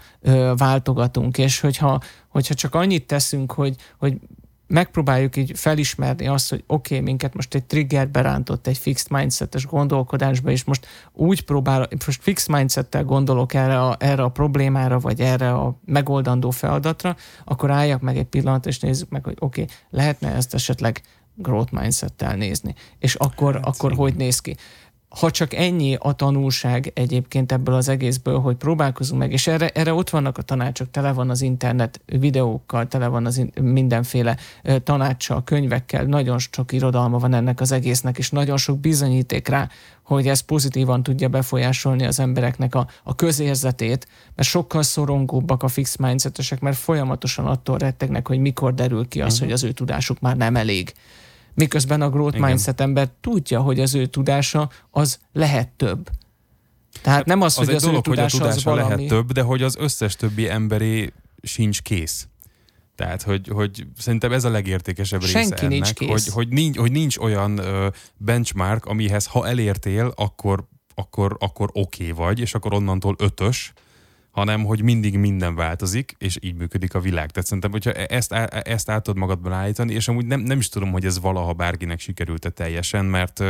váltogatunk, 0.56 1.38
és 1.38 1.60
hogyha, 1.60 2.00
hogyha 2.28 2.54
csak 2.54 2.74
annyit 2.74 3.06
teszünk, 3.06 3.52
hogy, 3.52 3.76
hogy 3.98 4.18
megpróbáljuk 4.72 5.36
így 5.36 5.52
felismerni 5.54 6.26
azt, 6.26 6.50
hogy 6.50 6.64
oké, 6.66 6.94
okay, 6.94 7.06
minket 7.06 7.34
most 7.34 7.54
egy 7.54 7.64
trigger 7.64 8.08
berántott 8.08 8.66
egy 8.66 8.78
fixed 8.78 9.10
mindsetes 9.10 9.66
gondolkodásba, 9.66 10.50
és 10.50 10.64
most 10.64 10.86
úgy 11.12 11.44
próbál, 11.44 11.88
most 12.06 12.22
fixed 12.22 12.54
mindsettel 12.54 13.04
gondolok 13.04 13.54
erre 13.54 13.80
a, 13.80 13.96
erre 13.98 14.22
a 14.22 14.28
problémára, 14.28 14.98
vagy 14.98 15.20
erre 15.20 15.52
a 15.52 15.78
megoldandó 15.84 16.50
feladatra, 16.50 17.16
akkor 17.44 17.70
álljak 17.70 18.00
meg 18.00 18.16
egy 18.16 18.26
pillanat, 18.26 18.66
és 18.66 18.78
nézzük 18.78 19.08
meg, 19.08 19.24
hogy 19.24 19.36
oké, 19.38 19.62
okay, 19.62 19.74
lehetne 19.90 20.34
ezt 20.34 20.54
esetleg 20.54 21.02
growth 21.34 21.72
mindsettel 21.72 22.36
nézni. 22.36 22.74
És 22.98 23.14
akkor, 23.14 23.54
hát, 23.54 23.66
akkor 23.66 23.92
hogy 23.92 24.14
néz 24.14 24.40
ki? 24.40 24.56
Ha 25.18 25.30
csak 25.30 25.54
ennyi 25.54 25.96
a 25.98 26.12
tanulság 26.12 26.90
egyébként 26.94 27.52
ebből 27.52 27.74
az 27.74 27.88
egészből, 27.88 28.38
hogy 28.38 28.56
próbálkozunk 28.56 29.20
meg, 29.20 29.32
és 29.32 29.46
erre, 29.46 29.68
erre 29.68 29.94
ott 29.94 30.10
vannak 30.10 30.38
a 30.38 30.42
tanácsok, 30.42 30.90
tele 30.90 31.12
van 31.12 31.30
az 31.30 31.42
internet 31.42 32.00
videókkal, 32.06 32.88
tele 32.88 33.06
van 33.06 33.26
az 33.26 33.36
in, 33.36 33.52
mindenféle 33.60 34.36
tanácssal, 34.84 35.44
könyvekkel, 35.44 36.04
nagyon 36.04 36.38
sok 36.38 36.72
irodalma 36.72 37.18
van 37.18 37.34
ennek 37.34 37.60
az 37.60 37.72
egésznek, 37.72 38.18
és 38.18 38.30
nagyon 38.30 38.56
sok 38.56 38.78
bizonyíték 38.78 39.48
rá, 39.48 39.68
hogy 40.02 40.28
ez 40.28 40.40
pozitívan 40.40 41.02
tudja 41.02 41.28
befolyásolni 41.28 42.04
az 42.04 42.20
embereknek 42.20 42.74
a, 42.74 42.86
a 43.02 43.14
közérzetét, 43.14 44.08
mert 44.34 44.48
sokkal 44.48 44.82
szorongóbbak 44.82 45.62
a 45.62 45.68
fix 45.68 45.96
mindsetesek, 45.96 46.60
mert 46.60 46.76
folyamatosan 46.76 47.46
attól 47.46 47.78
rettegnek, 47.78 48.28
hogy 48.28 48.38
mikor 48.38 48.74
derül 48.74 49.08
ki 49.08 49.20
az, 49.20 49.32
uh-huh. 49.32 49.44
hogy 49.44 49.52
az 49.52 49.64
ő 49.64 49.72
tudásuk 49.72 50.20
már 50.20 50.36
nem 50.36 50.56
elég. 50.56 50.92
Miközben 51.54 52.02
a 52.02 52.10
growth 52.10 52.36
Igen. 52.36 52.48
mindset 52.48 52.80
ember 52.80 53.10
tudja, 53.20 53.60
hogy 53.60 53.80
az 53.80 53.94
ő 53.94 54.06
tudása 54.06 54.70
az 54.90 55.18
lehet 55.32 55.68
több. 55.68 56.10
Tehát 57.02 57.24
nem 57.24 57.40
az, 57.40 57.58
az 57.58 57.66
hogy 57.66 57.74
az 57.74 57.82
dolog, 57.82 58.06
ő 58.06 58.08
hogy 58.08 58.18
a 58.18 58.26
tudása 58.26 58.44
az 58.44 58.54
tudása 58.54 58.70
valami. 58.70 58.94
lehet 58.94 59.08
több, 59.08 59.32
de 59.32 59.42
hogy 59.42 59.62
az 59.62 59.76
összes 59.78 60.16
többi 60.16 60.48
emberé 60.48 61.12
sincs 61.42 61.82
kész. 61.82 62.26
Tehát, 62.94 63.22
hogy, 63.22 63.48
hogy 63.48 63.86
szerintem 63.98 64.32
ez 64.32 64.44
a 64.44 64.50
legértékesebb 64.50 65.20
része 65.20 65.32
Senki 65.32 65.54
ennek, 65.64 65.68
nincs 65.68 65.92
kész. 65.92 66.08
Hogy, 66.08 66.26
hogy, 66.26 66.48
nincs, 66.48 66.76
hogy 66.76 66.92
nincs 66.92 67.18
olyan 67.18 67.58
ö, 67.58 67.88
benchmark, 68.16 68.84
amihez 68.84 69.26
ha 69.26 69.46
elértél, 69.46 70.12
akkor, 70.16 70.64
akkor, 70.94 71.36
akkor 71.38 71.70
oké 71.72 72.10
okay 72.10 72.24
vagy, 72.24 72.40
és 72.40 72.54
akkor 72.54 72.74
onnantól 72.74 73.14
ötös, 73.18 73.72
hanem 74.32 74.64
hogy 74.64 74.82
mindig 74.82 75.18
minden 75.18 75.54
változik, 75.54 76.14
és 76.18 76.36
így 76.40 76.54
működik 76.54 76.94
a 76.94 77.00
világ. 77.00 77.30
Tehát 77.30 77.46
szerintem, 77.46 77.70
hogyha 77.70 77.92
ezt, 77.92 78.32
á- 78.32 78.68
ezt 78.68 78.90
át 78.90 79.02
tudod 79.02 79.20
magadban 79.20 79.52
állítani, 79.52 79.94
és 79.94 80.08
amúgy 80.08 80.26
nem, 80.26 80.40
nem 80.40 80.58
is 80.58 80.68
tudom, 80.68 80.92
hogy 80.92 81.04
ez 81.04 81.20
valaha 81.20 81.52
bárkinek 81.52 82.00
sikerült-e 82.00 82.50
teljesen, 82.50 83.04
mert 83.04 83.42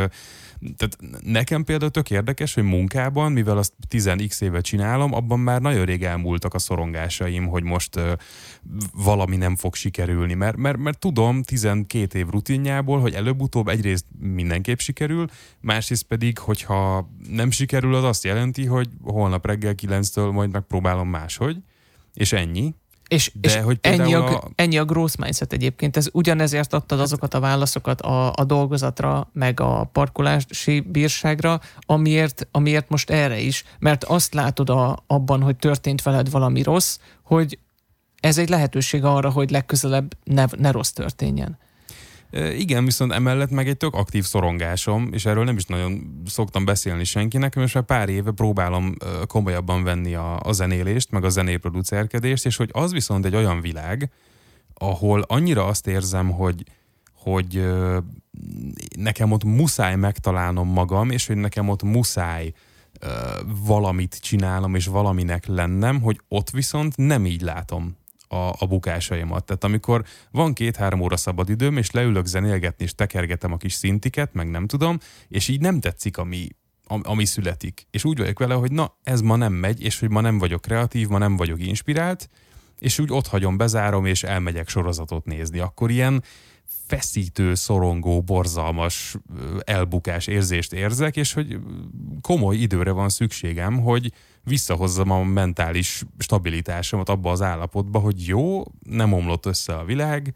tehát 0.76 0.98
nekem 1.20 1.64
például 1.64 1.90
tök 1.90 2.10
érdekes, 2.10 2.54
hogy 2.54 2.62
munkában, 2.62 3.32
mivel 3.32 3.58
azt 3.58 3.72
10x 3.90 4.42
éve 4.42 4.60
csinálom, 4.60 5.14
abban 5.14 5.40
már 5.40 5.60
nagyon 5.60 5.84
rég 5.84 6.02
elmúltak 6.02 6.54
a 6.54 6.58
szorongásaim, 6.58 7.46
hogy 7.46 7.62
most 7.62 8.00
valami 8.94 9.36
nem 9.36 9.56
fog 9.56 9.74
sikerülni, 9.74 10.34
mert, 10.34 10.56
mert, 10.56 10.76
mert 10.76 10.98
tudom 10.98 11.42
12 11.42 12.18
év 12.18 12.28
rutinjából, 12.28 13.00
hogy 13.00 13.14
előbb-utóbb 13.14 13.68
egyrészt 13.68 14.04
mindenképp 14.18 14.78
sikerül, 14.78 15.26
másrészt 15.60 16.02
pedig, 16.02 16.38
hogyha 16.38 17.10
nem 17.28 17.50
sikerül, 17.50 17.94
az 17.94 18.04
azt 18.04 18.24
jelenti, 18.24 18.66
hogy 18.66 18.88
holnap 19.02 19.46
reggel 19.46 19.74
9-től 19.82 20.32
majd 20.32 20.50
megpróbálom 20.72 21.08
máshogy, 21.08 21.56
és 22.14 22.32
ennyi. 22.32 22.74
És, 23.08 23.30
De 23.34 23.48
és 23.48 23.56
hogy 23.56 23.78
ennyi, 23.80 24.14
a, 24.14 24.36
a- 24.36 24.50
ennyi 24.54 24.78
a 24.78 24.84
growth 24.84 25.18
mindset 25.18 25.52
egyébként. 25.52 25.96
Ez 25.96 26.08
ugyanezért 26.12 26.72
adtad 26.72 27.00
azokat 27.00 27.34
a 27.34 27.40
válaszokat 27.40 28.00
a, 28.00 28.32
a 28.34 28.44
dolgozatra, 28.44 29.30
meg 29.32 29.60
a 29.60 29.84
parkolási 29.92 30.80
bírságra, 30.80 31.60
amiért, 31.80 32.48
amiért 32.50 32.88
most 32.88 33.10
erre 33.10 33.38
is. 33.38 33.64
Mert 33.78 34.04
azt 34.04 34.34
látod 34.34 34.70
a, 34.70 35.04
abban, 35.06 35.42
hogy 35.42 35.56
történt 35.56 36.02
veled 36.02 36.30
valami 36.30 36.62
rossz, 36.62 36.98
hogy 37.22 37.58
ez 38.20 38.38
egy 38.38 38.48
lehetőség 38.48 39.04
arra, 39.04 39.30
hogy 39.30 39.50
legközelebb 39.50 40.16
ne, 40.24 40.44
ne 40.56 40.70
rossz 40.70 40.90
történjen. 40.90 41.58
Igen, 42.32 42.84
viszont 42.84 43.12
emellett 43.12 43.50
meg 43.50 43.68
egy 43.68 43.76
tök 43.76 43.94
aktív 43.94 44.24
szorongásom, 44.24 45.08
és 45.12 45.24
erről 45.24 45.44
nem 45.44 45.56
is 45.56 45.64
nagyon 45.64 46.22
szoktam 46.26 46.64
beszélni 46.64 47.04
senkinek, 47.04 47.54
most 47.54 47.74
már 47.74 47.84
pár 47.84 48.08
éve 48.08 48.30
próbálom 48.30 48.94
komolyabban 49.26 49.84
venni 49.84 50.14
a, 50.14 50.40
a 50.40 50.52
zenélést, 50.52 51.10
meg 51.10 51.24
a 51.24 51.28
zenéproducerkedést, 51.28 52.46
és 52.46 52.56
hogy 52.56 52.70
az 52.72 52.92
viszont 52.92 53.24
egy 53.24 53.34
olyan 53.34 53.60
világ, 53.60 54.10
ahol 54.74 55.24
annyira 55.26 55.66
azt 55.66 55.86
érzem, 55.86 56.30
hogy, 56.30 56.64
hogy 57.14 57.72
nekem 58.96 59.32
ott 59.32 59.44
muszáj 59.44 59.96
megtalálnom 59.96 60.68
magam, 60.68 61.10
és 61.10 61.26
hogy 61.26 61.36
nekem 61.36 61.68
ott 61.68 61.82
muszáj 61.82 62.52
valamit 63.66 64.18
csinálnom, 64.20 64.74
és 64.74 64.86
valaminek 64.86 65.46
lennem, 65.46 66.00
hogy 66.00 66.20
ott 66.28 66.50
viszont 66.50 66.96
nem 66.96 67.26
így 67.26 67.40
látom 67.40 67.96
a, 68.32 68.54
a 68.58 68.66
bukásaimat. 68.66 69.44
Tehát 69.44 69.64
amikor 69.64 70.04
van 70.30 70.52
két-három 70.52 71.00
óra 71.00 71.16
szabad 71.16 71.48
időm, 71.48 71.76
és 71.76 71.90
leülök 71.90 72.26
zenélgetni, 72.26 72.84
és 72.84 72.94
tekergetem 72.94 73.52
a 73.52 73.56
kis 73.56 73.72
szintiket, 73.72 74.32
meg 74.34 74.50
nem 74.50 74.66
tudom, 74.66 74.98
és 75.28 75.48
így 75.48 75.60
nem 75.60 75.80
tetszik, 75.80 76.18
ami, 76.18 76.48
am- 76.86 77.02
ami 77.04 77.24
születik. 77.24 77.86
És 77.90 78.04
úgy 78.04 78.18
vagyok 78.18 78.38
vele, 78.38 78.54
hogy 78.54 78.72
na, 78.72 78.96
ez 79.02 79.20
ma 79.20 79.36
nem 79.36 79.52
megy, 79.52 79.82
és 79.82 79.98
hogy 79.98 80.10
ma 80.10 80.20
nem 80.20 80.38
vagyok 80.38 80.60
kreatív, 80.60 81.08
ma 81.08 81.18
nem 81.18 81.36
vagyok 81.36 81.66
inspirált, 81.66 82.28
és 82.78 82.98
úgy 82.98 83.12
ott 83.12 83.26
hagyom, 83.26 83.56
bezárom, 83.56 84.06
és 84.06 84.22
elmegyek 84.22 84.68
sorozatot 84.68 85.24
nézni. 85.24 85.58
Akkor 85.58 85.90
ilyen 85.90 86.22
feszítő, 86.86 87.54
szorongó, 87.54 88.22
borzalmas 88.22 89.16
elbukás 89.64 90.26
érzést 90.26 90.72
érzek, 90.72 91.16
és 91.16 91.32
hogy 91.32 91.58
komoly 92.20 92.56
időre 92.56 92.90
van 92.90 93.08
szükségem, 93.08 93.80
hogy 93.80 94.12
visszahozzam 94.44 95.10
a 95.10 95.22
mentális 95.22 96.02
stabilitásomat 96.18 97.08
abba 97.08 97.30
az 97.30 97.42
állapotba, 97.42 97.98
hogy 97.98 98.26
jó, 98.26 98.62
nem 98.82 99.12
omlott 99.12 99.46
össze 99.46 99.74
a 99.74 99.84
világ, 99.84 100.34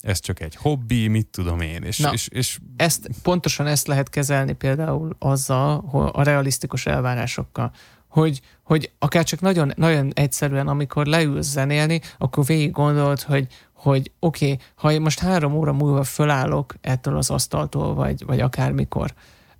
ez 0.00 0.20
csak 0.20 0.40
egy 0.40 0.54
hobbi, 0.56 1.08
mit 1.08 1.26
tudom 1.26 1.60
én, 1.60 1.82
és, 1.82 1.98
Na. 1.98 2.12
és, 2.12 2.28
és 2.28 2.58
Ezt, 2.76 3.10
pontosan 3.22 3.66
ezt 3.66 3.86
lehet 3.86 4.08
kezelni 4.08 4.52
például 4.52 5.16
azzal, 5.18 5.84
a 6.12 6.22
realisztikus 6.22 6.86
elvárásokkal, 6.86 7.72
hogy, 8.08 8.40
hogy 8.62 8.90
akár 8.98 9.24
csak 9.24 9.40
nagyon, 9.40 9.72
nagyon 9.76 10.10
egyszerűen, 10.14 10.68
amikor 10.68 11.06
leülsz 11.06 11.46
zenélni, 11.46 12.00
akkor 12.18 12.44
végig 12.44 12.70
gondolod, 12.70 13.20
hogy, 13.20 13.46
hogy 13.72 14.12
oké, 14.18 14.44
okay, 14.52 14.66
ha 14.74 14.92
én 14.92 15.00
most 15.00 15.18
három 15.18 15.54
óra 15.54 15.72
múlva 15.72 16.04
fölállok 16.04 16.74
ettől 16.80 17.16
az 17.16 17.30
asztaltól, 17.30 17.94
vagy, 17.94 18.24
vagy 18.24 18.40
akármikor, 18.40 19.14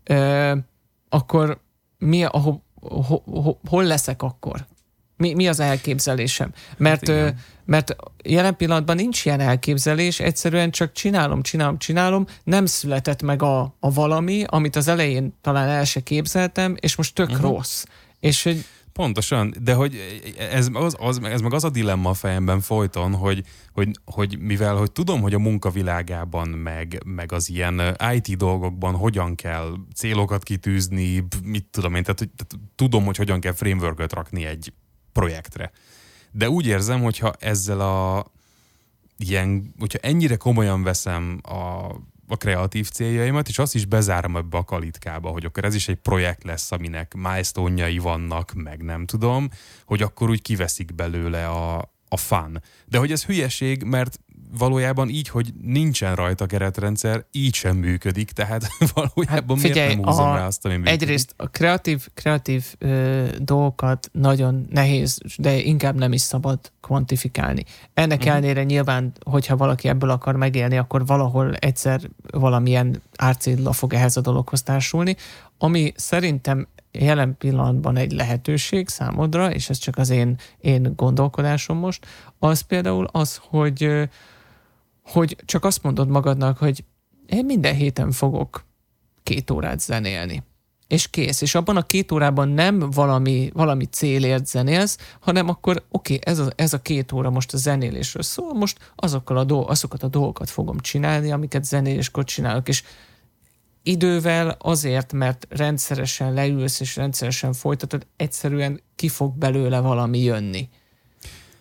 ö, 0.05 0.57
akkor 1.09 1.61
mi, 1.99 2.24
a, 2.24 2.62
ho, 2.80 3.02
ho, 3.02 3.40
ho, 3.40 3.56
hol 3.68 3.84
leszek 3.84 4.22
akkor? 4.22 4.66
Mi, 5.16 5.34
mi 5.34 5.48
az 5.48 5.60
elképzelésem? 5.60 6.52
Mert, 6.76 7.08
Hát 7.08 7.18
igen. 7.18 7.38
mert 7.64 7.96
jelen 8.24 8.56
pillanatban 8.56 8.96
nincs 8.96 9.24
ilyen 9.24 9.40
elképzelés, 9.40 10.20
egyszerűen 10.20 10.70
csak 10.70 10.92
csinálom, 10.92 11.42
csinálom, 11.42 11.78
csinálom, 11.78 12.26
nem 12.44 12.66
született 12.66 13.22
meg 13.22 13.42
a, 13.42 13.74
a 13.80 13.92
valami, 13.92 14.44
amit 14.46 14.76
az 14.76 14.88
elején 14.88 15.34
talán 15.40 15.68
el 15.68 15.84
se 15.84 16.00
képzeltem, 16.00 16.76
és 16.80 16.96
most 16.96 17.14
tök 17.14 17.30
uh-huh. 17.30 17.50
rossz. 17.50 17.84
És 18.20 18.42
hogy 18.42 18.64
Pontosan, 18.93 19.55
de 19.62 19.74
hogy 19.74 19.97
ez, 20.38 20.68
az, 20.72 20.97
az, 20.99 21.20
ez 21.22 21.41
meg 21.41 21.53
az 21.53 21.64
a 21.64 21.70
dilemma 21.70 22.11
a 22.11 22.14
fejemben 22.14 22.61
folyton, 22.61 23.14
hogy, 23.14 23.45
hogy, 23.72 23.91
hogy 24.05 24.38
mivel 24.38 24.76
hogy 24.76 24.93
tudom, 24.93 25.20
hogy 25.20 25.34
a 25.34 25.38
munkavilágában, 25.38 26.49
meg, 26.49 27.03
meg 27.05 27.32
az 27.32 27.49
ilyen 27.49 27.97
IT 28.12 28.36
dolgokban 28.36 28.95
hogyan 28.95 29.34
kell 29.34 29.74
célokat 29.95 30.43
kitűzni, 30.43 31.26
mit 31.45 31.64
tudom 31.70 31.95
én, 31.95 32.03
tehát, 32.03 32.16
tehát 32.18 32.64
tudom, 32.74 33.05
hogy 33.05 33.16
hogyan 33.16 33.41
kell 33.41 33.53
frameworköt 33.53 34.12
rakni 34.12 34.45
egy 34.45 34.72
projektre. 35.12 35.70
De 36.32 36.51
úgy 36.51 36.66
érzem, 36.66 37.03
hogyha 37.03 37.32
ezzel 37.38 37.80
a 37.80 38.26
ilyen, 39.16 39.74
hogyha 39.78 39.99
ennyire 40.03 40.36
komolyan 40.36 40.82
veszem 40.82 41.41
a, 41.43 41.91
a 42.30 42.36
kreatív 42.36 42.88
céljaimat, 42.88 43.48
és 43.48 43.58
azt 43.58 43.74
is 43.74 43.84
bezárom 43.84 44.36
ebbe 44.36 44.56
a 44.56 44.64
kalitkába, 44.64 45.30
hogy 45.30 45.44
akkor 45.44 45.64
ez 45.64 45.74
is 45.74 45.88
egy 45.88 45.96
projekt 45.96 46.44
lesz, 46.44 46.72
aminek 46.72 47.14
milestone 47.14 48.00
vannak, 48.00 48.52
meg 48.54 48.82
nem 48.82 49.06
tudom, 49.06 49.48
hogy 49.84 50.02
akkor 50.02 50.30
úgy 50.30 50.42
kiveszik 50.42 50.94
belőle 50.94 51.48
a, 51.48 51.92
a 52.08 52.16
fun. 52.16 52.62
De 52.86 52.98
hogy 52.98 53.12
ez 53.12 53.24
hülyeség, 53.24 53.82
mert 53.82 54.20
valójában 54.59 55.09
így, 55.09 55.28
hogy 55.28 55.53
nincsen 55.62 56.14
rajta 56.14 56.46
keretrendszer, 56.46 57.24
így 57.32 57.55
sem 57.55 57.76
működik, 57.76 58.30
tehát 58.30 58.66
valójában 58.94 59.57
hát 59.57 59.66
figyelj, 59.66 59.86
miért 59.86 60.01
nem 60.01 60.09
húzom 60.09 60.30
a, 60.30 60.34
rá 60.34 60.46
azt, 60.46 60.64
ami 60.64 60.76
működik? 60.76 61.01
Egyrészt 61.01 61.34
a 61.36 61.46
kreatív, 61.46 62.09
kreatív 62.14 62.74
ö, 62.78 63.26
dolgokat 63.38 64.11
nagyon 64.12 64.66
nehéz, 64.70 65.20
de 65.36 65.57
inkább 65.57 65.94
nem 65.94 66.12
is 66.12 66.20
szabad 66.20 66.59
kvantifikálni. 66.80 67.64
Ennek 67.94 68.18
uh-huh. 68.18 68.32
ellenére 68.32 68.64
nyilván, 68.64 69.12
hogyha 69.24 69.57
valaki 69.57 69.88
ebből 69.88 70.11
akar 70.11 70.36
megélni, 70.36 70.78
akkor 70.78 71.07
valahol 71.07 71.55
egyszer 71.55 72.01
valamilyen 72.30 73.03
árcédla 73.16 73.72
fog 73.72 73.94
ehhez 73.94 74.16
a 74.16 74.20
dologhoz 74.20 74.62
társulni, 74.62 75.16
ami 75.59 75.92
szerintem 75.96 76.68
jelen 76.92 77.36
pillanatban 77.38 77.96
egy 77.96 78.12
lehetőség 78.12 78.88
számodra, 78.88 79.53
és 79.53 79.68
ez 79.70 79.78
csak 79.78 79.98
az 79.98 80.11
én, 80.11 80.36
én 80.61 80.92
gondolkodásom 80.96 81.78
most, 81.78 82.07
az 82.38 82.61
például 82.61 83.09
az, 83.12 83.40
hogy 83.42 84.09
hogy 85.03 85.36
csak 85.44 85.64
azt 85.64 85.82
mondod 85.82 86.09
magadnak, 86.09 86.59
hogy 86.59 86.84
én 87.26 87.44
minden 87.44 87.74
héten 87.74 88.11
fogok 88.11 88.64
két 89.22 89.51
órát 89.51 89.80
zenélni. 89.80 90.42
És 90.86 91.09
kész. 91.09 91.40
És 91.40 91.55
abban 91.55 91.76
a 91.76 91.82
két 91.82 92.12
órában 92.12 92.48
nem 92.48 92.78
valami, 92.78 93.51
valami 93.55 93.84
célért 93.84 94.46
zenélsz, 94.46 94.98
hanem 95.20 95.48
akkor 95.48 95.84
oké, 95.88 96.14
okay, 96.14 96.32
ez, 96.32 96.38
a, 96.38 96.51
ez 96.57 96.72
a 96.72 96.80
két 96.80 97.12
óra 97.12 97.30
most 97.30 97.53
a 97.53 97.57
zenélésről 97.57 98.22
szól, 98.22 98.55
most 98.55 98.92
azokkal 98.96 99.36
a 99.36 99.44
dolg, 99.44 99.70
azokat 99.70 100.03
a 100.03 100.09
dolgokat 100.09 100.51
fogom 100.51 100.78
csinálni, 100.78 101.32
amiket 101.32 101.64
zenéléskor 101.64 102.24
csinálok, 102.24 102.68
és 102.68 102.82
idővel 103.82 104.57
azért, 104.59 105.12
mert 105.12 105.46
rendszeresen 105.51 106.32
leülsz 106.32 106.80
és 106.80 106.96
rendszeresen 106.96 107.53
folytatod, 107.53 108.07
egyszerűen 108.16 108.80
ki 108.96 109.09
fog 109.09 109.38
belőle 109.38 109.80
valami 109.80 110.18
jönni. 110.18 110.68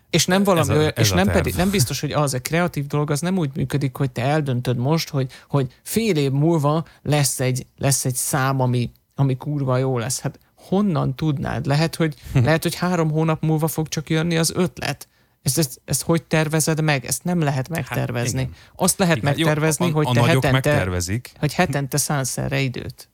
És 0.10 0.26
nem 0.26 0.44
valami, 0.44 0.72
ez 0.72 0.78
a, 0.78 0.84
ez 0.84 0.92
és 0.96 1.12
nem 1.12 1.28
pedig, 1.28 1.56
nem 1.56 1.70
biztos, 1.70 2.00
hogy 2.00 2.12
az 2.12 2.34
a 2.34 2.42
kreatív 2.42 2.88
dolog, 2.88 3.12
az 3.12 3.22
nem 3.22 3.38
úgy 3.38 3.50
működik, 3.56 3.96
hogy 3.96 4.12
te 4.12 4.22
eldöntöd 4.22 4.78
most, 4.78 5.10
hogy, 5.10 5.32
hogy 5.50 5.74
fél 5.84 6.18
év 6.18 6.32
múlva 6.32 6.86
lesz 7.02 7.40
egy, 7.40 7.66
lesz 7.78 8.06
egy 8.06 8.16
szám, 8.16 8.60
ami, 8.60 8.92
ami 9.16 9.38
kurva 9.38 9.78
jó 9.78 9.98
lesz. 9.98 10.20
Hát 10.20 10.40
honnan 10.56 11.16
tudnád? 11.16 11.66
Lehet, 11.66 11.96
hogy, 11.96 12.16
hm. 12.34 12.44
lehet, 12.44 12.64
hogy 12.64 12.76
három 12.76 13.12
hónap 13.12 13.42
múlva 13.42 13.68
fog 13.68 13.88
csak 13.88 14.10
jönni 14.10 14.38
az 14.38 14.52
ötlet. 14.56 15.08
Ezt, 15.42 15.58
ezt, 15.58 15.82
ezt 15.86 16.02
hogy 16.02 16.24
tervezed 16.24 16.82
meg? 16.82 17.06
Ezt 17.06 17.24
nem 17.24 17.40
lehet 17.40 17.68
hát 17.68 17.70
megtervezni. 17.70 18.42
Hát, 18.42 18.72
Azt 18.76 19.00
lehet 19.00 19.18
igen. 19.18 19.34
megtervezni, 19.34 19.88
Jó, 19.88 19.98
a, 19.98 20.00
a, 20.00 20.04
hogy 20.04 20.14
te 20.14 20.20
a 20.20 20.26
hetente, 20.26 20.52
megtervezik. 20.52 21.32
hogy 21.40 21.54
hetente 21.54 21.98
szánsz 21.98 22.38
erre 22.38 22.60
időt. 22.60 23.09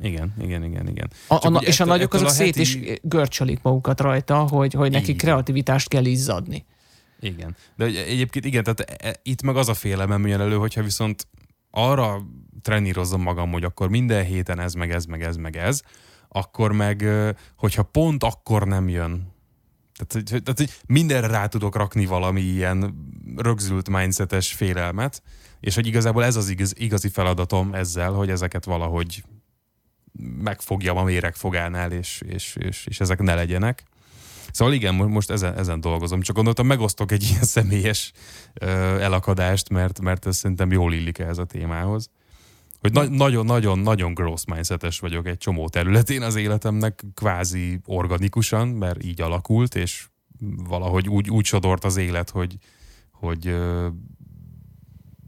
Igen, 0.00 0.34
igen, 0.40 0.64
igen, 0.64 0.88
igen. 0.88 1.10
A, 1.26 1.34
a, 1.34 1.60
és 1.60 1.80
a 1.80 1.84
nagyok 1.84 2.14
azok 2.14 2.28
szét 2.28 2.56
heti... 2.56 2.60
is 2.60 2.78
görcsölik 3.02 3.62
magukat 3.62 4.00
rajta, 4.00 4.36
hogy, 4.36 4.74
hogy 4.74 4.90
neki 4.90 5.16
kreativitást 5.16 5.88
kell 5.88 6.04
izzadni. 6.04 6.64
Igen. 7.20 7.56
De 7.76 7.84
egyébként 7.84 8.44
igen, 8.44 8.62
tehát 8.62 8.80
e, 8.80 9.08
e, 9.08 9.20
itt 9.22 9.42
meg 9.42 9.56
az 9.56 9.68
a 9.68 9.74
félelem 9.74 10.26
jön 10.26 10.40
elő, 10.40 10.56
hogyha 10.56 10.82
viszont 10.82 11.26
arra 11.70 12.22
trenírozom 12.62 13.22
magam, 13.22 13.52
hogy 13.52 13.64
akkor 13.64 13.88
minden 13.88 14.24
héten 14.24 14.60
ez, 14.60 14.74
meg 14.74 14.90
ez, 14.90 15.04
meg 15.04 15.22
ez, 15.22 15.36
meg 15.36 15.56
ez, 15.56 15.80
akkor 16.28 16.72
meg, 16.72 17.04
hogyha 17.56 17.82
pont 17.82 18.24
akkor 18.24 18.66
nem 18.66 18.88
jön, 18.88 19.36
tehát, 20.06 20.26
tehát 20.26 20.58
hogy 20.58 20.70
mindenre 20.86 21.26
rá 21.26 21.46
tudok 21.46 21.76
rakni 21.76 22.06
valami 22.06 22.40
ilyen 22.40 22.94
rögzült 23.36 23.88
mindsetes 23.88 24.52
félelmet, 24.52 25.22
és 25.60 25.74
hogy 25.74 25.86
igazából 25.86 26.24
ez 26.24 26.36
az 26.36 26.48
igaz, 26.48 26.72
igazi 26.76 27.08
feladatom 27.08 27.74
ezzel, 27.74 28.12
hogy 28.12 28.30
ezeket 28.30 28.64
valahogy 28.64 29.22
megfogjam 30.42 30.96
a 30.96 31.02
méregfogánál, 31.02 31.92
és, 31.92 32.22
és, 32.26 32.56
és, 32.58 32.86
és 32.86 33.00
ezek 33.00 33.18
ne 33.18 33.34
legyenek. 33.34 33.84
Szóval 34.52 34.74
igen, 34.74 34.94
most 34.94 35.30
ezen, 35.30 35.58
ezen 35.58 35.80
dolgozom. 35.80 36.20
Csak 36.20 36.34
gondoltam, 36.34 36.66
megosztok 36.66 37.12
egy 37.12 37.22
ilyen 37.30 37.42
személyes 37.42 38.12
ö, 38.54 38.66
elakadást, 39.00 39.68
mert, 39.68 40.00
mert 40.00 40.26
ez 40.26 40.36
szerintem 40.36 40.72
jól 40.72 40.94
illik 40.94 41.18
ehhez 41.18 41.38
a 41.38 41.44
témához. 41.44 42.10
Hogy 42.80 43.10
nagyon-nagyon-nagyon 43.10 44.14
gross 44.14 44.44
mindsetes 44.44 44.98
vagyok 44.98 45.26
egy 45.26 45.38
csomó 45.38 45.68
területén 45.68 46.22
az 46.22 46.34
életemnek, 46.34 47.04
kvázi 47.14 47.80
organikusan, 47.84 48.68
mert 48.68 49.04
így 49.04 49.20
alakult, 49.20 49.74
és 49.74 50.06
valahogy 50.68 51.08
úgy, 51.08 51.30
úgy 51.30 51.44
sodort 51.44 51.84
az 51.84 51.96
élet, 51.96 52.30
hogy, 52.30 52.56
hogy 53.12 53.46
ö, 53.46 53.88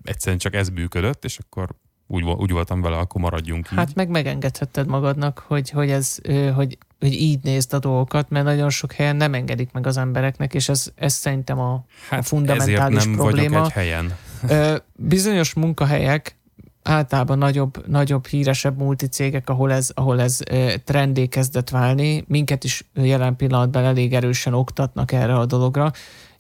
egyszerűen 0.03 0.39
csak 0.39 0.55
ez 0.55 0.69
működött, 0.69 1.25
és 1.25 1.39
akkor 1.39 1.75
úgy, 2.13 2.25
úgy 2.25 2.51
voltam 2.51 2.81
vele, 2.81 2.97
akkor 2.97 3.21
maradjunk 3.21 3.69
így. 3.71 3.79
Hát 3.79 3.95
meg 3.95 4.09
megengedhetted 4.09 4.87
magadnak, 4.87 5.45
hogy, 5.47 5.71
hogy, 5.71 5.91
ez, 5.91 6.19
hogy, 6.55 6.79
hogy 7.01 7.13
így 7.13 7.39
nézd 7.43 7.73
a 7.75 7.79
dolgokat, 7.79 8.31
mert 8.31 8.45
nagyon 8.45 8.71
sok 8.71 8.93
helyen 8.93 9.17
nem 9.17 9.35
engedik 9.35 9.73
meg 9.73 9.87
az 9.87 9.97
embereknek, 9.97 10.55
és 10.55 10.69
ez, 10.69 10.93
ez 10.95 11.13
szerintem 11.13 11.59
a, 11.59 11.85
hát 12.09 12.21
a 12.21 12.23
fundamentális 12.23 12.99
ezért 12.99 13.07
nem 13.07 13.15
probléma. 13.15 13.65
Egy 13.65 13.71
helyen. 13.71 14.17
Bizonyos 14.95 15.55
munkahelyek 15.55 16.39
általában 16.83 17.39
nagyobb, 17.39 17.87
nagyobb 17.87 18.27
híresebb 18.27 18.79
multicégek, 18.79 19.49
ahol 19.49 19.73
ez, 19.73 19.91
ahol 19.95 20.21
ez 20.21 20.39
trendé 20.85 21.27
kezdett 21.27 21.71
válni. 21.71 22.25
Minket 22.29 22.65
is 22.65 22.85
jelen 22.95 23.37
pillanatban 23.37 23.85
elég 23.85 24.15
erősen 24.15 24.55
oktatnak 24.55 25.13
erre 25.13 25.35
a 25.35 25.47
dologra. 25.47 25.93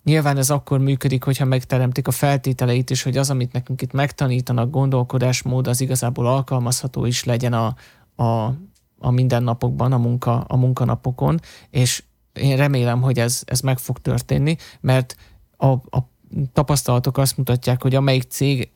Nyilván 0.04 0.36
ez 0.36 0.50
akkor 0.50 0.78
működik, 0.78 1.24
hogyha 1.24 1.44
megteremtik 1.44 2.08
a 2.08 2.10
feltételeit 2.10 2.90
is, 2.90 3.02
hogy 3.02 3.16
az, 3.16 3.30
amit 3.30 3.52
nekünk 3.52 3.82
itt 3.82 3.92
megtanítanak, 3.92 4.70
gondolkodásmód, 4.70 5.66
az 5.66 5.80
igazából 5.80 6.26
alkalmazható 6.26 7.04
is 7.04 7.24
legyen 7.24 7.52
a, 7.52 7.74
a, 8.22 8.54
a 8.98 9.10
mindennapokban, 9.10 9.92
a, 9.92 9.98
munka, 9.98 10.40
a 10.40 10.56
munkanapokon, 10.56 11.40
és 11.70 12.02
én 12.32 12.56
remélem, 12.56 13.02
hogy 13.02 13.18
ez, 13.18 13.42
ez 13.44 13.60
meg 13.60 13.78
fog 13.78 13.98
történni, 13.98 14.56
mert 14.80 15.16
a, 15.56 15.66
a 15.66 16.08
tapasztalatok 16.52 17.18
azt 17.18 17.36
mutatják, 17.36 17.82
hogy 17.82 17.94
amelyik 17.94 18.22
cég, 18.22 18.70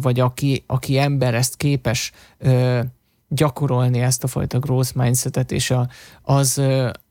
vagy 0.00 0.20
aki, 0.20 0.64
aki 0.66 0.98
ember 0.98 1.34
ezt 1.34 1.56
képes 1.56 2.12
gyakorolni 3.28 4.00
ezt 4.00 4.24
a 4.24 4.26
fajta 4.26 4.58
growth 4.58 4.96
mindsetet, 4.96 5.52
és 5.52 5.70
a, 5.70 5.88
az, 6.22 6.62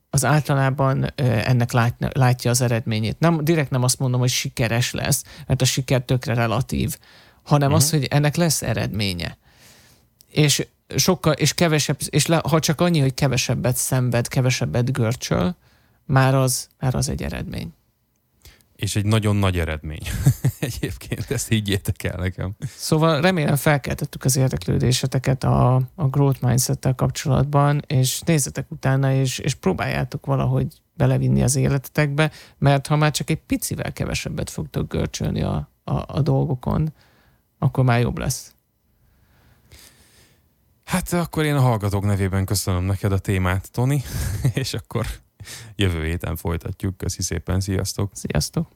az 0.10 0.26
általában 0.26 1.14
ennek 1.16 1.72
lát, 1.72 1.95
látja 2.14 2.51
az 2.51 2.62
eredményét. 2.62 3.20
Nem, 3.20 3.43
direkt 3.43 3.70
nem 3.70 3.84
azt 3.84 3.99
mondom, 3.99 4.20
hogy 4.20 4.30
sikeres 4.30 4.91
lesz, 4.91 5.24
mert 5.47 5.62
a 5.62 5.66
siker 5.66 6.01
tökre 6.01 6.34
relatív, 6.34 6.97
hanem 7.43 7.68
uh-huh. 7.68 7.84
az, 7.84 7.89
hogy 7.89 8.03
ennek 8.03 8.36
lesz 8.36 8.62
eredménye. 8.62 9.38
És 10.32 10.68
sokkal, 10.95 11.34
és 11.34 11.53
kevesebb, 11.53 11.97
és 12.10 12.26
le, 12.26 12.41
ha 12.49 12.60
csak 12.60 12.82
annyi, 12.82 12.99
hogy 12.99 13.14
kevesebbet 13.14 13.76
szenved, 13.76 14.28
kevesebbet 14.28 14.91
görcsöl, 14.91 15.55
már 16.05 16.36
az, 16.36 16.68
már 16.80 16.95
az 16.95 17.10
egy 17.10 17.24
eredmény. 17.24 17.74
És 18.80 18.95
egy 18.95 19.05
nagyon 19.05 19.36
nagy 19.36 19.59
eredmény. 19.59 20.01
Egyébként 20.59 21.32
ezt 21.32 21.47
higgyétek 21.47 22.03
el 22.03 22.17
nekem. 22.17 22.55
Szóval 22.75 23.21
remélem 23.21 23.55
felkeltettük 23.55 24.23
az 24.23 24.36
érdeklődéseteket 24.36 25.43
a, 25.43 25.75
a 25.95 26.07
growth 26.07 26.43
mindset 26.43 26.93
kapcsolatban, 26.95 27.82
és 27.88 28.21
nézzetek 28.21 28.71
utána, 28.71 29.13
és, 29.13 29.39
és 29.39 29.53
próbáljátok 29.53 30.25
valahogy 30.25 30.67
belevinni 30.93 31.43
az 31.43 31.55
életetekbe, 31.55 32.32
mert 32.57 32.88
ha 32.88 32.95
már 32.95 33.11
csak 33.11 33.30
egy 33.30 33.41
picivel 33.41 33.93
kevesebbet 33.93 34.49
fogtok 34.49 34.91
görcsölni 34.91 35.41
a, 35.41 35.69
a, 35.84 36.03
a 36.07 36.21
dolgokon, 36.21 36.93
akkor 37.57 37.84
már 37.84 37.99
jobb 37.99 38.17
lesz. 38.17 38.53
Hát 40.84 41.13
akkor 41.13 41.45
én 41.45 41.55
a 41.55 41.61
hallgatók 41.61 42.05
nevében 42.05 42.45
köszönöm 42.45 42.84
neked 42.84 43.11
a 43.11 43.17
témát, 43.17 43.71
Toni, 43.71 44.03
és 44.53 44.73
akkor 44.73 45.05
Jövő 45.75 46.05
héten 46.05 46.35
folytatjuk. 46.35 46.97
Köszi 46.97 47.21
szépen, 47.21 47.59
sziasztok! 47.59 48.11
Sziasztok! 48.13 48.67